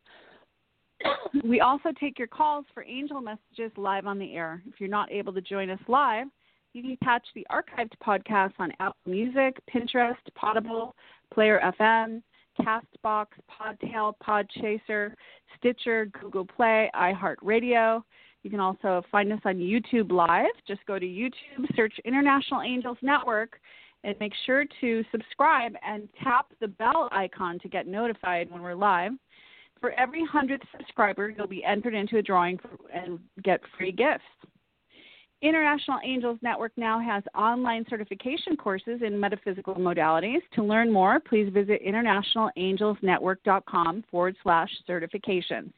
we 1.44 1.60
also 1.60 1.92
take 1.98 2.18
your 2.18 2.28
calls 2.28 2.66
for 2.74 2.82
angel 2.84 3.20
messages 3.20 3.72
live 3.76 4.06
on 4.06 4.18
the 4.18 4.34
air. 4.34 4.62
If 4.66 4.80
you're 4.80 4.90
not 4.90 5.10
able 5.10 5.32
to 5.32 5.40
join 5.40 5.70
us 5.70 5.80
live, 5.88 6.26
you 6.72 6.82
can 6.82 6.96
catch 7.02 7.26
the 7.34 7.46
archived 7.50 7.92
podcast 8.04 8.52
on 8.58 8.72
Apple 8.80 8.96
Music, 9.06 9.60
Pinterest, 9.72 10.16
Potable, 10.34 10.94
Player 11.32 11.60
FM, 11.80 12.22
Castbox, 12.60 13.26
Podtail, 13.50 14.14
Podchaser, 14.22 15.14
Stitcher, 15.56 16.06
Google 16.20 16.46
Play, 16.46 16.90
iHeartRadio. 16.94 18.02
You 18.42 18.50
can 18.50 18.60
also 18.60 19.02
find 19.10 19.32
us 19.32 19.40
on 19.44 19.56
YouTube 19.56 20.12
Live. 20.12 20.50
Just 20.66 20.84
go 20.86 20.98
to 20.98 21.06
YouTube, 21.06 21.66
search 21.74 21.94
International 22.04 22.62
Angels 22.62 22.98
Network, 23.02 23.60
and 24.04 24.14
make 24.18 24.32
sure 24.46 24.64
to 24.80 25.04
subscribe 25.12 25.72
and 25.86 26.08
tap 26.22 26.46
the 26.60 26.68
bell 26.68 27.08
icon 27.12 27.58
to 27.60 27.68
get 27.68 27.86
notified 27.86 28.50
when 28.50 28.62
we're 28.62 28.74
live. 28.74 29.12
For 29.80 29.92
every 29.92 30.26
100th 30.26 30.62
subscriber, 30.76 31.30
you'll 31.30 31.46
be 31.46 31.64
entered 31.64 31.94
into 31.94 32.18
a 32.18 32.22
drawing 32.22 32.58
and 32.92 33.18
get 33.42 33.60
free 33.76 33.92
gifts. 33.92 34.24
International 35.42 35.98
Angels 36.04 36.38
Network 36.42 36.70
now 36.76 37.00
has 37.00 37.22
online 37.34 37.86
certification 37.88 38.56
courses 38.56 39.00
in 39.04 39.18
metaphysical 39.18 39.74
modalities. 39.74 40.42
To 40.54 40.62
learn 40.62 40.92
more, 40.92 41.18
please 41.18 41.50
visit 41.52 41.80
internationalangelsnetwork.com 41.86 44.04
forward 44.10 44.36
slash 44.42 44.70
certifications. 44.88 45.72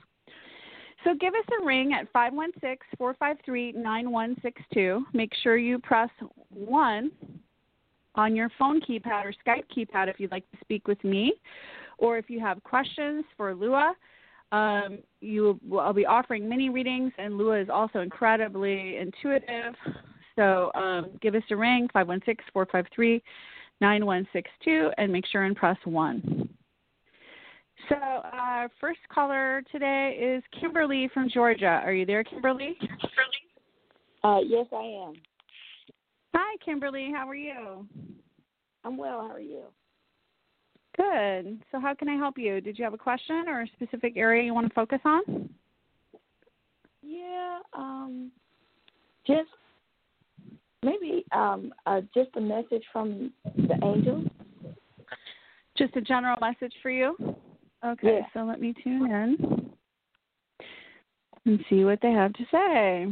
So 1.04 1.14
give 1.14 1.34
us 1.34 1.44
a 1.60 1.64
ring 1.64 1.92
at 1.92 2.10
516 2.12 2.78
453 2.98 3.72
9162. 3.72 5.04
Make 5.12 5.32
sure 5.42 5.56
you 5.56 5.78
press 5.78 6.10
1 6.50 7.12
on 8.14 8.36
your 8.36 8.50
phone 8.58 8.78
keypad 8.80 9.24
or 9.24 9.32
Skype 9.46 9.64
keypad 9.76 10.08
if 10.08 10.20
you'd 10.20 10.32
like 10.32 10.50
to 10.50 10.58
speak 10.60 10.86
with 10.86 11.02
me, 11.02 11.32
or 11.98 12.18
if 12.18 12.28
you 12.28 12.40
have 12.40 12.62
questions 12.64 13.24
for 13.36 13.54
Lua. 13.54 13.94
Um, 14.52 14.98
you 15.20 15.58
will, 15.66 15.80
I'll 15.80 15.94
be 15.94 16.06
offering 16.06 16.48
mini 16.48 16.68
readings, 16.68 17.12
and 17.18 17.38
Lua 17.38 17.60
is 17.60 17.68
also 17.72 18.00
incredibly 18.00 18.98
intuitive. 18.98 19.74
So 20.36 20.70
um, 20.74 21.10
give 21.20 21.34
us 21.34 21.42
a 21.50 21.56
ring, 21.56 21.88
516 21.92 22.44
453 22.52 23.22
9162, 23.80 24.90
and 24.98 25.10
make 25.10 25.26
sure 25.26 25.44
and 25.44 25.56
press 25.56 25.76
1. 25.84 26.48
So, 27.88 27.96
our 27.96 28.66
uh, 28.66 28.68
first 28.80 29.00
caller 29.12 29.62
today 29.72 30.16
is 30.20 30.44
Kimberly 30.60 31.10
from 31.12 31.28
Georgia. 31.28 31.80
Are 31.84 31.92
you 31.92 32.06
there, 32.06 32.22
Kimberly? 32.22 32.76
Uh, 34.22 34.38
yes, 34.46 34.66
I 34.72 35.08
am. 35.08 35.14
Hi, 36.32 36.56
Kimberly. 36.64 37.10
How 37.12 37.28
are 37.28 37.34
you? 37.34 37.86
I'm 38.84 38.96
well. 38.96 39.26
How 39.26 39.34
are 39.34 39.40
you? 39.40 39.64
Good. 40.96 41.62
So, 41.70 41.80
how 41.80 41.94
can 41.94 42.08
I 42.08 42.16
help 42.16 42.36
you? 42.36 42.60
Did 42.60 42.78
you 42.78 42.84
have 42.84 42.94
a 42.94 42.98
question 42.98 43.44
or 43.48 43.62
a 43.62 43.66
specific 43.68 44.14
area 44.16 44.42
you 44.42 44.54
want 44.54 44.68
to 44.68 44.74
focus 44.74 45.00
on? 45.04 45.48
Yeah, 47.02 47.58
um, 47.72 48.30
just 49.26 49.48
maybe 50.82 51.24
um, 51.32 51.72
uh, 51.86 52.02
just 52.14 52.30
a 52.36 52.40
message 52.40 52.84
from 52.92 53.32
the 53.56 53.76
angels. 53.82 54.26
Just 55.76 55.96
a 55.96 56.02
general 56.02 56.36
message 56.40 56.74
for 56.82 56.90
you? 56.90 57.16
Okay, 57.84 58.18
Yeah. 58.18 58.26
so 58.34 58.44
let 58.44 58.60
me 58.60 58.74
tune 58.84 59.10
in 59.10 59.72
and 61.46 61.64
see 61.68 61.84
what 61.84 62.00
they 62.02 62.12
have 62.12 62.32
to 62.34 62.44
say. 62.50 63.06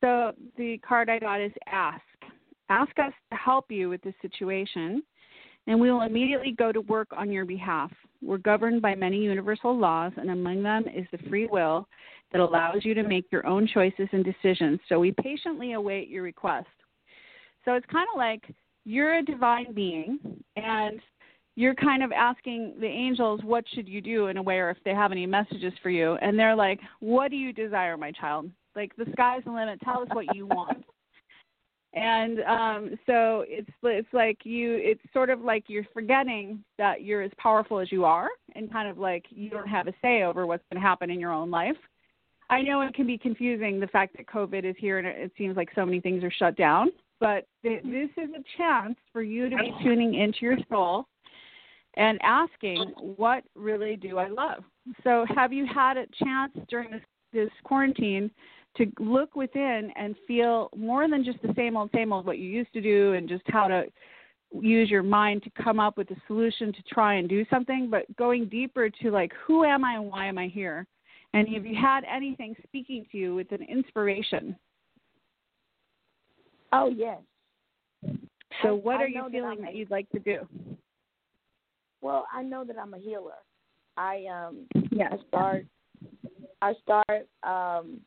So, 0.00 0.32
the 0.56 0.78
card 0.78 1.08
I 1.10 1.18
got 1.18 1.40
is 1.40 1.52
Ask. 1.66 2.02
Ask 2.68 2.96
us 2.98 3.12
to 3.30 3.36
help 3.36 3.70
you 3.70 3.88
with 3.88 4.02
this 4.02 4.14
situation 4.22 5.02
and 5.66 5.80
we 5.80 5.90
will 5.90 6.02
immediately 6.02 6.52
go 6.52 6.72
to 6.72 6.80
work 6.82 7.08
on 7.16 7.30
your 7.30 7.44
behalf. 7.44 7.90
We're 8.22 8.38
governed 8.38 8.82
by 8.82 8.94
many 8.94 9.18
universal 9.18 9.76
laws, 9.76 10.12
and 10.16 10.30
among 10.30 10.62
them 10.62 10.84
is 10.94 11.06
the 11.12 11.28
free 11.28 11.46
will 11.46 11.86
that 12.32 12.40
allows 12.40 12.84
you 12.84 12.94
to 12.94 13.02
make 13.02 13.26
your 13.32 13.46
own 13.46 13.66
choices 13.66 14.08
and 14.12 14.24
decisions. 14.24 14.80
So 14.88 14.98
we 14.98 15.12
patiently 15.12 15.72
await 15.72 16.08
your 16.08 16.22
request. 16.22 16.68
So 17.64 17.74
it's 17.74 17.86
kind 17.86 18.06
of 18.12 18.18
like 18.18 18.42
you're 18.84 19.18
a 19.18 19.22
divine 19.22 19.72
being, 19.74 20.18
and 20.56 21.00
you're 21.56 21.74
kind 21.74 22.02
of 22.02 22.12
asking 22.12 22.74
the 22.80 22.86
angels, 22.86 23.40
what 23.42 23.64
should 23.74 23.88
you 23.88 24.00
do 24.00 24.28
in 24.28 24.36
a 24.36 24.42
way, 24.42 24.58
or 24.58 24.70
if 24.70 24.78
they 24.84 24.94
have 24.94 25.12
any 25.12 25.26
messages 25.26 25.72
for 25.82 25.90
you. 25.90 26.14
And 26.16 26.38
they're 26.38 26.56
like, 26.56 26.80
what 27.00 27.30
do 27.30 27.36
you 27.36 27.52
desire, 27.52 27.96
my 27.96 28.12
child? 28.12 28.50
Like, 28.76 28.94
the 28.96 29.06
sky's 29.12 29.42
the 29.44 29.50
limit. 29.50 29.80
Tell 29.82 30.02
us 30.02 30.08
what 30.12 30.34
you 30.34 30.46
want 30.46 30.84
and 31.92 32.40
um 32.42 32.90
so 33.04 33.44
it's 33.48 33.70
it's 33.82 34.08
like 34.12 34.38
you 34.44 34.76
it's 34.76 35.02
sort 35.12 35.28
of 35.28 35.40
like 35.40 35.64
you're 35.66 35.86
forgetting 35.92 36.62
that 36.78 37.02
you're 37.02 37.22
as 37.22 37.32
powerful 37.36 37.80
as 37.80 37.90
you 37.90 38.04
are 38.04 38.28
and 38.54 38.72
kind 38.72 38.88
of 38.88 38.96
like 38.96 39.24
you 39.30 39.50
don't 39.50 39.68
have 39.68 39.88
a 39.88 39.92
say 40.00 40.22
over 40.22 40.46
what's 40.46 40.62
going 40.70 40.80
to 40.80 40.86
happen 40.86 41.10
in 41.10 41.18
your 41.18 41.32
own 41.32 41.50
life. 41.50 41.76
I 42.48 42.62
know 42.62 42.80
it 42.80 42.94
can 42.94 43.06
be 43.06 43.18
confusing 43.18 43.80
the 43.80 43.88
fact 43.88 44.16
that 44.16 44.26
covid 44.26 44.64
is 44.64 44.76
here 44.78 44.98
and 44.98 45.06
it 45.06 45.32
seems 45.36 45.56
like 45.56 45.70
so 45.74 45.84
many 45.84 46.00
things 46.00 46.22
are 46.22 46.30
shut 46.30 46.56
down 46.56 46.90
but 47.18 47.46
th- 47.62 47.82
this 47.82 48.10
is 48.16 48.30
a 48.34 48.42
chance 48.56 48.96
for 49.12 49.22
you 49.22 49.50
to 49.50 49.56
be 49.56 49.72
tuning 49.82 50.14
into 50.14 50.38
your 50.42 50.58
soul 50.68 51.06
and 51.94 52.20
asking 52.22 52.92
what 53.16 53.42
really 53.56 53.96
do 53.96 54.18
i 54.18 54.28
love? 54.28 54.62
So 55.02 55.26
have 55.34 55.52
you 55.52 55.66
had 55.66 55.96
a 55.96 56.06
chance 56.22 56.52
during 56.68 56.90
this 56.90 57.02
this 57.32 57.50
quarantine 57.64 58.30
to 58.76 58.86
look 58.98 59.34
within 59.36 59.90
and 59.96 60.14
feel 60.26 60.70
more 60.76 61.08
than 61.08 61.24
just 61.24 61.40
the 61.42 61.52
same 61.56 61.76
old, 61.76 61.90
same 61.94 62.12
old 62.12 62.26
what 62.26 62.38
you 62.38 62.48
used 62.48 62.72
to 62.72 62.80
do 62.80 63.14
and 63.14 63.28
just 63.28 63.42
how 63.46 63.66
to 63.68 63.84
use 64.52 64.90
your 64.90 65.02
mind 65.02 65.42
to 65.42 65.62
come 65.62 65.78
up 65.78 65.96
with 65.96 66.10
a 66.10 66.16
solution 66.26 66.72
to 66.72 66.82
try 66.82 67.14
and 67.14 67.28
do 67.28 67.44
something, 67.50 67.88
but 67.90 68.04
going 68.16 68.48
deeper 68.48 68.90
to 68.90 69.10
like, 69.10 69.32
who 69.46 69.64
am 69.64 69.84
I 69.84 69.94
and 69.94 70.10
why 70.10 70.26
am 70.26 70.38
I 70.38 70.48
here? 70.48 70.86
And 71.32 71.48
have 71.48 71.64
you 71.64 71.76
had 71.80 72.02
anything 72.12 72.56
speaking 72.64 73.06
to 73.12 73.18
you 73.18 73.34
with 73.34 73.52
an 73.52 73.62
inspiration? 73.62 74.56
Oh 76.72 76.88
yes. 76.88 77.20
So, 78.62 78.74
what 78.74 78.96
I 78.96 79.04
are 79.04 79.08
you 79.08 79.28
feeling 79.30 79.60
that 79.62 79.72
a- 79.74 79.76
you'd 79.76 79.90
like 79.90 80.08
to 80.10 80.18
do? 80.18 80.46
Well, 82.02 82.26
I 82.32 82.42
know 82.42 82.64
that 82.64 82.78
I'm 82.78 82.94
a 82.94 82.98
healer. 82.98 83.34
I 83.96 84.24
um 84.26 84.66
Yes. 84.90 85.12
I 85.12 85.28
start 85.28 85.66
I 86.62 86.72
start 86.82 87.28
um 87.42 88.00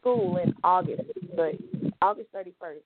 school 0.00 0.38
in 0.38 0.54
August, 0.64 1.02
but 1.36 1.54
August 2.02 2.28
31st. 2.34 2.82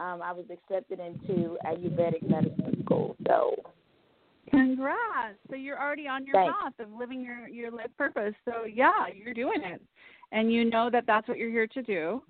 Um, 0.00 0.22
I 0.22 0.32
was 0.32 0.44
accepted 0.50 1.00
into 1.00 1.56
Ayurvedic 1.66 2.28
medicine 2.28 2.82
school. 2.84 3.16
So 3.26 3.56
Congrats! 4.50 5.36
So 5.50 5.56
you're 5.56 5.80
already 5.80 6.08
on 6.08 6.24
your 6.24 6.34
Thanks. 6.34 6.54
path 6.62 6.72
of 6.78 6.92
living 6.92 7.22
your 7.22 7.48
your 7.48 7.70
life 7.70 7.90
purpose. 7.96 8.34
So 8.44 8.64
yeah, 8.64 9.06
you're 9.14 9.34
doing 9.34 9.62
it, 9.64 9.82
and 10.32 10.52
you 10.52 10.64
know 10.64 10.88
that 10.90 11.04
that's 11.06 11.28
what 11.28 11.38
you're 11.38 11.50
here 11.50 11.66
to 11.66 11.82
do. 11.82 12.22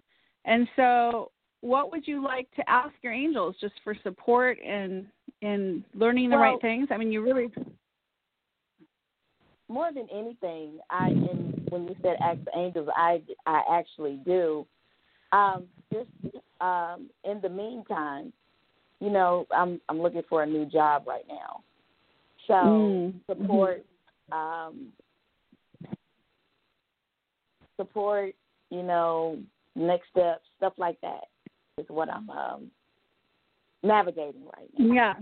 And 0.44 0.66
so, 0.76 1.30
what 1.60 1.92
would 1.92 2.06
you 2.08 2.22
like 2.24 2.50
to 2.56 2.68
ask 2.68 2.92
your 3.02 3.12
angels 3.12 3.56
just 3.60 3.74
for 3.84 3.94
support 4.02 4.58
and 4.64 5.06
in 5.42 5.84
learning 5.94 6.30
the 6.30 6.36
Well- 6.36 6.52
right 6.52 6.60
things? 6.60 6.88
I 6.90 6.96
mean, 6.96 7.12
you 7.12 7.22
really 7.22 7.52
more 9.68 9.92
than 9.92 10.08
anything, 10.10 10.80
I 10.90 11.08
and 11.08 11.57
when 11.70 11.84
you 11.88 11.96
said 12.02 12.16
ask 12.22 12.38
the 12.44 12.56
angels, 12.58 12.88
I 12.96 13.22
I 13.46 13.62
actually 13.70 14.20
do. 14.24 14.66
Um, 15.32 15.66
just 15.92 16.08
um, 16.60 17.10
in 17.24 17.40
the 17.42 17.48
meantime, 17.48 18.32
you 19.00 19.10
know, 19.10 19.46
I'm 19.54 19.80
I'm 19.88 20.00
looking 20.00 20.22
for 20.28 20.42
a 20.42 20.46
new 20.46 20.66
job 20.66 21.04
right 21.06 21.24
now. 21.28 21.62
So 22.46 22.54
Mm, 22.54 23.14
support, 23.26 23.84
um, 24.32 24.88
support, 27.76 28.34
you 28.70 28.82
know, 28.82 29.38
next 29.74 30.08
steps, 30.10 30.44
stuff 30.56 30.72
like 30.78 31.00
that 31.02 31.24
is 31.78 31.86
what 31.88 32.08
I'm 32.10 32.28
um, 32.30 32.70
navigating 33.82 34.42
right 34.56 34.70
now. 34.78 34.94
yeah. 34.94 35.14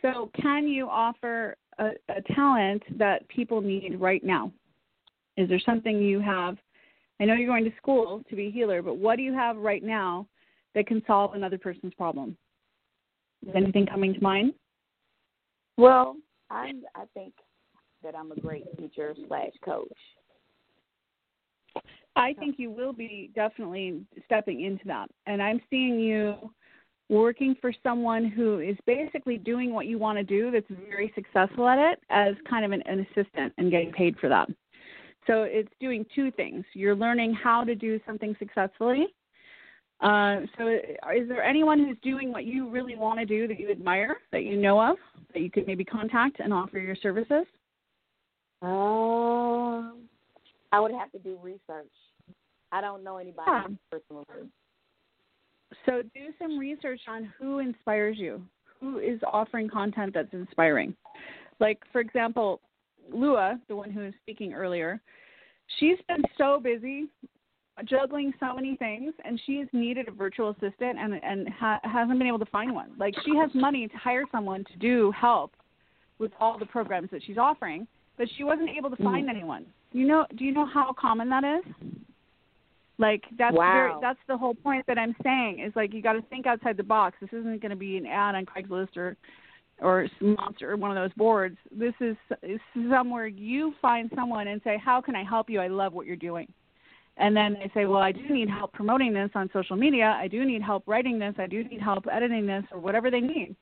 So, 0.00 0.30
can 0.40 0.66
you 0.66 0.88
offer 0.88 1.56
a, 1.78 1.90
a 2.08 2.20
talent 2.34 2.82
that 2.98 3.28
people 3.28 3.60
need 3.60 4.00
right 4.00 4.24
now? 4.24 4.50
Is 5.36 5.48
there 5.48 5.60
something 5.64 5.98
you 6.00 6.20
have? 6.20 6.56
I 7.20 7.24
know 7.24 7.34
you're 7.34 7.46
going 7.46 7.64
to 7.64 7.76
school 7.76 8.22
to 8.28 8.36
be 8.36 8.46
a 8.46 8.50
healer, 8.50 8.82
but 8.82 8.96
what 8.96 9.16
do 9.16 9.22
you 9.22 9.32
have 9.32 9.56
right 9.56 9.82
now 9.82 10.26
that 10.74 10.86
can 10.86 11.02
solve 11.06 11.34
another 11.34 11.58
person's 11.58 11.94
problem? 11.94 12.36
Is 13.46 13.54
anything 13.54 13.86
coming 13.86 14.14
to 14.14 14.20
mind? 14.20 14.54
Well, 15.76 16.16
I 16.50 16.72
I 16.94 17.04
think 17.14 17.34
that 18.02 18.14
I'm 18.14 18.32
a 18.32 18.40
great 18.40 18.64
teacher 18.76 19.14
slash 19.26 19.52
coach. 19.64 19.92
I 22.14 22.34
think 22.34 22.56
you 22.58 22.70
will 22.70 22.92
be 22.92 23.30
definitely 23.34 24.04
stepping 24.26 24.62
into 24.62 24.84
that. 24.86 25.10
And 25.26 25.42
I'm 25.42 25.60
seeing 25.70 25.98
you 25.98 26.50
working 27.08 27.56
for 27.60 27.72
someone 27.82 28.26
who 28.26 28.60
is 28.60 28.76
basically 28.86 29.38
doing 29.38 29.72
what 29.72 29.86
you 29.86 29.98
want 29.98 30.18
to 30.18 30.24
do 30.24 30.50
that's 30.50 30.66
very 30.88 31.12
successful 31.14 31.68
at 31.68 31.78
it 31.78 32.00
as 32.10 32.34
kind 32.48 32.64
of 32.64 32.72
an, 32.72 32.82
an 32.86 33.06
assistant 33.10 33.52
and 33.58 33.70
getting 33.70 33.92
paid 33.92 34.16
for 34.18 34.28
that. 34.28 34.48
So 35.26 35.44
it's 35.44 35.70
doing 35.80 36.04
two 36.14 36.30
things. 36.32 36.64
You're 36.74 36.96
learning 36.96 37.34
how 37.34 37.64
to 37.64 37.74
do 37.74 38.00
something 38.06 38.34
successfully. 38.38 39.06
Uh, 40.00 40.40
so 40.58 40.66
is 40.66 41.28
there 41.28 41.44
anyone 41.44 41.78
who's 41.78 41.96
doing 42.02 42.32
what 42.32 42.44
you 42.44 42.68
really 42.68 42.96
want 42.96 43.20
to 43.20 43.26
do 43.26 43.46
that 43.46 43.60
you 43.60 43.70
admire, 43.70 44.16
that 44.32 44.42
you 44.42 44.56
know 44.56 44.80
of, 44.80 44.96
that 45.32 45.40
you 45.40 45.50
could 45.50 45.66
maybe 45.66 45.84
contact 45.84 46.40
and 46.40 46.52
offer 46.52 46.78
your 46.78 46.96
services? 46.96 47.46
Um, 48.62 50.08
I 50.72 50.80
would 50.80 50.92
have 50.92 51.12
to 51.12 51.18
do 51.18 51.38
research. 51.40 51.92
I 52.72 52.80
don't 52.80 53.04
know 53.04 53.18
anybody 53.18 53.48
Yeah. 53.48 53.66
personally. 53.90 54.50
So 55.86 56.02
do 56.02 56.32
some 56.38 56.58
research 56.58 57.00
on 57.08 57.24
who 57.38 57.60
inspires 57.60 58.18
you. 58.18 58.44
Who 58.80 58.98
is 58.98 59.20
offering 59.22 59.68
content 59.68 60.14
that's 60.14 60.32
inspiring? 60.32 60.96
Like 61.60 61.78
for 61.92 62.00
example, 62.00 62.60
Lua, 63.12 63.60
the 63.68 63.76
one 63.76 63.90
who 63.90 64.00
was 64.00 64.12
speaking 64.22 64.52
earlier, 64.52 65.00
she's 65.78 65.98
been 66.08 66.22
so 66.38 66.60
busy 66.62 67.08
juggling 67.84 68.32
so 68.38 68.54
many 68.54 68.76
things 68.76 69.14
and 69.24 69.40
she's 69.46 69.66
needed 69.72 70.06
a 70.08 70.10
virtual 70.10 70.50
assistant 70.50 70.98
and 70.98 71.14
and 71.22 71.48
ha- 71.48 71.80
hasn't 71.82 72.18
been 72.18 72.28
able 72.28 72.38
to 72.38 72.46
find 72.46 72.74
one. 72.74 72.92
Like 72.98 73.14
she 73.24 73.34
has 73.36 73.50
money 73.54 73.88
to 73.88 73.96
hire 73.96 74.24
someone 74.30 74.64
to 74.64 74.76
do 74.78 75.12
help 75.12 75.52
with 76.18 76.32
all 76.38 76.58
the 76.58 76.66
programs 76.66 77.08
that 77.10 77.22
she's 77.24 77.38
offering, 77.38 77.86
but 78.18 78.28
she 78.36 78.44
wasn't 78.44 78.70
able 78.76 78.90
to 78.90 78.96
find 78.96 79.26
mm-hmm. 79.26 79.36
anyone. 79.36 79.66
You 79.92 80.06
know, 80.06 80.26
do 80.36 80.44
you 80.44 80.52
know 80.52 80.66
how 80.66 80.94
common 80.98 81.28
that 81.30 81.44
is? 81.44 81.74
Like 82.98 83.24
that's 83.38 83.56
very, 83.56 83.92
that's 84.00 84.18
the 84.28 84.36
whole 84.36 84.54
point 84.54 84.86
that 84.86 84.98
I'm 84.98 85.16
saying 85.22 85.60
is 85.60 85.72
like 85.74 85.92
you 85.92 86.02
got 86.02 86.12
to 86.12 86.22
think 86.22 86.46
outside 86.46 86.76
the 86.76 86.82
box. 86.82 87.16
This 87.20 87.30
isn't 87.32 87.60
going 87.60 87.70
to 87.70 87.76
be 87.76 87.96
an 87.96 88.06
ad 88.06 88.34
on 88.34 88.46
Craigslist 88.46 88.96
or 88.96 89.16
or 89.82 90.08
Monster 90.20 90.72
or 90.72 90.76
one 90.76 90.96
of 90.96 90.96
those 90.96 91.14
boards. 91.16 91.56
This 91.70 91.94
is, 92.00 92.16
is 92.42 92.60
somewhere 92.90 93.26
you 93.26 93.74
find 93.82 94.10
someone 94.14 94.48
and 94.48 94.60
say, 94.62 94.78
"How 94.82 95.00
can 95.00 95.14
I 95.16 95.24
help 95.24 95.50
you? 95.50 95.60
I 95.60 95.68
love 95.68 95.92
what 95.92 96.06
you're 96.06 96.16
doing." 96.16 96.52
And 97.16 97.36
then 97.36 97.54
they 97.54 97.70
say, 97.74 97.86
"Well, 97.86 98.02
I 98.02 98.12
do 98.12 98.28
need 98.28 98.48
help 98.48 98.72
promoting 98.72 99.12
this 99.12 99.30
on 99.34 99.50
social 99.52 99.76
media. 99.76 100.16
I 100.18 100.28
do 100.28 100.44
need 100.44 100.62
help 100.62 100.84
writing 100.86 101.18
this. 101.18 101.34
I 101.38 101.46
do 101.46 101.64
need 101.64 101.80
help 101.80 102.06
editing 102.10 102.46
this, 102.46 102.64
or 102.72 102.78
whatever 102.78 103.10
they 103.10 103.20
need." 103.20 103.54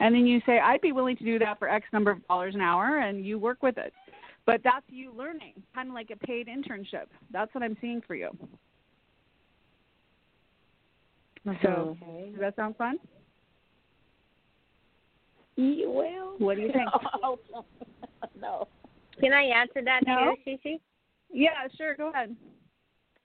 And 0.00 0.14
then 0.14 0.26
you 0.26 0.40
say, 0.46 0.60
"I'd 0.60 0.80
be 0.80 0.92
willing 0.92 1.16
to 1.16 1.24
do 1.24 1.38
that 1.40 1.58
for 1.58 1.68
X 1.68 1.86
number 1.92 2.10
of 2.10 2.26
dollars 2.28 2.54
an 2.54 2.60
hour," 2.60 2.98
and 2.98 3.26
you 3.26 3.38
work 3.38 3.62
with 3.62 3.78
it. 3.78 3.92
But 4.46 4.62
that's 4.62 4.86
you 4.88 5.12
learning, 5.12 5.54
kind 5.74 5.88
of 5.88 5.94
like 5.94 6.10
a 6.10 6.16
paid 6.16 6.46
internship. 6.46 7.06
That's 7.30 7.52
what 7.54 7.62
I'm 7.62 7.76
seeing 7.80 8.00
for 8.00 8.14
you. 8.14 8.30
So, 11.62 11.96
Okay. 12.02 12.30
does 12.30 12.40
that 12.40 12.56
sound 12.56 12.76
fun? 12.76 12.98
Yeah, 15.58 15.86
well, 15.88 16.34
What 16.38 16.56
do 16.56 16.62
you 16.62 16.72
think? 16.72 16.88
no. 18.40 18.68
Can 19.20 19.32
I 19.32 19.48
add 19.48 19.68
to 19.76 19.82
that 19.82 20.06
No. 20.06 20.36
too, 20.36 20.42
She 20.44 20.58
She? 20.62 20.80
Yeah, 21.30 21.66
sure. 21.76 21.96
Go 21.96 22.10
ahead. 22.10 22.36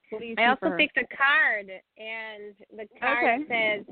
What 0.09 0.19
do 0.19 0.25
you 0.25 0.35
see 0.35 0.41
I 0.41 0.49
also 0.49 0.75
picked 0.75 0.97
a 0.97 1.05
card, 1.15 1.69
and 1.97 2.55
the 2.75 2.87
card 2.99 3.23
Okay. 3.23 3.43
says, 3.47 3.85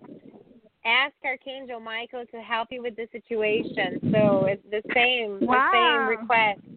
"Ask 0.86 1.14
Archangel 1.24 1.80
Michael 1.80 2.26
to 2.32 2.42
help 2.42 2.70
you 2.72 2.82
with 2.82 2.96
the 2.96 3.08
situation." 3.12 4.00
So 4.12 4.46
it's 4.46 4.64
the 4.72 4.82
same, 4.94 5.40
the 5.40 5.70
same 5.72 6.08
request. 6.08 6.62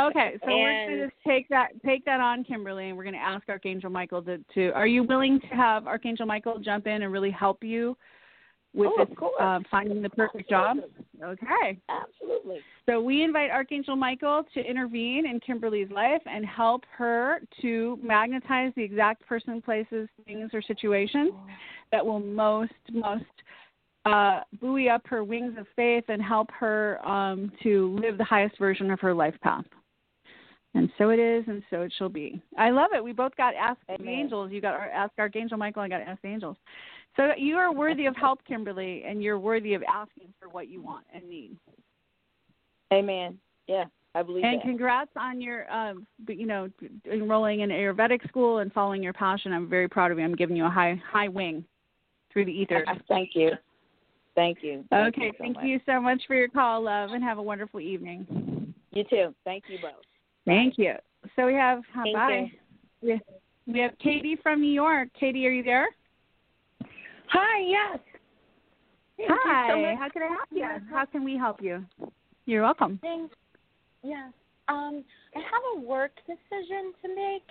Okay, 0.00 0.38
so 0.46 0.56
we're 0.56 0.86
gonna 0.86 1.04
just 1.04 1.16
take 1.26 1.46
that 1.50 1.72
take 1.84 2.02
that 2.06 2.20
on, 2.20 2.42
Kimberly, 2.42 2.88
and 2.88 2.96
we're 2.96 3.04
gonna 3.04 3.18
ask 3.18 3.46
Archangel 3.50 3.90
Michael 3.90 4.22
to, 4.22 4.38
to 4.54 4.70
are 4.70 4.86
you 4.86 5.02
willing 5.02 5.40
to 5.40 5.46
have 5.48 5.86
Archangel 5.86 6.24
Michael 6.24 6.58
jump 6.58 6.86
in 6.86 7.02
and 7.02 7.12
really 7.12 7.30
help 7.30 7.62
you 7.62 7.94
with 8.74 8.90
Oh, 8.96 9.04
this 9.04 9.16
um, 9.40 9.64
finding 9.70 10.02
the 10.02 10.10
perfect 10.10 10.48
job? 10.48 10.78
Okay. 11.22 11.78
Absolutely. 11.88 12.60
So 12.86 13.00
we 13.00 13.22
invite 13.22 13.50
Archangel 13.50 13.96
Michael 13.96 14.44
to 14.54 14.60
intervene 14.60 15.26
in 15.26 15.40
Kimberly's 15.40 15.90
life 15.90 16.22
and 16.26 16.44
help 16.44 16.84
her 16.96 17.40
to 17.62 17.98
magnetize 18.02 18.72
the 18.76 18.82
exact 18.82 19.26
person, 19.26 19.60
places, 19.60 20.08
things, 20.24 20.50
or 20.52 20.62
situations 20.62 21.32
that 21.92 22.04
will 22.04 22.20
most 22.20 22.72
most 22.92 23.24
uh, 24.04 24.40
buoy 24.60 24.88
up 24.88 25.02
her 25.06 25.24
wings 25.24 25.54
of 25.58 25.66
faith 25.76 26.04
and 26.08 26.22
help 26.22 26.50
her 26.50 27.04
um, 27.06 27.52
to 27.62 27.98
live 28.00 28.16
the 28.16 28.24
highest 28.24 28.58
version 28.58 28.90
of 28.90 29.00
her 29.00 29.12
life 29.12 29.34
path. 29.42 29.64
And 30.74 30.90
so 30.98 31.10
it 31.10 31.18
is, 31.18 31.44
and 31.48 31.62
so 31.70 31.82
it 31.82 31.92
shall 31.96 32.10
be. 32.10 32.40
I 32.58 32.70
love 32.70 32.90
it. 32.94 33.02
We 33.02 33.12
both 33.12 33.34
got 33.36 33.54
asked 33.54 33.80
the 33.88 34.08
angels. 34.08 34.52
You 34.52 34.60
got 34.60 34.74
our- 34.74 34.90
asked 34.90 35.18
Archangel 35.18 35.56
Michael. 35.56 35.82
I 35.82 35.88
got 35.88 36.02
asked 36.02 36.22
the 36.22 36.28
angels. 36.28 36.56
So 37.16 37.32
you 37.36 37.56
are 37.56 37.72
worthy 37.72 38.06
of 38.06 38.14
help, 38.16 38.44
Kimberly, 38.44 39.02
and 39.04 39.22
you're 39.22 39.38
worthy 39.38 39.74
of 39.74 39.82
asking 39.84 40.32
for 40.38 40.48
what 40.50 40.68
you 40.68 40.80
want 40.82 41.06
and 41.12 41.28
need. 41.28 41.56
Amen. 42.92 43.38
Yeah, 43.66 43.84
I 44.14 44.22
believe 44.22 44.44
And 44.44 44.60
that. 44.60 44.64
congrats 44.64 45.10
on 45.16 45.40
your, 45.40 45.70
um, 45.72 46.06
you 46.28 46.46
know, 46.46 46.70
enrolling 47.10 47.60
in 47.60 47.70
Ayurvedic 47.70 48.26
school 48.28 48.58
and 48.58 48.72
following 48.72 49.02
your 49.02 49.12
passion. 49.14 49.52
I'm 49.52 49.68
very 49.68 49.88
proud 49.88 50.12
of 50.12 50.18
you. 50.18 50.24
I'm 50.24 50.36
giving 50.36 50.56
you 50.56 50.66
a 50.66 50.70
high 50.70 51.00
high 51.10 51.28
wing 51.28 51.64
through 52.30 52.44
the 52.44 52.52
ether. 52.52 52.84
Thank 53.08 53.30
you. 53.34 53.52
Thank 54.34 54.58
you. 54.62 54.84
Thank 54.90 55.16
okay, 55.16 55.26
you 55.26 55.32
so 55.32 55.38
thank 55.38 55.56
much. 55.56 55.64
you 55.64 55.80
so 55.84 56.00
much 56.00 56.22
for 56.28 56.36
your 56.36 56.48
call, 56.48 56.82
love, 56.82 57.10
and 57.10 57.24
have 57.24 57.38
a 57.38 57.42
wonderful 57.42 57.80
evening. 57.80 58.72
You 58.92 59.02
too. 59.04 59.34
Thank 59.44 59.64
you 59.68 59.78
both. 59.78 60.04
Thank 60.48 60.78
you. 60.78 60.94
So 61.36 61.46
we 61.46 61.54
have 61.54 61.78
uh, 61.78 62.02
Thank 62.02 62.16
bye. 62.16 62.52
We, 63.02 63.20
we 63.66 63.78
have 63.80 63.92
Katie 63.98 64.36
from 64.42 64.60
New 64.60 64.72
York. 64.72 65.08
Katie, 65.18 65.46
are 65.46 65.50
you 65.50 65.62
there? 65.62 65.86
Hi, 67.28 67.60
yes. 67.66 67.98
Thank 69.18 69.28
you 69.28 69.36
so 69.36 69.42
Hi. 69.44 69.94
How 69.98 70.08
can 70.08 70.22
I 70.22 70.28
help 70.28 70.48
you? 70.50 70.66
How 70.90 71.04
can 71.04 71.24
we 71.24 71.36
help 71.36 71.60
you? 71.60 71.84
You're 72.46 72.62
welcome. 72.62 72.98
Thanks. 73.02 73.34
Yes. 74.02 74.32
Um, 74.68 75.04
I 75.34 75.40
have 75.40 75.62
a 75.76 75.80
work 75.80 76.12
decision 76.26 76.92
to 77.02 77.08
make. 77.14 77.42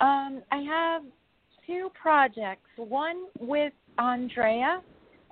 Um, 0.00 0.42
I 0.52 0.58
have 0.62 1.02
two 1.66 1.90
projects. 2.00 2.68
One 2.76 3.26
with 3.40 3.72
Andrea, 3.98 4.82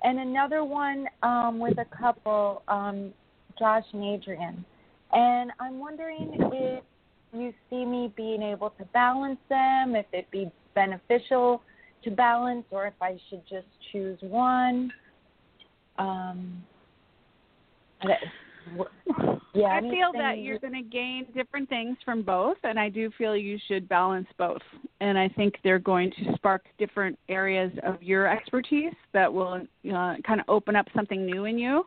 and 0.03 0.19
another 0.19 0.63
one 0.63 1.07
um, 1.23 1.59
with 1.59 1.77
a 1.77 1.85
couple, 1.95 2.63
um, 2.67 3.13
Josh 3.57 3.83
and 3.93 4.03
Adrian. 4.03 4.65
And 5.11 5.51
I'm 5.59 5.79
wondering 5.79 6.33
if 6.33 6.83
you 7.33 7.53
see 7.69 7.85
me 7.85 8.13
being 8.15 8.41
able 8.41 8.71
to 8.71 8.85
balance 8.85 9.39
them, 9.49 9.95
if 9.95 10.05
it'd 10.11 10.31
be 10.31 10.51
beneficial 10.75 11.61
to 12.03 12.11
balance, 12.11 12.65
or 12.71 12.87
if 12.87 12.93
I 13.01 13.19
should 13.29 13.41
just 13.49 13.67
choose 13.91 14.17
one. 14.21 14.91
Um, 15.97 16.63
I 18.01 18.07
yeah, 19.53 19.67
I 19.67 19.81
feel 19.81 20.11
that 20.13 20.39
you're 20.39 20.59
going 20.59 20.73
to 20.73 20.81
gain 20.81 21.25
different 21.35 21.67
things 21.69 21.97
from 22.05 22.21
both, 22.21 22.57
and 22.63 22.79
I 22.79 22.89
do 22.89 23.11
feel 23.17 23.35
you 23.35 23.57
should 23.67 23.89
balance 23.89 24.27
both. 24.37 24.61
And 25.01 25.17
I 25.17 25.27
think 25.29 25.55
they're 25.63 25.79
going 25.79 26.11
to 26.11 26.33
spark 26.35 26.65
different 26.77 27.17
areas 27.29 27.71
of 27.83 28.01
your 28.01 28.27
expertise 28.27 28.93
that 29.13 29.31
will 29.31 29.53
uh, 29.55 30.15
kind 30.25 30.39
of 30.39 30.45
open 30.47 30.75
up 30.75 30.85
something 30.95 31.25
new 31.25 31.45
in 31.45 31.57
you. 31.57 31.85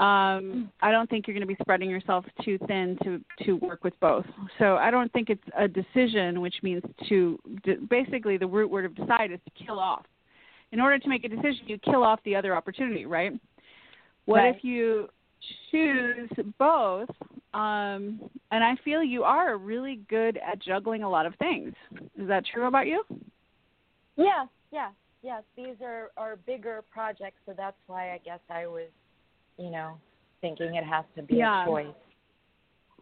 Um, 0.00 0.72
I 0.80 0.90
don't 0.90 1.10
think 1.10 1.26
you're 1.26 1.34
going 1.34 1.46
to 1.46 1.54
be 1.54 1.58
spreading 1.60 1.90
yourself 1.90 2.24
too 2.42 2.58
thin 2.66 2.96
to 3.04 3.20
to 3.44 3.52
work 3.56 3.84
with 3.84 3.92
both. 4.00 4.24
So 4.58 4.76
I 4.76 4.90
don't 4.90 5.12
think 5.12 5.28
it's 5.28 5.44
a 5.58 5.68
decision, 5.68 6.40
which 6.40 6.54
means 6.62 6.82
to 7.10 7.38
basically 7.88 8.38
the 8.38 8.46
root 8.46 8.70
word 8.70 8.86
of 8.86 8.94
decide 8.94 9.30
is 9.30 9.40
to 9.44 9.64
kill 9.64 9.78
off. 9.78 10.06
In 10.72 10.80
order 10.80 10.98
to 10.98 11.08
make 11.08 11.24
a 11.24 11.28
decision, 11.28 11.64
you 11.66 11.78
kill 11.78 12.02
off 12.02 12.20
the 12.24 12.34
other 12.34 12.56
opportunity, 12.56 13.04
right? 13.04 13.32
What 14.24 14.38
Right. 14.38 14.56
if 14.56 14.64
you 14.64 15.08
choose 15.70 16.30
both? 16.58 17.10
Um, 17.52 18.20
and 18.52 18.62
I 18.64 18.76
feel 18.84 19.02
you 19.02 19.24
are 19.24 19.58
really 19.58 19.96
good 20.08 20.38
at 20.38 20.60
juggling 20.60 21.02
a 21.02 21.10
lot 21.10 21.26
of 21.26 21.34
things. 21.36 21.74
Is 22.16 22.28
that 22.28 22.46
true 22.46 22.66
about 22.66 22.86
you? 22.86 23.04
Yes, 24.16 24.46
yes, 24.70 24.92
yes. 25.22 25.42
These 25.56 25.76
are 25.82 26.10
are 26.16 26.36
bigger 26.36 26.84
projects, 26.90 27.40
so 27.44 27.52
that's 27.56 27.76
why 27.86 28.12
I 28.12 28.18
guess 28.24 28.40
I 28.48 28.66
was, 28.66 28.88
you 29.60 29.70
know, 29.70 29.98
thinking 30.40 30.74
it 30.74 30.84
has 30.84 31.04
to 31.16 31.22
be 31.22 31.36
Yeah. 31.36 31.62
a 31.62 31.66
choice. 31.66 31.94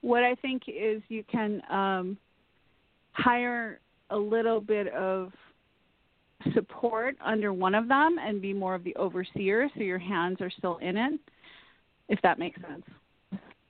What 0.00 0.24
I 0.24 0.34
think 0.36 0.64
is 0.66 1.02
you 1.09 1.24
can 1.24 1.62
um, 1.70 2.18
hire 3.12 3.80
a 4.11 4.16
little 4.16 4.61
bit 4.61 4.88
of 4.88 5.32
support 6.54 7.16
under 7.20 7.52
one 7.52 7.74
of 7.74 7.88
them 7.88 8.16
and 8.18 8.40
be 8.40 8.52
more 8.52 8.74
of 8.74 8.84
the 8.84 8.94
overseer, 8.96 9.68
so 9.74 9.82
your 9.82 9.98
hands 9.98 10.40
are 10.40 10.50
still 10.50 10.78
in 10.78 10.96
it, 10.96 11.20
if 12.09 12.20
that 12.22 12.38
makes 12.38 12.61
sense. 12.61 12.84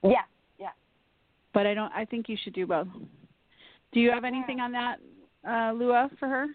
Yeah, 0.03 0.25
yeah. 0.59 0.71
But 1.55 1.67
I 1.67 1.75
don't. 1.75 1.93
I 1.93 2.05
think 2.05 2.29
you 2.29 2.37
should 2.43 2.53
do 2.53 2.67
both. 2.67 2.89
Do 3.93 4.01
you 4.01 4.11
have 4.11 4.25
anything 4.25 4.61
on 4.61 4.71
that, 4.73 4.99
uh, 5.49 5.73
Lua, 5.73 6.11
for 6.19 6.29
her? 6.29 6.47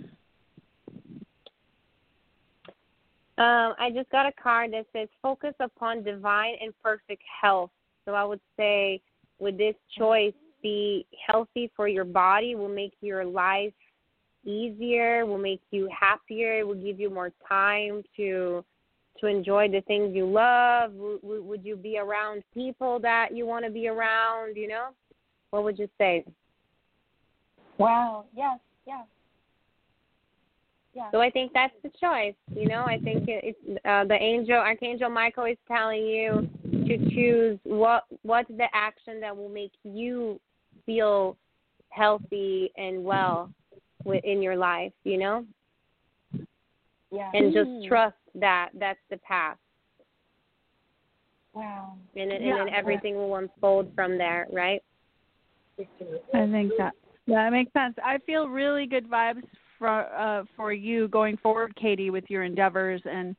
Um, 3.37 3.73
I 3.79 3.89
just 3.93 4.09
got 4.11 4.27
a 4.27 4.31
card 4.41 4.73
that 4.73 4.85
says 4.93 5.07
focus 5.21 5.53
upon 5.59 6.03
divine 6.03 6.53
and 6.61 6.73
perfect 6.83 7.23
health. 7.41 7.71
So 8.05 8.13
I 8.13 8.23
would 8.23 8.41
say 8.57 9.01
with 9.39 9.57
this 9.57 9.75
choice, 9.97 10.33
be 10.61 11.05
healthy 11.27 11.69
for 11.75 11.87
your 11.87 12.05
body 12.05 12.55
will 12.55 12.69
make 12.69 12.93
your 13.01 13.25
life 13.25 13.73
easier, 14.45 15.25
will 15.25 15.37
make 15.37 15.61
you 15.71 15.89
happier, 15.97 16.65
will 16.65 16.75
give 16.75 16.99
you 16.99 17.09
more 17.09 17.31
time 17.47 18.01
to 18.17 18.63
to 19.19 19.27
enjoy 19.27 19.69
the 19.69 19.81
things 19.81 20.15
you 20.15 20.25
love. 20.25 20.93
Would, 20.93 21.19
would 21.21 21.45
would 21.45 21.65
you 21.65 21.75
be 21.75 21.97
around 21.97 22.43
people 22.53 22.99
that 22.99 23.29
you 23.35 23.45
want 23.45 23.65
to 23.65 23.71
be 23.71 23.87
around? 23.87 24.55
You 24.55 24.69
know, 24.69 24.87
what 25.51 25.63
would 25.63 25.77
you 25.77 25.89
say? 25.97 26.25
Wow. 27.77 28.25
Yes, 28.35 28.59
yes. 28.87 29.05
Yeah. 30.93 31.09
So 31.11 31.21
I 31.21 31.29
think 31.29 31.51
that's 31.53 31.73
the 31.81 31.89
choice. 31.99 32.35
You 32.55 32.67
know, 32.67 32.83
I 32.83 32.99
think 32.99 33.27
it, 33.27 33.43
it's 33.43 33.85
uh, 33.85 34.05
the 34.05 34.13
angel, 34.13 34.55
Archangel 34.55 35.09
Michael 35.09 35.45
is 35.45 35.57
telling 35.67 36.05
you 36.05 36.47
to 36.87 36.97
choose 37.15 37.57
what 37.63 38.03
what's 38.21 38.49
the 38.49 38.67
action 38.73 39.19
that 39.21 39.35
will 39.35 39.49
make 39.49 39.71
you 39.83 40.39
feel 40.85 41.35
healthy 41.89 42.71
and 42.77 43.03
well 43.03 43.51
within 44.05 44.41
your 44.41 44.55
life. 44.55 44.91
You 45.03 45.17
know, 45.17 45.45
Yeah. 47.11 47.31
and 47.33 47.51
Mm. 47.51 47.53
just 47.53 47.87
trust 47.87 48.17
that 48.35 48.69
that's 48.75 48.99
the 49.09 49.17
path, 49.17 49.57
Wow. 51.53 51.97
and 52.15 52.31
it, 52.31 52.41
Yeah. 52.41 52.59
and 52.59 52.67
then 52.67 52.75
everything 52.75 53.15
will 53.15 53.35
unfold 53.35 53.93
from 53.95 54.17
there. 54.17 54.47
Right? 54.51 54.83
I 55.79 55.85
think 56.51 56.71
that 56.77 56.93
that 57.25 57.49
makes 57.51 57.73
sense. 57.73 57.97
I 58.03 58.19
feel 58.19 58.47
really 58.47 58.85
good 58.85 59.09
vibes 59.09 59.43
for 59.83 59.89
uh, 59.89 60.45
for 60.55 60.71
you 60.71 61.09
going 61.09 61.35
forward, 61.37 61.75
Katie, 61.75 62.09
with 62.09 62.23
your 62.29 62.43
endeavors, 62.43 63.01
and 63.03 63.35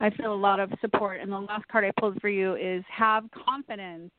I 0.00 0.10
feel 0.10 0.34
a 0.34 0.36
lot 0.36 0.60
of 0.60 0.70
support. 0.82 1.20
And 1.22 1.32
the 1.32 1.38
last 1.38 1.66
card 1.68 1.86
I 1.86 1.92
pulled 1.98 2.20
for 2.20 2.28
you 2.28 2.56
is 2.56 2.84
have 2.94 3.24
confidence. 3.30 4.10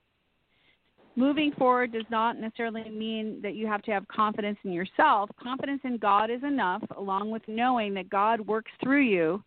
Moving 1.15 1.51
forward 1.51 1.91
does 1.91 2.05
not 2.09 2.39
necessarily 2.39 2.89
mean 2.89 3.39
that 3.43 3.53
you 3.53 3.67
have 3.67 3.83
to 3.83 3.91
have 3.91 4.07
confidence 4.07 4.57
in 4.63 4.71
yourself. 4.71 5.29
Confidence 5.41 5.81
in 5.83 5.97
God 5.97 6.31
is 6.31 6.41
enough, 6.43 6.81
along 6.97 7.29
with 7.29 7.43
knowing 7.47 7.93
that 7.93 8.09
God 8.09 8.41
works 8.41 8.71
through 8.81 9.03
you 9.03 9.43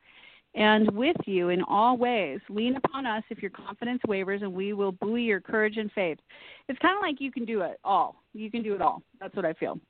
and 0.55 0.89
with 0.93 1.17
you 1.27 1.49
in 1.49 1.63
all 1.63 1.97
ways. 1.97 2.39
Lean 2.49 2.77
upon 2.77 3.05
us 3.05 3.25
if 3.31 3.43
your 3.43 3.51
confidence 3.51 4.01
wavers, 4.07 4.43
and 4.43 4.53
we 4.53 4.75
will 4.75 4.93
buoy 4.93 5.23
your 5.23 5.41
courage 5.41 5.77
and 5.77 5.91
faith. 5.91 6.19
It's 6.69 6.79
kind 6.79 6.97
of 6.97 7.03
like 7.03 7.21
you 7.21 7.33
can 7.33 7.45
do 7.45 7.63
it 7.63 7.81
all. 7.83 8.23
You 8.33 8.49
can 8.49 8.63
do 8.63 8.75
it 8.75 8.81
all. 8.81 9.03
That's 9.19 9.35
what 9.35 9.45
I 9.45 9.55
feel. 9.55 9.81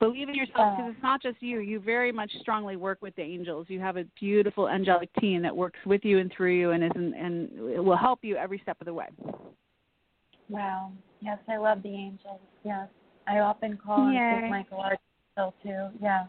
Believe 0.00 0.30
in 0.30 0.34
yourself 0.34 0.76
because 0.76 0.92
it's 0.94 1.02
not 1.02 1.22
just 1.22 1.36
you. 1.40 1.60
You 1.60 1.78
very 1.78 2.10
much 2.10 2.30
strongly 2.40 2.76
work 2.76 2.98
with 3.02 3.14
the 3.16 3.22
angels. 3.22 3.66
You 3.68 3.80
have 3.80 3.98
a 3.98 4.04
beautiful 4.18 4.66
angelic 4.68 5.10
team 5.20 5.42
that 5.42 5.54
works 5.54 5.78
with 5.84 6.04
you 6.04 6.18
and 6.18 6.32
through 6.34 6.54
you, 6.54 6.70
and 6.70 6.82
is 6.82 6.90
and 6.94 7.50
it 7.70 7.84
will 7.84 7.98
help 7.98 8.20
you 8.22 8.36
every 8.36 8.58
step 8.62 8.78
of 8.80 8.86
the 8.86 8.94
way. 8.94 9.08
Wow. 10.48 10.92
Yes, 11.20 11.38
I 11.48 11.58
love 11.58 11.82
the 11.82 11.90
angels. 11.90 12.40
Yes. 12.64 12.88
I 13.28 13.40
often 13.40 13.76
call 13.76 14.10
Yay. 14.10 14.48
Michael 14.50 14.78
Archangel 14.80 15.54
too. 15.62 15.88
Yeah. 16.02 16.24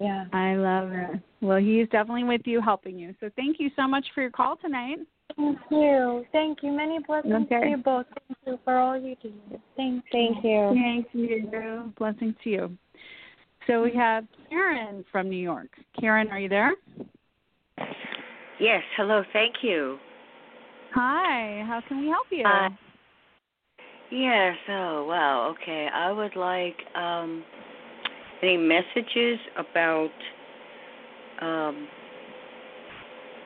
Yeah. 0.00 0.24
I 0.32 0.56
love 0.56 0.92
it. 0.92 1.20
Well, 1.40 1.58
he's 1.58 1.88
definitely 1.90 2.24
with 2.24 2.42
you, 2.44 2.60
helping 2.60 2.98
you. 2.98 3.14
So 3.20 3.30
thank 3.36 3.60
you 3.60 3.70
so 3.76 3.86
much 3.86 4.04
for 4.14 4.22
your 4.22 4.30
call 4.30 4.56
tonight. 4.56 4.98
Thank 5.36 5.58
you. 5.70 6.24
Thank 6.32 6.58
you. 6.62 6.72
Many 6.72 6.98
blessings 7.00 7.46
Okay. 7.46 7.60
to 7.60 7.70
you 7.70 7.76
both. 7.78 8.06
Thank 8.28 8.38
you 8.46 8.58
for 8.64 8.76
all 8.76 8.96
you 8.98 9.16
do. 9.22 9.32
Thank 9.76 10.04
you. 10.04 10.10
Thank 10.12 10.44
you. 10.44 10.70
Thank 10.74 11.06
you. 11.12 11.92
Blessings 11.98 12.34
to 12.44 12.50
you. 12.50 12.78
So 13.66 13.82
we 13.82 13.92
have 13.94 14.24
Karen 14.48 15.04
from 15.10 15.30
New 15.30 15.36
York. 15.42 15.68
Karen, 15.98 16.28
are 16.28 16.38
you 16.38 16.48
there? 16.48 16.72
Yes, 18.60 18.82
hello, 18.96 19.24
thank 19.32 19.56
you. 19.62 19.98
Hi. 20.92 21.64
How 21.66 21.80
can 21.88 22.00
we 22.00 22.08
help 22.08 22.26
you? 22.30 22.44
Uh, 22.44 22.68
Yes, 24.10 24.54
oh 24.68 25.06
wow, 25.08 25.54
okay. 25.54 25.88
I 25.92 26.12
would 26.12 26.36
like 26.36 26.76
um 26.94 27.42
any 28.42 28.56
messages 28.56 29.40
about 29.56 30.10
um 31.40 31.88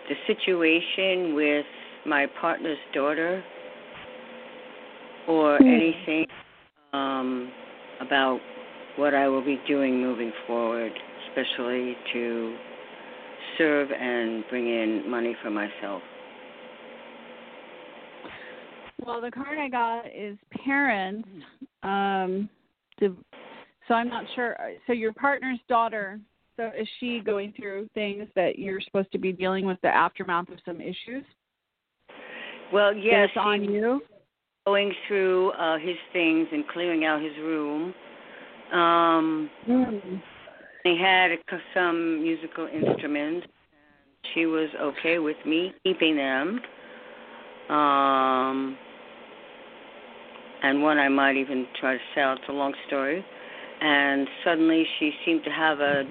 the 0.09 0.15
situation 0.27 1.35
with 1.35 1.67
my 2.07 2.27
partner's 2.41 2.79
daughter 2.95 3.43
or 5.27 5.61
anything 5.63 6.27
um 6.93 7.53
about 8.01 8.41
what 8.97 9.15
I 9.15 9.29
will 9.29 9.45
be 9.45 9.61
doing 9.69 10.01
moving 10.01 10.33
forward, 10.47 10.93
especially 11.29 11.97
to 12.13 12.57
serve 13.57 13.91
and 13.91 14.45
bring 14.49 14.67
in 14.67 15.09
money 15.09 15.37
for 15.43 15.51
myself. 15.51 16.03
Well, 19.05 19.21
the 19.21 19.31
card 19.31 19.59
I 19.59 19.69
got 19.69 20.07
is 20.07 20.37
parents. 20.65 21.29
Um, 21.83 22.49
so 23.01 23.95
I'm 23.95 24.09
not 24.09 24.25
sure. 24.35 24.57
So 24.87 24.93
your 24.93 25.13
partner's 25.13 25.61
daughter. 25.69 26.21
So 26.59 26.73
is 26.77 26.89
she 26.99 27.21
going 27.25 27.53
through 27.57 27.89
things 27.95 28.29
that 28.35 28.59
you're 28.59 28.81
supposed 28.81 29.13
to 29.13 29.19
be 29.19 29.33
dealing 29.33 29.65
with 29.65 29.79
the 29.83 29.95
aftermath 29.95 30.49
of 30.49 30.59
some 30.65 30.81
issues? 30.81 31.25
Well, 32.73 32.93
yes, 32.95 33.29
on 33.37 33.63
you. 33.63 34.03
going 34.67 34.93
through 35.07 35.53
uh 35.53 35.79
his 35.79 35.97
things 36.13 36.49
and 36.53 36.67
clearing 36.69 37.05
out 37.05 37.23
his 37.23 37.37
room. 37.39 37.95
Um 38.73 39.51
Mm. 39.69 40.21
he 40.85 40.99
had 41.01 41.31
a- 41.31 41.61
some 41.75 42.23
musical 42.23 42.67
instruments. 42.67 43.47
She 44.35 44.47
was 44.47 44.69
okay 44.81 45.19
with 45.21 45.37
me 45.47 45.73
keeping 45.85 46.17
them. 46.17 46.61
Um 47.71 48.77
and 50.65 50.83
one 50.83 50.99
I 50.99 51.09
might 51.09 51.37
even 51.37 51.69
try 51.81 51.95
to 51.95 52.03
sell. 52.17 52.33
It's 52.33 52.49
a 52.49 52.53
long 52.53 52.75
story. 52.89 53.25
And 53.81 54.29
suddenly 54.45 54.85
she 54.99 55.13
seemed 55.25 55.45
to 55.45 55.51
have 55.51 55.79
a 55.81 56.05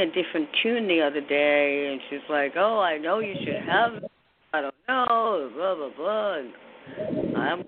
a 0.00 0.06
different 0.06 0.48
tune 0.62 0.88
the 0.88 1.00
other 1.00 1.20
day 1.20 1.92
and 1.92 2.00
she's 2.08 2.28
like, 2.28 2.52
Oh, 2.56 2.80
I 2.80 2.98
know 2.98 3.20
you 3.20 3.34
should 3.44 3.62
have 3.66 3.94
it. 3.94 4.04
I 4.52 4.60
don't 4.60 4.74
know, 4.88 5.50
blah 5.54 5.74
blah 5.74 5.90
blah 5.96 7.40
I'm 7.40 7.64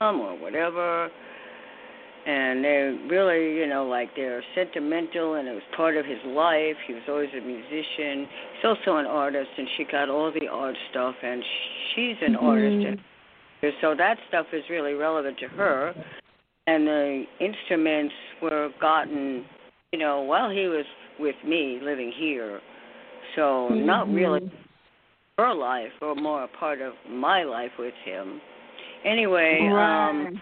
um, 0.00 0.20
or 0.20 0.38
whatever. 0.38 1.08
And 2.26 2.64
they're 2.64 2.98
really, 3.08 3.58
you 3.58 3.66
know, 3.66 3.86
like 3.86 4.08
they're 4.16 4.42
sentimental 4.54 5.34
and 5.34 5.46
it 5.46 5.52
was 5.52 5.62
part 5.76 5.96
of 5.96 6.06
his 6.06 6.18
life. 6.24 6.76
He 6.86 6.94
was 6.94 7.02
always 7.06 7.28
a 7.36 7.40
musician. 7.40 8.26
He's 8.56 8.64
also 8.64 8.96
an 8.96 9.06
artist 9.06 9.50
and 9.58 9.68
she 9.76 9.84
got 9.84 10.08
all 10.08 10.32
the 10.32 10.48
art 10.48 10.74
stuff 10.90 11.14
and 11.22 11.44
she's 11.94 12.16
an 12.22 12.34
artist 12.36 12.86
and 12.86 12.98
so 13.80 13.94
that 13.96 14.18
stuff 14.28 14.46
is 14.52 14.62
really 14.68 14.94
relevant 14.94 15.38
to 15.38 15.48
her. 15.48 15.94
And 16.66 16.86
the 16.86 17.24
instruments 17.40 18.14
were 18.42 18.70
gotten, 18.80 19.44
you 19.92 19.98
know, 19.98 20.22
while 20.22 20.50
he 20.50 20.66
was 20.66 20.84
with 21.18 21.36
me 21.46 21.80
living 21.82 22.12
here. 22.16 22.60
So 23.36 23.68
not 23.68 24.08
really 24.08 24.50
her 25.38 25.54
life 25.54 25.90
or 26.00 26.14
more 26.14 26.44
a 26.44 26.48
part 26.48 26.80
of 26.80 26.92
my 27.08 27.42
life 27.42 27.72
with 27.78 27.94
him. 28.04 28.40
Anyway, 29.04 29.68
um 29.72 30.40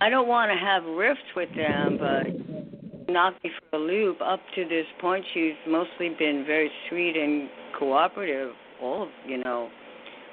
I 0.00 0.08
don't 0.08 0.28
want 0.28 0.52
to 0.52 0.58
have 0.58 0.84
rifts 0.84 1.24
with 1.34 1.48
them, 1.56 1.98
but 1.98 3.12
knock 3.12 3.34
me 3.42 3.50
for 3.70 3.76
a 3.76 3.80
loop. 3.80 4.18
Up 4.20 4.40
to 4.54 4.64
this 4.64 4.86
point, 5.00 5.24
she's 5.34 5.54
mostly 5.66 6.10
been 6.18 6.44
very 6.46 6.70
sweet 6.88 7.16
and 7.16 7.48
cooperative. 7.78 8.52
All 8.80 9.02
of 9.04 9.08
you 9.26 9.42
know, 9.42 9.68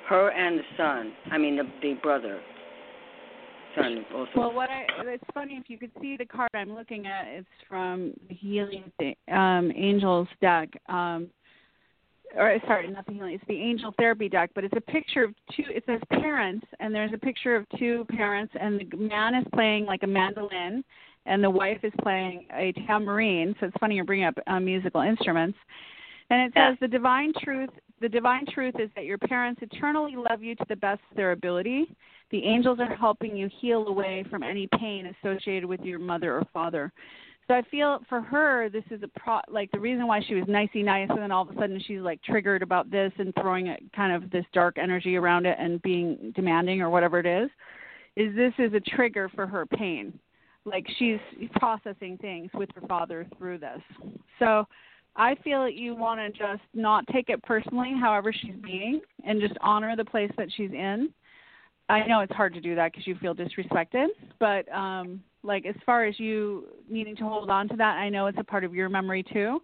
her 0.07 0.29
and 0.29 0.59
the 0.59 0.63
son. 0.77 1.13
I 1.31 1.37
mean, 1.37 1.55
the 1.55 1.63
the 1.81 1.95
brother, 2.01 2.39
son 3.75 4.05
also. 4.13 4.31
Well, 4.35 4.53
what 4.53 4.69
I 4.69 4.85
it's 5.05 5.23
funny 5.33 5.53
if 5.55 5.69
you 5.69 5.77
could 5.77 5.91
see 6.01 6.17
the 6.17 6.25
card 6.25 6.49
I'm 6.53 6.73
looking 6.73 7.05
at. 7.07 7.27
It's 7.27 7.47
from 7.67 8.13
the 8.27 8.35
Healing 8.35 8.91
um, 9.31 9.71
Angels 9.75 10.27
deck. 10.41 10.69
Um, 10.87 11.27
or 12.35 12.57
sorry, 12.67 12.89
not 12.89 13.05
the 13.05 13.13
healing. 13.13 13.33
It's 13.35 13.43
the 13.47 13.59
Angel 13.59 13.93
Therapy 13.97 14.27
deck, 14.27 14.51
but 14.55 14.63
it's 14.63 14.75
a 14.75 14.91
picture 14.91 15.23
of 15.23 15.33
two. 15.55 15.63
It 15.69 15.83
says 15.85 16.01
parents, 16.09 16.65
and 16.79 16.93
there's 16.93 17.13
a 17.13 17.17
picture 17.17 17.55
of 17.55 17.65
two 17.77 18.05
parents, 18.09 18.53
and 18.59 18.79
the 18.79 18.97
man 18.97 19.35
is 19.35 19.45
playing 19.53 19.85
like 19.85 20.03
a 20.03 20.07
mandolin, 20.07 20.83
and 21.25 21.43
the 21.43 21.49
wife 21.49 21.79
is 21.83 21.93
playing 22.01 22.47
a 22.53 22.73
tambourine. 22.87 23.55
So 23.59 23.67
it's 23.67 23.77
funny 23.79 23.95
you're 23.95 24.05
bringing 24.05 24.25
up 24.25 24.37
uh, 24.47 24.59
musical 24.59 25.01
instruments. 25.01 25.57
And 26.29 26.41
it 26.41 26.53
Yeah. 26.55 26.71
says 26.71 26.77
the 26.81 26.87
divine 26.87 27.33
truth. 27.41 27.69
The 28.05 28.09
divine 28.09 28.45
truth 28.45 28.75
is 28.77 28.91
that 28.95 29.05
your 29.05 29.17
parents 29.17 29.63
eternally 29.63 30.15
love 30.15 30.43
you 30.43 30.53
to 30.57 30.65
the 30.69 30.75
best 30.75 31.01
of 31.09 31.17
their 31.17 31.31
ability. 31.31 31.87
The 32.29 32.43
angels 32.43 32.77
are 32.79 32.95
helping 32.95 33.35
you 33.35 33.49
heal 33.59 33.87
away 33.87 34.23
from 34.29 34.43
any 34.43 34.69
pain 34.77 35.11
associated 35.23 35.65
with 35.65 35.79
your 35.79 35.97
mother 35.97 36.37
or 36.37 36.43
father. 36.53 36.93
So 37.47 37.55
I 37.55 37.63
feel 37.71 38.01
for 38.07 38.21
her, 38.21 38.69
this 38.69 38.83
is 38.91 39.01
a 39.01 39.07
pro 39.19 39.39
like 39.47 39.71
the 39.71 39.79
reason 39.79 40.05
why 40.05 40.21
she 40.21 40.35
was 40.35 40.43
nicey 40.47 40.83
nice, 40.83 41.07
and 41.09 41.17
then 41.17 41.31
all 41.31 41.49
of 41.49 41.57
a 41.57 41.59
sudden 41.59 41.81
she's 41.87 42.01
like 42.01 42.21
triggered 42.21 42.61
about 42.61 42.91
this 42.91 43.11
and 43.17 43.33
throwing 43.41 43.67
it 43.67 43.81
kind 43.95 44.13
of 44.13 44.29
this 44.29 44.45
dark 44.53 44.77
energy 44.77 45.15
around 45.15 45.47
it 45.47 45.57
and 45.59 45.81
being 45.81 46.31
demanding 46.35 46.83
or 46.83 46.91
whatever 46.91 47.17
it 47.17 47.25
is. 47.25 47.49
Is 48.15 48.35
this 48.35 48.53
is 48.59 48.71
a 48.75 48.81
trigger 48.81 49.29
for 49.33 49.47
her 49.47 49.65
pain? 49.65 50.13
Like 50.63 50.85
she's 50.99 51.17
processing 51.53 52.19
things 52.19 52.51
with 52.53 52.69
her 52.75 52.87
father 52.87 53.25
through 53.39 53.57
this. 53.57 53.81
So 54.37 54.67
I 55.15 55.35
feel 55.43 55.63
that 55.63 55.75
you 55.75 55.95
want 55.95 56.19
to 56.19 56.29
just 56.37 56.63
not 56.73 57.05
take 57.07 57.29
it 57.29 57.41
personally, 57.43 57.93
however 57.99 58.33
she's 58.33 58.55
being, 58.63 59.01
and 59.25 59.39
just 59.39 59.53
honor 59.61 59.95
the 59.95 60.05
place 60.05 60.31
that 60.37 60.49
she's 60.55 60.71
in. 60.71 61.09
I 61.87 62.05
know 62.07 62.21
it's 62.21 62.33
hard 62.33 62.53
to 62.55 62.61
do 62.61 62.75
that 62.75 62.91
because 62.91 63.05
you 63.07 63.15
feel 63.15 63.35
disrespected, 63.35 64.07
but 64.39 64.67
um 64.73 65.21
like 65.43 65.65
as 65.65 65.75
far 65.85 66.05
as 66.05 66.19
you 66.19 66.65
needing 66.89 67.15
to 67.17 67.23
hold 67.23 67.49
on 67.49 67.69
to 67.69 67.75
that, 67.75 67.97
I 67.97 68.09
know 68.09 68.25
it's 68.27 68.39
a 68.39 68.43
part 68.43 68.63
of 68.63 68.73
your 68.73 68.89
memory 68.89 69.23
too. 69.23 69.61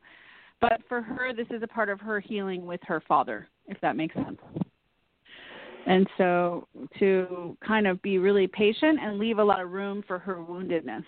But 0.59 0.81
for 0.87 1.01
her, 1.01 1.33
this 1.33 1.47
is 1.49 1.63
a 1.63 1.67
part 1.67 1.89
of 1.89 1.99
her 1.99 2.19
healing 2.19 2.67
with 2.67 2.79
her 2.83 3.01
father, 3.07 3.47
if 3.67 3.81
that 3.81 3.95
makes 3.95 4.13
sense. 4.13 4.37
And 5.87 6.07
so 6.19 6.67
to 6.99 7.57
kind 7.65 7.87
of 7.87 7.99
be 8.03 8.19
really 8.19 8.45
patient 8.45 8.99
and 9.01 9.17
leave 9.17 9.39
a 9.39 9.43
lot 9.43 9.59
of 9.59 9.71
room 9.71 10.03
for 10.07 10.19
her 10.19 10.35
woundedness. 10.35 11.03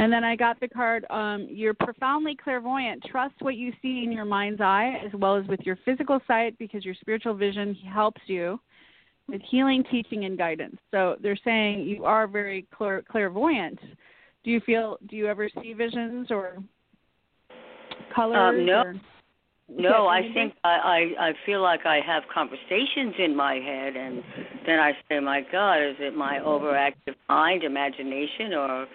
And 0.00 0.10
then 0.10 0.24
I 0.24 0.34
got 0.34 0.58
the 0.60 0.66
card, 0.66 1.04
um, 1.10 1.46
you're 1.50 1.74
profoundly 1.74 2.34
clairvoyant. 2.34 3.04
Trust 3.04 3.34
what 3.40 3.56
you 3.56 3.70
see 3.82 4.02
in 4.02 4.10
your 4.10 4.24
mind's 4.24 4.62
eye 4.62 4.98
as 5.04 5.12
well 5.12 5.36
as 5.36 5.46
with 5.46 5.60
your 5.60 5.76
physical 5.84 6.20
sight 6.26 6.58
because 6.58 6.86
your 6.86 6.94
spiritual 6.94 7.34
vision 7.34 7.74
helps 7.92 8.22
you 8.24 8.58
with 9.28 9.42
healing, 9.50 9.84
teaching, 9.90 10.24
and 10.24 10.38
guidance. 10.38 10.76
So 10.90 11.16
they're 11.22 11.38
saying 11.44 11.80
you 11.80 12.06
are 12.06 12.26
very 12.26 12.66
clair- 12.74 13.02
clairvoyant. 13.02 13.78
Do 14.42 14.50
you 14.50 14.60
feel, 14.60 14.96
do 15.10 15.16
you 15.16 15.26
ever 15.26 15.50
see 15.62 15.74
visions 15.74 16.30
or 16.30 16.56
colors? 18.14 18.54
Um, 18.58 18.64
no. 18.64 18.80
or- 18.80 18.94
No, 19.68 20.08
I 20.08 20.22
think 20.34 20.54
I, 20.64 20.74
I 21.18 21.28
I 21.28 21.32
feel 21.46 21.60
like 21.62 21.84
I 21.86 22.00
have 22.04 22.24
conversations 22.34 23.14
in 23.18 23.36
my 23.36 23.54
head, 23.54 23.94
and 23.94 24.24
then 24.66 24.80
I 24.80 24.92
say, 25.08 25.20
"My 25.20 25.42
God, 25.52 25.76
is 25.90 25.94
it 26.00 26.16
my 26.16 26.40
overactive 26.40 27.14
mind, 27.28 27.62
imagination, 27.62 28.52
or 28.52 28.88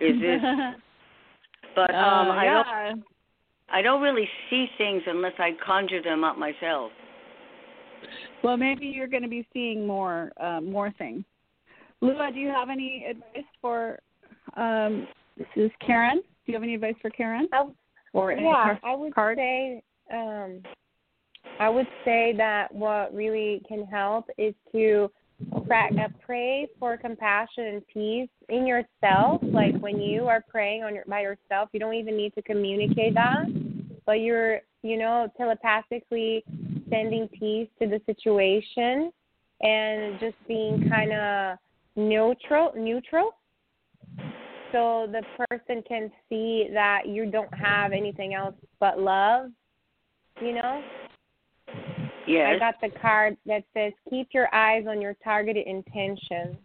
is 0.00 0.20
this?" 0.20 0.40
But 1.74 1.94
um, 1.94 2.30
Uh, 2.30 2.34
I 2.34 2.44
don't. 2.44 3.04
I 3.70 3.80
don't 3.80 4.02
really 4.02 4.28
see 4.50 4.66
things 4.76 5.02
unless 5.06 5.32
I 5.38 5.52
conjure 5.64 6.02
them 6.02 6.24
up 6.24 6.36
myself. 6.36 6.92
Well, 8.44 8.58
maybe 8.58 8.86
you're 8.86 9.06
going 9.06 9.22
to 9.22 9.28
be 9.28 9.46
seeing 9.54 9.86
more 9.86 10.32
uh, 10.38 10.60
more 10.60 10.92
things. 10.98 11.24
Lua, 12.02 12.30
do 12.32 12.38
you 12.40 12.48
have 12.48 12.68
any 12.68 13.06
advice 13.08 13.48
for? 13.60 13.98
Um, 14.56 15.06
this 15.38 15.46
is 15.56 15.70
Karen. 15.86 16.16
Do 16.18 16.52
you 16.52 16.54
have 16.54 16.62
any 16.62 16.74
advice 16.74 16.96
for 17.00 17.08
Karen? 17.10 17.48
Oh, 17.54 17.72
Or 18.12 18.32
any 18.32 18.42
yeah, 18.42 18.52
car- 18.52 18.80
I 18.84 18.94
would 18.94 19.14
card? 19.14 19.38
say 19.38 19.82
um 20.12 20.62
I 21.60 21.68
would 21.68 21.86
say 22.04 22.34
that 22.36 22.74
what 22.74 23.14
really 23.14 23.62
can 23.68 23.86
help 23.86 24.28
is 24.36 24.54
to 24.72 24.82
pra- 24.82 25.08
uh, 25.08 25.21
pray 26.32 26.66
for 26.78 26.96
compassion 26.96 27.64
and 27.64 27.86
peace 27.86 28.28
in 28.48 28.66
yourself. 28.66 29.40
Like 29.42 29.76
when 29.78 30.00
you 30.00 30.26
are 30.28 30.42
praying 30.48 30.82
on 30.82 30.94
your 30.94 31.04
by 31.06 31.20
yourself, 31.20 31.68
you 31.72 31.80
don't 31.80 31.94
even 31.94 32.16
need 32.16 32.34
to 32.34 32.42
communicate 32.42 33.14
that, 33.14 33.46
but 34.06 34.20
you're 34.20 34.60
you 34.82 34.98
know 34.98 35.28
telepathically 35.36 36.44
sending 36.88 37.28
peace 37.28 37.68
to 37.80 37.88
the 37.88 38.00
situation 38.06 39.12
and 39.60 40.18
just 40.18 40.36
being 40.48 40.88
kind 40.88 41.12
of 41.12 41.58
neutral 41.96 42.72
neutral 42.76 43.34
so 44.72 45.06
the 45.12 45.22
person 45.46 45.82
can 45.86 46.10
see 46.28 46.68
that 46.72 47.06
you 47.06 47.30
don't 47.30 47.52
have 47.54 47.92
anything 47.92 48.34
else 48.34 48.54
but 48.80 48.98
love 48.98 49.50
you 50.40 50.54
know 50.54 50.82
Yes. 52.26 52.54
i 52.54 52.58
got 52.58 52.80
the 52.80 52.98
card 53.00 53.36
that 53.46 53.64
says 53.74 53.92
keep 54.08 54.28
your 54.32 54.52
eyes 54.54 54.84
on 54.88 55.00
your 55.00 55.14
targeted 55.24 55.66
intention. 55.66 56.56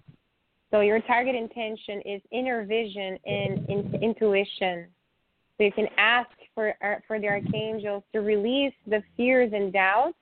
So 0.71 0.81
your 0.81 0.99
target 1.01 1.35
intention 1.35 2.01
is 2.01 2.21
inner 2.31 2.65
vision 2.65 3.17
and 3.25 3.69
in, 3.69 3.99
intuition. 4.01 4.87
So 5.57 5.63
you 5.63 5.71
can 5.71 5.87
ask 5.97 6.29
for 6.53 6.75
uh, 6.83 6.99
for 7.07 7.19
the 7.19 7.27
archangels 7.27 8.03
to 8.13 8.21
release 8.21 8.73
the 8.85 9.01
fears 9.15 9.51
and 9.53 9.71
doubts 9.73 10.17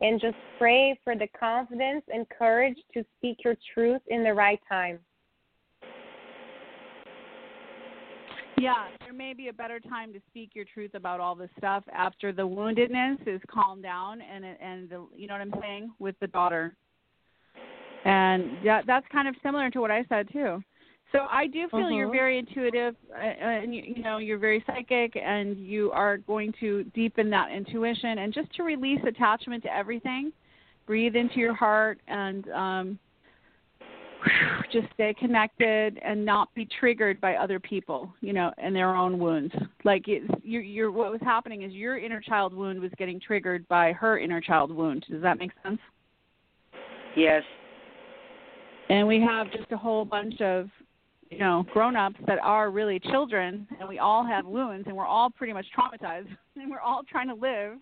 and 0.00 0.20
just 0.20 0.36
pray 0.58 0.98
for 1.04 1.14
the 1.14 1.26
confidence 1.38 2.04
and 2.12 2.26
courage 2.30 2.78
to 2.94 3.04
speak 3.18 3.38
your 3.44 3.56
truth 3.74 4.00
in 4.08 4.24
the 4.24 4.32
right 4.32 4.60
time 4.68 4.98
Yeah, 8.60 8.88
there 9.00 9.14
may 9.14 9.32
be 9.32 9.48
a 9.48 9.52
better 9.52 9.80
time 9.80 10.12
to 10.12 10.20
speak 10.28 10.50
your 10.52 10.66
truth 10.66 10.90
about 10.94 11.18
all 11.18 11.34
this 11.34 11.48
stuff 11.56 11.82
after 11.92 12.30
the 12.30 12.46
woundedness 12.46 13.26
is 13.26 13.40
calmed 13.50 13.82
down 13.82 14.20
and 14.20 14.44
and 14.44 14.90
the, 14.90 15.06
you 15.16 15.26
know 15.26 15.34
what 15.34 15.40
I'm 15.40 15.54
saying 15.62 15.92
with 15.98 16.14
the 16.20 16.26
daughter. 16.26 16.74
And 18.04 18.50
yeah, 18.62 18.82
that's 18.86 19.06
kind 19.10 19.28
of 19.28 19.34
similar 19.42 19.70
to 19.70 19.80
what 19.80 19.90
I 19.90 20.04
said 20.10 20.28
too. 20.30 20.62
So 21.12 21.26
I 21.30 21.46
do 21.46 21.68
feel 21.70 21.90
you're 21.90 22.08
Mhm. 22.08 22.12
very 22.12 22.38
intuitive, 22.38 22.96
uh, 23.12 23.16
and 23.16 23.74
you, 23.74 23.82
you 23.82 24.02
know 24.02 24.18
you're 24.18 24.38
very 24.38 24.62
psychic, 24.66 25.16
and 25.16 25.56
you 25.56 25.90
are 25.92 26.18
going 26.18 26.52
to 26.60 26.84
deepen 26.94 27.30
that 27.30 27.50
intuition 27.50 28.18
and 28.18 28.32
just 28.32 28.52
to 28.56 28.62
release 28.62 29.02
attachment 29.04 29.62
to 29.64 29.74
everything. 29.74 30.32
Breathe 30.86 31.16
into 31.16 31.40
your 31.40 31.54
heart 31.54 31.98
and 32.08 32.48
um, 32.50 32.98
just 34.72 34.86
stay 34.94 35.14
connected 35.18 35.98
and 36.04 36.24
not 36.24 36.52
be 36.54 36.66
triggered 36.78 37.20
by 37.20 37.34
other 37.34 37.58
people, 37.58 38.12
you 38.20 38.32
know, 38.32 38.52
and 38.58 38.74
their 38.74 38.94
own 38.94 39.18
wounds. 39.18 39.54
Like 39.84 40.04
it's, 40.06 40.28
you're, 40.42 40.62
you're, 40.62 40.92
what 40.92 41.10
was 41.10 41.20
happening 41.22 41.62
is 41.62 41.72
your 41.72 41.98
inner 41.98 42.20
child 42.20 42.54
wound 42.54 42.80
was 42.80 42.90
getting 42.98 43.20
triggered 43.20 43.66
by 43.68 43.92
her 43.92 44.18
inner 44.18 44.40
child 44.40 44.70
wound. 44.70 45.04
Does 45.10 45.22
that 45.22 45.38
make 45.38 45.50
sense? 45.62 45.78
Yes. 47.16 47.42
And 48.88 49.06
we 49.06 49.20
have 49.20 49.50
just 49.52 49.70
a 49.72 49.76
whole 49.76 50.04
bunch 50.04 50.40
of, 50.40 50.68
you 51.30 51.38
know, 51.38 51.64
grown-ups 51.72 52.16
that 52.26 52.38
are 52.42 52.70
really 52.70 52.98
children, 52.98 53.66
and 53.78 53.88
we 53.88 53.98
all 54.00 54.26
have 54.26 54.44
wounds, 54.46 54.86
and 54.88 54.96
we're 54.96 55.06
all 55.06 55.30
pretty 55.30 55.52
much 55.52 55.66
traumatized, 55.76 56.28
and 56.56 56.70
we're 56.70 56.80
all 56.80 57.02
trying 57.08 57.28
to 57.28 57.34
live. 57.34 57.78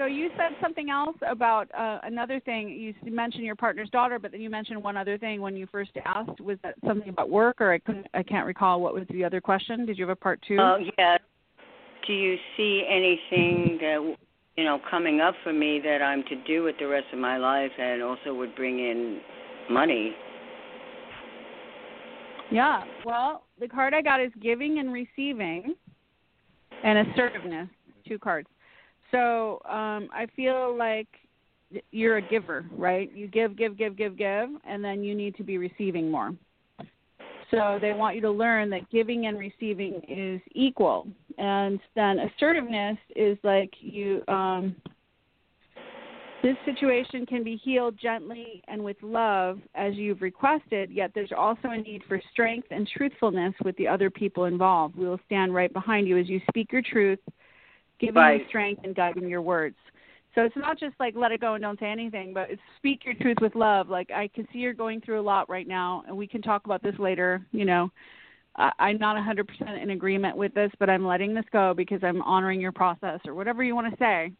So 0.00 0.06
you 0.06 0.30
said 0.38 0.56
something 0.62 0.88
else 0.88 1.16
about 1.28 1.68
uh, 1.78 1.98
another 2.04 2.40
thing. 2.40 2.70
You 2.70 3.12
mentioned 3.12 3.44
your 3.44 3.54
partner's 3.54 3.90
daughter, 3.90 4.18
but 4.18 4.32
then 4.32 4.40
you 4.40 4.48
mentioned 4.48 4.82
one 4.82 4.96
other 4.96 5.18
thing 5.18 5.42
when 5.42 5.54
you 5.54 5.66
first 5.70 5.90
asked. 6.06 6.40
Was 6.40 6.56
that 6.62 6.76
something 6.86 7.10
about 7.10 7.28
work, 7.28 7.60
or 7.60 7.70
I 7.70 7.80
couldn't, 7.80 8.06
I 8.14 8.22
can't 8.22 8.46
recall 8.46 8.80
what 8.80 8.94
was 8.94 9.04
the 9.10 9.22
other 9.22 9.42
question. 9.42 9.84
Did 9.84 9.98
you 9.98 10.04
have 10.04 10.16
a 10.16 10.16
part 10.16 10.40
two? 10.48 10.56
Oh, 10.58 10.78
yes. 10.96 11.20
Do 12.06 12.14
you 12.14 12.36
see 12.56 12.82
anything 12.88 13.76
that 13.82 14.16
you 14.56 14.64
know 14.64 14.80
coming 14.90 15.20
up 15.20 15.34
for 15.44 15.52
me 15.52 15.82
that 15.84 16.00
I'm 16.00 16.22
to 16.30 16.36
do 16.46 16.62
with 16.62 16.76
the 16.78 16.86
rest 16.86 17.08
of 17.12 17.18
my 17.18 17.36
life, 17.36 17.72
and 17.78 18.02
also 18.02 18.32
would 18.32 18.56
bring 18.56 18.78
in 18.78 19.20
money? 19.70 20.12
Yeah. 22.50 22.84
Well, 23.04 23.42
the 23.60 23.68
card 23.68 23.92
I 23.92 24.00
got 24.00 24.18
is 24.18 24.32
giving 24.40 24.78
and 24.78 24.94
receiving 24.94 25.74
and 26.82 27.06
assertiveness, 27.06 27.68
two 28.08 28.18
cards. 28.18 28.48
So, 29.10 29.60
um 29.68 30.08
I 30.12 30.26
feel 30.36 30.76
like 30.76 31.08
you're 31.90 32.16
a 32.16 32.22
giver, 32.22 32.66
right? 32.76 33.10
You 33.14 33.28
give, 33.28 33.56
give, 33.56 33.78
give, 33.78 33.96
give, 33.96 34.16
give, 34.16 34.48
and 34.64 34.84
then 34.84 35.04
you 35.04 35.14
need 35.14 35.36
to 35.36 35.44
be 35.44 35.56
receiving 35.56 36.10
more. 36.10 36.32
So 37.50 37.78
they 37.80 37.92
want 37.92 38.14
you 38.14 38.22
to 38.22 38.30
learn 38.30 38.70
that 38.70 38.88
giving 38.90 39.26
and 39.26 39.38
receiving 39.38 40.00
is 40.08 40.40
equal. 40.52 41.06
And 41.38 41.80
then 41.96 42.18
assertiveness 42.20 42.98
is 43.16 43.38
like 43.42 43.70
you 43.80 44.22
um 44.28 44.76
this 46.42 46.56
situation 46.64 47.26
can 47.26 47.44
be 47.44 47.56
healed 47.56 47.98
gently 48.00 48.62
and 48.66 48.82
with 48.82 48.96
love 49.02 49.58
as 49.74 49.94
you've 49.96 50.22
requested, 50.22 50.90
yet 50.90 51.10
there's 51.14 51.32
also 51.36 51.68
a 51.68 51.76
need 51.76 52.02
for 52.08 52.18
strength 52.32 52.68
and 52.70 52.88
truthfulness 52.96 53.52
with 53.62 53.76
the 53.76 53.86
other 53.86 54.08
people 54.08 54.46
involved. 54.46 54.96
We 54.96 55.06
will 55.06 55.20
stand 55.26 55.54
right 55.54 55.70
behind 55.70 56.08
you 56.08 56.16
as 56.18 56.30
you 56.30 56.40
speak 56.48 56.72
your 56.72 56.80
truth, 56.80 57.18
giving 58.00 58.20
Right. 58.20 58.40
you 58.40 58.48
strength 58.48 58.82
and 58.84 58.94
guiding 58.94 59.28
your 59.28 59.42
words. 59.42 59.76
So 60.34 60.42
it's 60.42 60.56
not 60.56 60.78
just 60.78 60.94
like 61.00 61.14
let 61.16 61.32
it 61.32 61.40
go 61.40 61.54
and 61.54 61.62
don't 61.62 61.78
say 61.80 61.90
anything, 61.90 62.32
but 62.32 62.50
it's 62.50 62.62
speak 62.76 63.04
your 63.04 63.14
truth 63.14 63.38
with 63.40 63.54
love. 63.54 63.88
Like 63.88 64.10
I 64.10 64.28
can 64.28 64.46
see 64.52 64.60
you're 64.60 64.72
going 64.72 65.00
through 65.00 65.20
a 65.20 65.22
lot 65.22 65.48
right 65.48 65.66
now, 65.66 66.04
and 66.06 66.16
we 66.16 66.26
can 66.26 66.40
talk 66.40 66.64
about 66.66 66.82
this 66.82 66.94
later. 66.98 67.44
You 67.50 67.64
know, 67.64 67.90
I, 68.56 68.70
I'm 68.78 68.98
not 68.98 69.16
100% 69.16 69.82
in 69.82 69.90
agreement 69.90 70.36
with 70.36 70.54
this, 70.54 70.70
but 70.78 70.88
I'm 70.88 71.04
letting 71.04 71.34
this 71.34 71.44
go 71.52 71.74
because 71.74 72.00
I'm 72.04 72.22
honoring 72.22 72.60
your 72.60 72.72
process 72.72 73.20
or 73.26 73.34
whatever 73.34 73.64
you 73.64 73.74
want 73.74 73.92
to 73.92 73.98
say. 73.98 74.32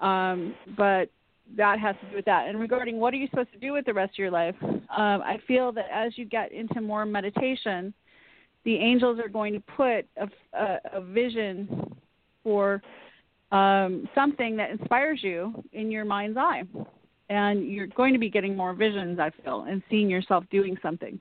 Um, 0.00 0.54
but 0.76 1.08
that 1.56 1.78
has 1.78 1.94
to 2.02 2.10
do 2.10 2.16
with 2.16 2.24
that. 2.24 2.48
And 2.48 2.58
regarding 2.58 2.98
what 2.98 3.14
are 3.14 3.16
you 3.16 3.28
supposed 3.28 3.52
to 3.52 3.58
do 3.58 3.72
with 3.72 3.86
the 3.86 3.94
rest 3.94 4.14
of 4.14 4.18
your 4.18 4.32
life, 4.32 4.56
um, 4.62 4.80
I 4.90 5.38
feel 5.46 5.70
that 5.72 5.86
as 5.92 6.18
you 6.18 6.24
get 6.24 6.50
into 6.50 6.80
more 6.80 7.06
meditation, 7.06 7.94
the 8.64 8.74
angels 8.76 9.20
are 9.20 9.28
going 9.28 9.52
to 9.52 9.60
put 9.60 10.06
a, 10.16 10.28
a, 10.52 10.78
a 10.94 11.00
vision 11.00 11.94
for 12.46 12.80
um, 13.50 14.08
something 14.14 14.56
that 14.56 14.70
inspires 14.70 15.18
you 15.20 15.52
in 15.72 15.90
your 15.90 16.04
mind's 16.04 16.38
eye. 16.38 16.62
And 17.28 17.66
you're 17.66 17.88
going 17.88 18.12
to 18.12 18.20
be 18.20 18.30
getting 18.30 18.56
more 18.56 18.72
visions, 18.72 19.18
I 19.18 19.32
feel, 19.42 19.64
and 19.68 19.82
seeing 19.90 20.08
yourself 20.08 20.44
doing 20.48 20.78
something. 20.80 21.20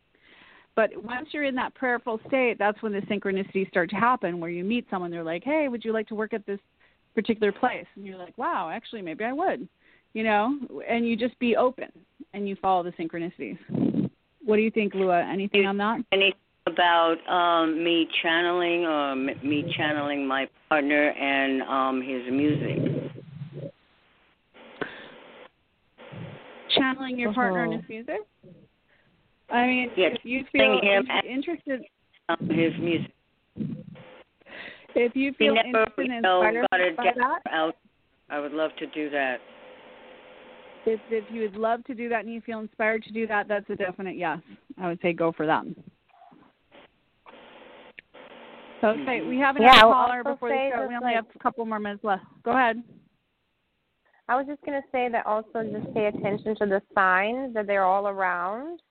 But 0.76 0.92
once 1.04 1.30
you're 1.32 1.46
in 1.46 1.56
that 1.56 1.74
prayerful 1.74 2.20
state, 2.28 2.58
that's 2.60 2.80
when 2.84 2.92
the 2.92 3.00
synchronicities 3.02 3.70
start 3.70 3.90
to 3.90 3.96
happen 3.96 4.40
where 4.40 4.52
you 4.52 4.64
meet 4.64 4.86
someone, 4.92 5.10
they're 5.10 5.24
like, 5.24 5.44
hey, 5.44 5.68
would 5.68 5.84
you 5.84 5.94
like 5.94 6.08
to 6.10 6.16
work 6.16 6.34
at 6.34 6.46
this 6.46 6.60
particular 7.16 7.52
place? 7.52 7.88
And 7.96 8.06
you're 8.06 8.20
like, 8.20 8.38
wow, 8.38 8.70
actually, 8.72 9.02
maybe 9.02 9.24
I 9.24 9.34
would. 9.34 9.68
You 10.14 10.26
know, 10.26 10.60
and 10.88 11.08
you 11.08 11.18
just 11.18 11.38
be 11.40 11.56
open 11.56 11.92
and 12.34 12.48
you 12.48 12.56
follow 12.62 12.84
the 12.84 12.92
synchronicities. 12.92 13.58
What 14.44 14.58
do 14.58 14.62
you 14.62 14.70
think, 14.70 14.94
Lua? 14.94 15.24
Anything 15.24 15.66
on 15.66 15.78
that? 15.78 16.04
Anything 16.12 16.40
about 16.68 17.18
um, 17.30 17.84
me 17.84 18.08
channeling 18.24 18.86
or 18.86 19.12
m- 19.12 19.30
me 19.44 19.72
channeling 19.78 20.26
my 20.28 20.48
partner 20.70 21.10
and 21.12 21.62
um, 21.64 22.02
his 22.02 22.24
music? 22.32 23.12
Channeling 26.76 27.20
your 27.20 27.34
partner 27.34 27.66
in 27.66 27.70
Uh-huh. 27.74 27.80
his 27.82 27.90
music? 27.90 28.20
I 29.52 29.68
mean, 29.68 29.92
Yes, 29.96 30.14
if 30.16 30.26
you 30.26 30.44
feel 30.52 30.82
him 30.82 31.08
in- 31.24 31.30
interested, 31.30 31.82
Um, 32.30 32.38
his 32.50 32.74
music. 32.80 33.12
if 34.96 35.16
you 35.16 35.34
feel 35.34 35.54
never, 35.56 35.68
interested 35.68 36.06
and 36.06 36.26
inspired 36.26 36.68
by 36.72 37.12
that, 37.16 37.42
out. 37.52 37.76
I 38.30 38.40
would 38.40 38.54
love 38.54 38.72
to 38.78 38.88
do 38.88 39.10
that. 39.12 39.40
if 40.88 41.00
if 41.12 41.24
you 41.32 41.42
would 41.42 41.56
love 41.56 41.84
to 41.86 41.94
do 41.94 42.10
that 42.10 42.26
and 42.26 42.34
you 42.34 42.42
feel 42.42 42.60
inspired 42.60 43.04
to 43.04 43.12
do 43.12 43.28
that, 43.28 43.48
that's 43.48 43.70
a 43.70 43.76
definite 43.76 44.16
yes. 44.18 44.40
I 44.82 44.88
would 44.88 45.00
say 45.02 45.14
go 45.14 45.32
for 45.32 45.46
that. 45.46 45.64
Okay, 48.84 49.22
we 49.22 49.38
have 49.40 49.58
Yeah, 49.58 49.72
another 49.74 49.86
I'll 49.88 49.94
caller 49.94 50.24
before 50.24 50.50
the 50.50 50.72
show. 50.74 50.88
We 50.88 50.96
only 50.96 51.06
like- 51.08 51.16
have 51.16 51.26
a 51.36 51.40
couple 51.40 51.66
more 51.66 51.80
minutes 51.80 52.04
left. 52.04 52.24
Go 52.44 52.52
ahead. 52.52 52.84
I 54.28 54.36
was 54.36 54.48
just 54.48 54.62
going 54.64 54.82
to 54.82 54.88
say 54.92 55.08
that 55.10 55.26
also 55.26 55.64
just 55.72 55.94
pay 55.94 56.08
attention 56.08 56.56
to 56.56 56.66
the 56.66 56.82
signs 56.96 57.54
that 57.54 57.68
they're 57.68 57.84
all 57.84 58.08
around. 58.08 58.82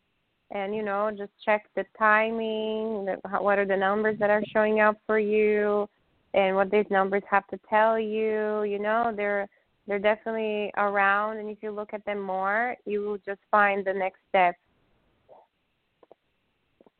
And, 0.50 0.74
you 0.74 0.84
know, 0.84 1.10
just 1.10 1.32
check 1.44 1.64
the 1.74 1.84
timing, 1.98 3.06
the, 3.06 3.16
how, 3.28 3.42
what 3.42 3.58
are 3.58 3.64
the 3.66 3.76
numbers 3.76 4.18
that 4.20 4.30
are 4.30 4.42
showing 4.52 4.78
up 4.80 4.96
for 5.06 5.18
you, 5.18 5.88
and 6.34 6.54
what 6.54 6.70
these 6.70 6.84
numbers 6.90 7.22
have 7.28 7.46
to 7.48 7.58
tell 7.68 7.98
you. 7.98 8.62
You 8.62 8.78
know, 8.78 9.12
they're 9.16 9.48
they're 9.86 9.98
definitely 9.98 10.70
around, 10.76 11.38
and 11.38 11.50
if 11.50 11.58
you 11.62 11.70
look 11.70 11.92
at 11.92 12.04
them 12.04 12.20
more, 12.20 12.76
you 12.86 13.00
will 13.00 13.18
just 13.18 13.40
find 13.50 13.84
the 13.84 13.92
next 13.92 14.20
step. 14.28 14.54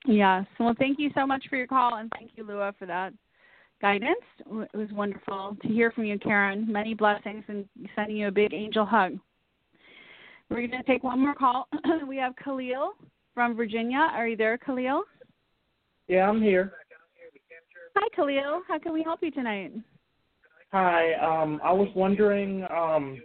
Yes. 0.07 0.45
Well, 0.61 0.75
thank 0.79 0.99
you 0.99 1.11
so 1.15 1.27
much 1.27 1.45
for 1.49 1.57
your 1.57 1.67
call, 1.67 1.97
and 1.97 2.11
thank 2.19 2.33
you, 2.37 2.45
Lua, 2.45 2.75
for 2.79 2.87
that 2.87 3.13
guidance. 3.81 4.17
It 4.39 4.77
was 4.77 4.89
wonderful 4.93 5.57
to 5.63 5.69
hear 5.69 5.91
from 5.91 6.05
you, 6.05 6.19
Karen. 6.19 6.71
Many 6.71 6.95
blessings, 6.95 7.45
and 7.49 7.67
sending 7.95 8.17
you 8.17 8.29
a 8.29 8.33
big 8.33 8.53
angel 8.53 8.85
hug. 8.85 9.19
We're 10.51 10.67
going 10.67 10.83
to 10.83 10.83
take 10.83 11.03
one 11.03 11.21
more 11.21 11.35
call. 11.35 11.69
we 12.09 12.17
have 12.19 12.35
Khalil 12.37 12.93
from 13.33 13.57
Virginia. 13.57 14.09
Are 14.13 14.29
you 14.29 14.37
there, 14.37 14.59
Khalil? 14.59 15.05
Yeah, 16.07 16.29
I'm 16.29 16.41
here. 16.41 16.75
Hi, 17.97 18.09
Khalil. 18.15 18.63
How 18.69 18.79
can 18.79 18.93
we 18.93 19.03
help 19.03 19.21
you 19.23 19.31
tonight? 19.31 19.73
Hi. 20.73 21.15
Um, 21.15 21.61
I 21.65 21.73
was 21.73 21.89
wondering. 21.95 22.67
Um, 22.71 23.23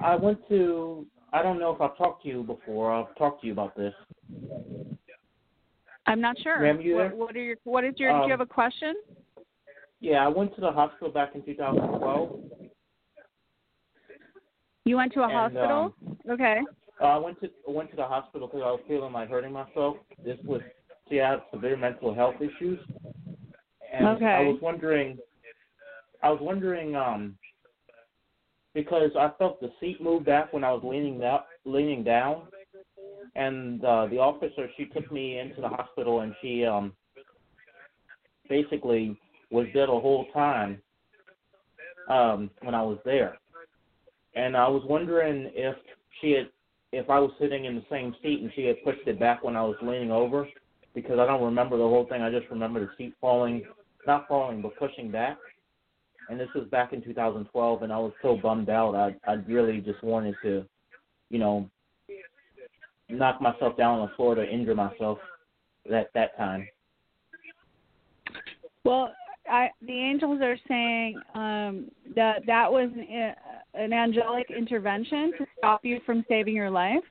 I 0.00 0.16
went 0.16 0.38
to. 0.48 1.06
I 1.32 1.42
don't 1.42 1.60
know 1.60 1.74
if 1.74 1.80
I've 1.80 1.96
talked 1.96 2.22
to 2.24 2.28
you 2.28 2.42
before. 2.42 2.92
I've 2.92 3.14
talked 3.16 3.42
to 3.42 3.46
you 3.46 3.52
about 3.52 3.76
this. 3.76 3.94
I'm 6.08 6.22
not 6.22 6.38
sure. 6.40 6.60
Ma'am, 6.60 6.80
you 6.80 6.94
what, 6.96 7.14
what 7.14 7.36
are 7.36 7.42
your? 7.42 7.56
What 7.64 7.84
is 7.84 7.94
your? 7.98 8.10
do 8.10 8.16
Um, 8.16 8.24
you 8.24 8.30
have 8.30 8.40
a 8.40 8.46
question? 8.46 8.94
Yeah, 10.00 10.24
I 10.24 10.28
went 10.28 10.54
to 10.54 10.60
the 10.60 10.72
hospital 10.72 11.12
back 11.12 11.34
in 11.34 11.42
2012. 11.42 12.40
You 14.86 14.96
went 14.96 15.12
to 15.12 15.20
a 15.20 15.24
and, 15.24 15.32
hospital. 15.32 15.94
um, 16.06 16.18
okay. 16.30 16.60
Uh, 17.00 17.04
I 17.04 17.18
went 17.18 17.38
to 17.42 17.50
I 17.68 17.70
went 17.70 17.90
to 17.90 17.96
the 17.96 18.06
hospital 18.06 18.48
because 18.48 18.62
I 18.64 18.70
was 18.70 18.80
feeling 18.88 19.12
like 19.12 19.28
hurting 19.28 19.52
myself. 19.52 19.98
This 20.24 20.38
was 20.44 20.62
see, 21.10 21.20
I 21.20 21.30
have 21.32 21.40
severe 21.52 21.76
mental 21.76 22.14
health 22.14 22.36
issues, 22.40 22.80
and 23.92 24.06
I 24.06 24.40
was 24.40 24.58
wondering. 24.62 25.18
I 26.22 26.30
was 26.30 26.40
wondering 26.40 26.96
um 26.96 27.36
because 28.74 29.10
I 29.18 29.30
felt 29.38 29.60
the 29.60 29.70
seat 29.78 30.00
move 30.02 30.24
back 30.24 30.52
when 30.54 30.64
I 30.64 30.72
was 30.72 30.82
leaning 30.82 31.22
up, 31.22 31.48
leaning 31.64 32.02
down, 32.02 32.42
and 33.38 33.84
uh, 33.84 34.06
the 34.06 34.18
officer 34.18 34.68
she 34.76 34.86
took 34.86 35.10
me 35.12 35.38
into 35.38 35.60
the 35.60 35.68
hospital 35.68 36.20
and 36.20 36.34
she 36.42 36.64
um 36.64 36.92
basically 38.48 39.16
was 39.50 39.66
there 39.72 39.86
the 39.86 39.92
whole 39.92 40.26
time 40.34 40.82
um 42.08 42.50
when 42.62 42.74
I 42.74 42.82
was 42.82 42.98
there, 43.04 43.38
and 44.34 44.56
I 44.56 44.68
was 44.68 44.82
wondering 44.86 45.50
if 45.54 45.76
she 46.20 46.32
had 46.32 46.48
if 46.92 47.08
I 47.08 47.18
was 47.20 47.30
sitting 47.40 47.66
in 47.66 47.76
the 47.76 47.84
same 47.90 48.14
seat 48.22 48.42
and 48.42 48.50
she 48.56 48.64
had 48.64 48.82
pushed 48.82 49.06
it 49.06 49.20
back 49.20 49.44
when 49.44 49.56
I 49.56 49.62
was 49.62 49.76
leaning 49.82 50.10
over, 50.10 50.48
because 50.94 51.18
I 51.18 51.26
don't 51.26 51.44
remember 51.44 51.76
the 51.76 51.84
whole 51.84 52.06
thing. 52.06 52.22
I 52.22 52.30
just 52.30 52.50
remember 52.50 52.80
the 52.80 52.90
seat 52.96 53.14
falling, 53.20 53.62
not 54.06 54.26
falling, 54.26 54.62
but 54.62 54.76
pushing 54.78 55.10
back. 55.10 55.38
And 56.30 56.40
this 56.40 56.48
was 56.54 56.66
back 56.68 56.92
in 56.92 57.02
2012, 57.02 57.82
and 57.82 57.92
I 57.92 57.98
was 57.98 58.12
so 58.22 58.36
bummed 58.36 58.68
out. 58.70 58.94
I 58.94 59.14
I 59.30 59.34
really 59.46 59.80
just 59.80 60.02
wanted 60.02 60.34
to, 60.42 60.64
you 61.30 61.38
know, 61.38 61.70
knock 63.08 63.40
myself 63.40 63.76
down 63.76 64.00
on 64.00 64.08
the 64.08 64.14
floor 64.16 64.34
to 64.34 64.48
injure 64.48 64.74
myself 64.74 65.18
that 65.88 66.10
that 66.14 66.36
time. 66.36 66.68
Well, 68.84 69.12
I, 69.50 69.70
the 69.80 69.92
angels 69.92 70.40
are 70.42 70.56
saying 70.68 71.20
um, 71.34 71.90
that 72.14 72.42
that 72.46 72.70
was 72.70 72.90
an, 72.94 73.34
an 73.74 73.92
angelic 73.92 74.50
intervention 74.50 75.32
to 75.38 75.46
stop 75.56 75.84
you 75.84 76.00
from 76.04 76.24
saving 76.28 76.54
your 76.54 76.70
life. 76.70 77.02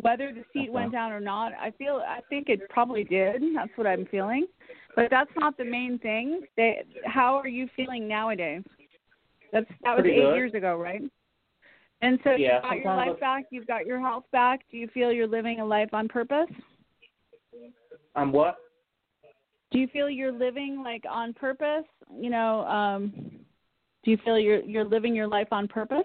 Whether 0.00 0.32
the 0.32 0.42
seat 0.52 0.72
went 0.72 0.90
down 0.90 1.12
or 1.12 1.20
not, 1.20 1.52
I 1.52 1.70
feel 1.72 2.02
I 2.06 2.20
think 2.28 2.48
it 2.48 2.60
probably 2.70 3.04
did. 3.04 3.42
That's 3.54 3.70
what 3.76 3.86
I'm 3.86 4.06
feeling, 4.06 4.46
but 4.96 5.08
that's 5.10 5.30
not 5.36 5.56
the 5.56 5.64
main 5.64 5.98
thing. 5.98 6.42
They, 6.56 6.82
how 7.04 7.36
are 7.36 7.48
you 7.48 7.68
feeling 7.76 8.08
nowadays? 8.08 8.62
That's 9.52 9.66
that 9.84 9.94
was 9.94 10.02
Pretty 10.02 10.16
eight 10.16 10.22
good. 10.22 10.34
years 10.34 10.54
ago, 10.54 10.76
right? 10.76 11.02
And 12.02 12.18
so 12.24 12.32
Yeah, 12.32 12.54
you've 12.54 12.62
got 12.62 12.76
your 12.78 12.96
life 12.96 13.20
back. 13.20 13.44
You've 13.50 13.66
got 13.66 13.86
your 13.86 14.00
health 14.00 14.24
back. 14.32 14.60
Do 14.70 14.76
you 14.76 14.88
feel 14.88 15.12
you're 15.12 15.26
living 15.26 15.60
a 15.60 15.64
life 15.64 15.90
on 15.92 16.08
purpose? 16.08 16.50
Um, 18.14 18.32
what? 18.32 18.58
do 19.72 19.78
you 19.78 19.88
feel 19.88 20.08
you're 20.08 20.32
living 20.32 20.82
like 20.84 21.04
on 21.10 21.32
purpose 21.32 21.84
you 22.14 22.30
know 22.30 22.60
um 22.66 23.12
do 24.04 24.10
you 24.10 24.18
feel 24.24 24.38
you're 24.38 24.60
you're 24.60 24.84
living 24.84 25.14
your 25.14 25.26
life 25.26 25.48
on 25.50 25.66
purpose 25.66 26.04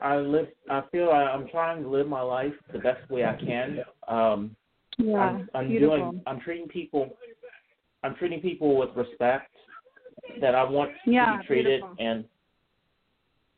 I 0.00 0.16
live. 0.16 0.46
I 0.70 0.84
feel 0.92 1.10
I, 1.10 1.24
I'm 1.24 1.48
trying 1.48 1.82
to 1.82 1.88
live 1.88 2.06
my 2.06 2.20
life 2.20 2.52
the 2.72 2.78
best 2.78 3.10
way 3.10 3.24
I 3.24 3.34
can. 3.34 3.80
Um, 4.06 4.54
yeah 4.96 5.18
I'm, 5.18 5.48
I'm 5.54 5.68
beautiful 5.68 5.98
doing. 5.98 6.22
I'm 6.24 6.40
treating 6.40 6.68
people. 6.68 7.16
I'm 8.04 8.14
treating 8.14 8.40
people 8.40 8.76
with 8.76 8.90
respect 8.94 9.50
that 10.40 10.54
I 10.54 10.62
want 10.62 10.92
Yeah, 11.04 11.32
to 11.32 11.38
be 11.38 11.46
treated, 11.48 11.80
beautiful. 11.80 11.96
and 11.98 12.24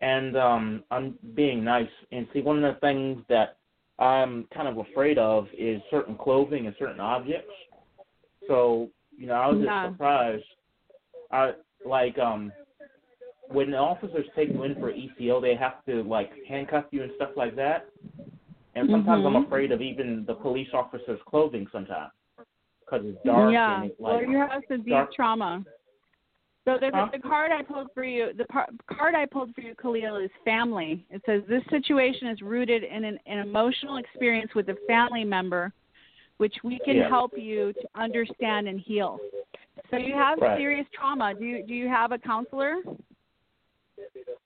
and 0.01 0.37
um, 0.37 0.85
I'm 0.91 1.19
being 1.35 1.63
nice. 1.65 1.89
And 2.13 2.27
see, 2.33 2.41
one 2.41 2.63
of 2.65 2.75
the 2.75 2.81
things 2.81 3.23
that 3.29 3.59
I'm 3.99 4.45
kind 4.55 4.67
of 4.69 4.79
afraid 4.79 5.19
of 5.19 5.47
is 5.57 5.81
certain 5.91 6.17
clothing 6.17 6.67
and 6.67 6.75
certain 6.79 7.01
objects. 7.01 7.53
So 8.49 8.89
you 9.17 9.27
know, 9.27 9.35
I 9.35 9.49
was 9.49 9.61
Yeah. 9.61 9.83
just 9.83 9.93
surprised. 9.93 10.45
I 11.31 11.53
like 11.85 12.19
um 12.19 12.53
when 13.49 13.71
the 13.71 13.77
officers 13.77 14.27
take 14.37 14.49
you 14.51 14.63
in 14.63 14.75
for 14.77 14.91
ECO, 14.91 15.41
they 15.41 15.55
have 15.57 15.85
to 15.87 16.03
like 16.05 16.31
handcuff 16.47 16.85
you 16.93 17.03
and 17.03 17.13
stuff 17.17 17.31
like 17.37 17.57
that. 17.57 17.89
And 18.75 18.89
sometimes 18.91 19.25
Mhm. 19.25 19.27
I'm 19.27 19.45
afraid 19.45 19.73
of 19.73 19.83
even 19.83 20.25
the 20.25 20.35
police 20.35 20.73
officers' 20.73 21.21
clothing 21.27 21.67
sometimes 21.73 22.13
because 22.85 23.05
it's 23.07 23.23
dark 23.25 23.53
yeah 23.53 23.83
and 23.83 23.91
it, 23.91 23.97
well 24.01 24.15
like 24.15 24.29
you 24.29 24.37
have 24.39 24.63
dark- 24.89 25.13
trauma 25.13 25.65
so 26.67 26.77
the, 26.79 26.91
Huh? 26.93 27.09
the 27.13 27.19
card 27.19 27.51
I 27.53 27.63
pulled 27.63 27.89
for 27.95 28.05
you, 28.05 28.33
the 28.37 28.45
par- 28.45 28.69
card 28.87 29.15
I 29.15 29.27
pulled 29.27 29.55
for 29.55 29.63
you, 29.63 29.75
Khalil, 29.81 30.17
is 30.17 30.31
family. 30.45 31.07
It 31.11 31.23
says 31.25 31.43
this 31.49 31.63
situation 31.71 32.29
is 32.29 32.43
rooted 32.43 32.85
in 32.85 33.05
an, 33.05 33.19
an 33.27 33.39
emotional 33.39 33.97
experience 33.97 34.55
with 34.55 34.69
a 34.69 34.77
family 34.87 35.25
member, 35.25 35.73
which 36.37 36.55
we 36.63 36.79
can 36.79 36.97
Yeah. 36.97 37.09
help 37.09 37.37
you 37.37 37.73
to 37.75 37.89
understand 37.95 38.69
and 38.69 38.79
heal. 38.79 39.21
So 39.91 39.97
you 39.97 40.15
have 40.15 40.39
Right. 40.39 40.57
serious 40.59 40.87
trauma. 40.93 41.35
Do 41.35 41.45
you 41.45 41.63
do 41.63 41.75
you 41.75 41.89
have 41.89 42.13
a 42.13 42.19
counselor? 42.19 42.77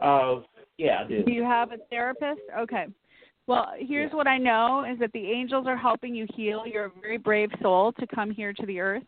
Uh, 0.00 0.40
yeah, 0.78 1.02
I 1.02 1.08
do. 1.08 1.24
Do 1.24 1.32
you 1.32 1.42
have 1.42 1.72
a 1.72 1.78
therapist? 1.90 2.40
Okay. 2.58 2.86
Well, 3.46 3.74
here's 3.76 4.12
what 4.12 4.26
I 4.26 4.38
know 4.38 4.84
is 4.84 4.98
that 5.00 5.12
the 5.12 5.30
angels 5.30 5.66
are 5.66 5.76
helping 5.76 6.14
you 6.14 6.26
heal. 6.34 6.66
You're 6.66 6.86
a 6.86 7.00
very 7.00 7.18
brave 7.18 7.50
soul 7.60 7.92
to 7.92 8.06
come 8.06 8.30
here 8.30 8.54
to 8.54 8.66
the 8.66 8.80
earth 8.80 9.04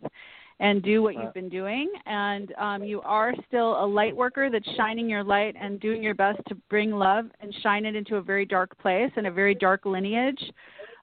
and 0.59 0.83
do 0.83 1.03
what 1.03 1.15
you've 1.15 1.35
been 1.35 1.49
doing. 1.49 1.91
And 2.07 2.53
um, 2.59 2.83
you 2.83 3.01
are 3.03 3.35
still 3.47 3.85
a 3.85 3.87
light 3.87 4.17
worker 4.17 4.49
that's 4.51 4.69
shining 4.77 5.09
your 5.09 5.23
light 5.23 5.55
and 5.61 5.79
doing 5.81 6.03
your 6.03 6.15
best 6.15 6.41
to 6.49 6.55
bring 6.71 6.93
love 6.93 7.27
and 7.41 7.55
shine 7.63 7.85
it 7.85 7.95
into 7.95 8.17
a 8.17 8.23
very 8.23 8.47
dark 8.47 8.77
place 8.79 9.11
and 9.17 9.27
a 9.27 9.31
very 9.31 9.55
dark 9.55 9.85
lineage 9.85 10.43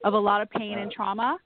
of 0.03 0.13
a 0.13 0.19
lot 0.19 0.41
of 0.41 0.49
pain 0.49 0.79
and 0.79 0.91
trauma. 0.91 1.37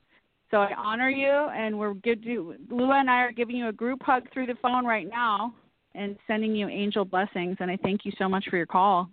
So 0.50 0.58
I 0.58 0.74
honor 0.78 1.10
you, 1.10 1.28
and 1.28 1.78
we're 1.78 1.94
good 1.96 2.24
to 2.24 2.56
Lua 2.70 3.00
and 3.00 3.10
I 3.10 3.18
are 3.24 3.34
giving 3.34 3.58
you 3.58 3.68
a 3.68 3.74
group 3.74 4.02
hug 4.02 4.24
through 4.32 4.46
the 4.46 4.56
phone 4.62 4.86
right 4.86 5.08
now 5.08 5.54
and 5.94 6.16
sending 6.26 6.56
you 6.56 6.70
angel 6.70 7.04
blessings. 7.04 7.58
And 7.60 7.70
I 7.70 7.78
thank 7.84 8.06
you 8.06 8.14
so 8.18 8.30
much 8.30 8.46
for 8.50 8.56
your 8.56 8.66
call. 8.66 9.10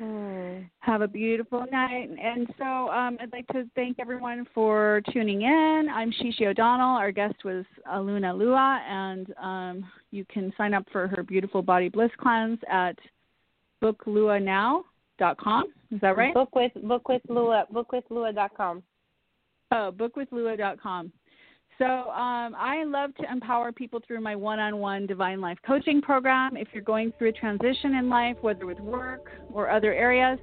Hmm. 0.00 0.60
Have 0.78 1.02
a 1.02 1.08
beautiful 1.08 1.66
night. 1.70 2.08
And 2.08 2.48
so 2.56 2.64
um, 2.64 3.18
I'd 3.20 3.32
like 3.34 3.46
to 3.48 3.68
thank 3.74 3.98
everyone 4.00 4.46
for 4.54 5.02
tuning 5.12 5.42
in. 5.42 5.88
I'm 5.92 6.10
She 6.10 6.32
She 6.32 6.46
O'Donnell. 6.46 6.96
Our 6.96 7.12
guest 7.12 7.34
was 7.44 7.66
Aluna 7.86 8.36
Lua, 8.36 8.80
and 8.88 9.34
um, 9.38 9.84
you 10.10 10.24
can 10.32 10.54
sign 10.56 10.72
up 10.72 10.86
for 10.90 11.06
her 11.08 11.22
beautiful 11.22 11.60
body 11.60 11.90
bliss 11.90 12.10
cleanse 12.18 12.58
at 12.70 12.98
bookluanow.com. 13.82 15.64
Is 15.90 16.00
that 16.00 16.16
right? 16.16 16.32
Book 16.32 16.54
with 16.54 16.72
book 16.82 17.06
with 17.06 17.22
Lua 17.28 17.66
bookwithlua.com. 17.70 18.82
Oh, 19.72 19.92
bookwithlua.com. 19.94 21.12
So 21.80 21.86
um, 21.86 22.54
I 22.58 22.84
love 22.86 23.14
to 23.16 23.24
empower 23.32 23.72
people 23.72 24.02
through 24.06 24.20
my 24.20 24.36
one-on-one 24.36 25.06
Divine 25.06 25.40
Life 25.40 25.56
Coaching 25.66 26.02
program. 26.02 26.58
If 26.58 26.68
you're 26.74 26.82
going 26.82 27.10
through 27.16 27.30
a 27.30 27.32
transition 27.32 27.94
in 27.94 28.10
life, 28.10 28.36
whether 28.42 28.66
with 28.66 28.78
work 28.80 29.30
or 29.50 29.70
other 29.70 29.94
areas, 29.94 30.38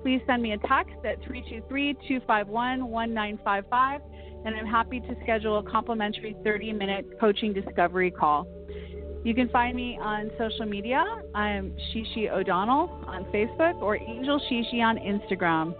please 0.00 0.22
send 0.26 0.42
me 0.42 0.52
a 0.52 0.58
text 0.66 0.94
at 1.04 1.20
323-251-1955, 1.20 4.00
and 4.46 4.56
I'm 4.56 4.64
happy 4.64 5.00
to 5.00 5.16
schedule 5.22 5.58
a 5.58 5.70
complimentary 5.70 6.34
30-minute 6.46 7.20
coaching 7.20 7.52
discovery 7.52 8.10
call. 8.10 8.46
You 9.22 9.34
can 9.34 9.50
find 9.50 9.76
me 9.76 9.98
on 10.00 10.30
social 10.38 10.64
media. 10.64 11.04
I'm 11.34 11.76
She 11.92 12.06
She 12.14 12.30
O'Donnell 12.30 13.04
on 13.06 13.24
Facebook 13.24 13.82
or 13.82 13.98
Angel 13.98 14.40
She 14.48 14.64
She 14.70 14.80
on 14.80 14.96
Instagram. 14.96 15.74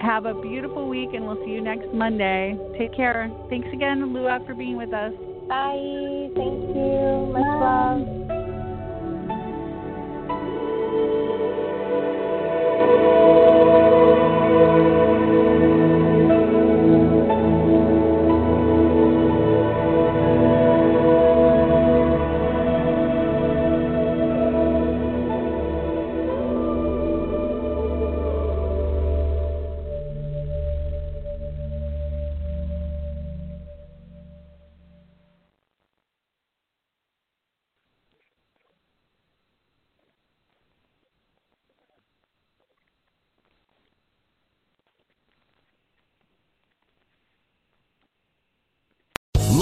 Have 0.00 0.24
a 0.24 0.34
beautiful 0.34 0.88
week, 0.88 1.10
and 1.12 1.26
we'll 1.26 1.42
see 1.44 1.50
you 1.50 1.60
next 1.60 1.92
Monday. 1.92 2.56
Take 2.78 2.94
care. 2.96 3.30
Thanks 3.50 3.68
again, 3.72 4.14
Lua, 4.14 4.40
for 4.46 4.54
being 4.54 4.78
with 4.78 4.94
us. 4.94 5.12
Bye. 5.46 6.30
Thank 6.34 6.74
you. 6.74 7.30
Much 7.32 7.42
love. 7.60 8.19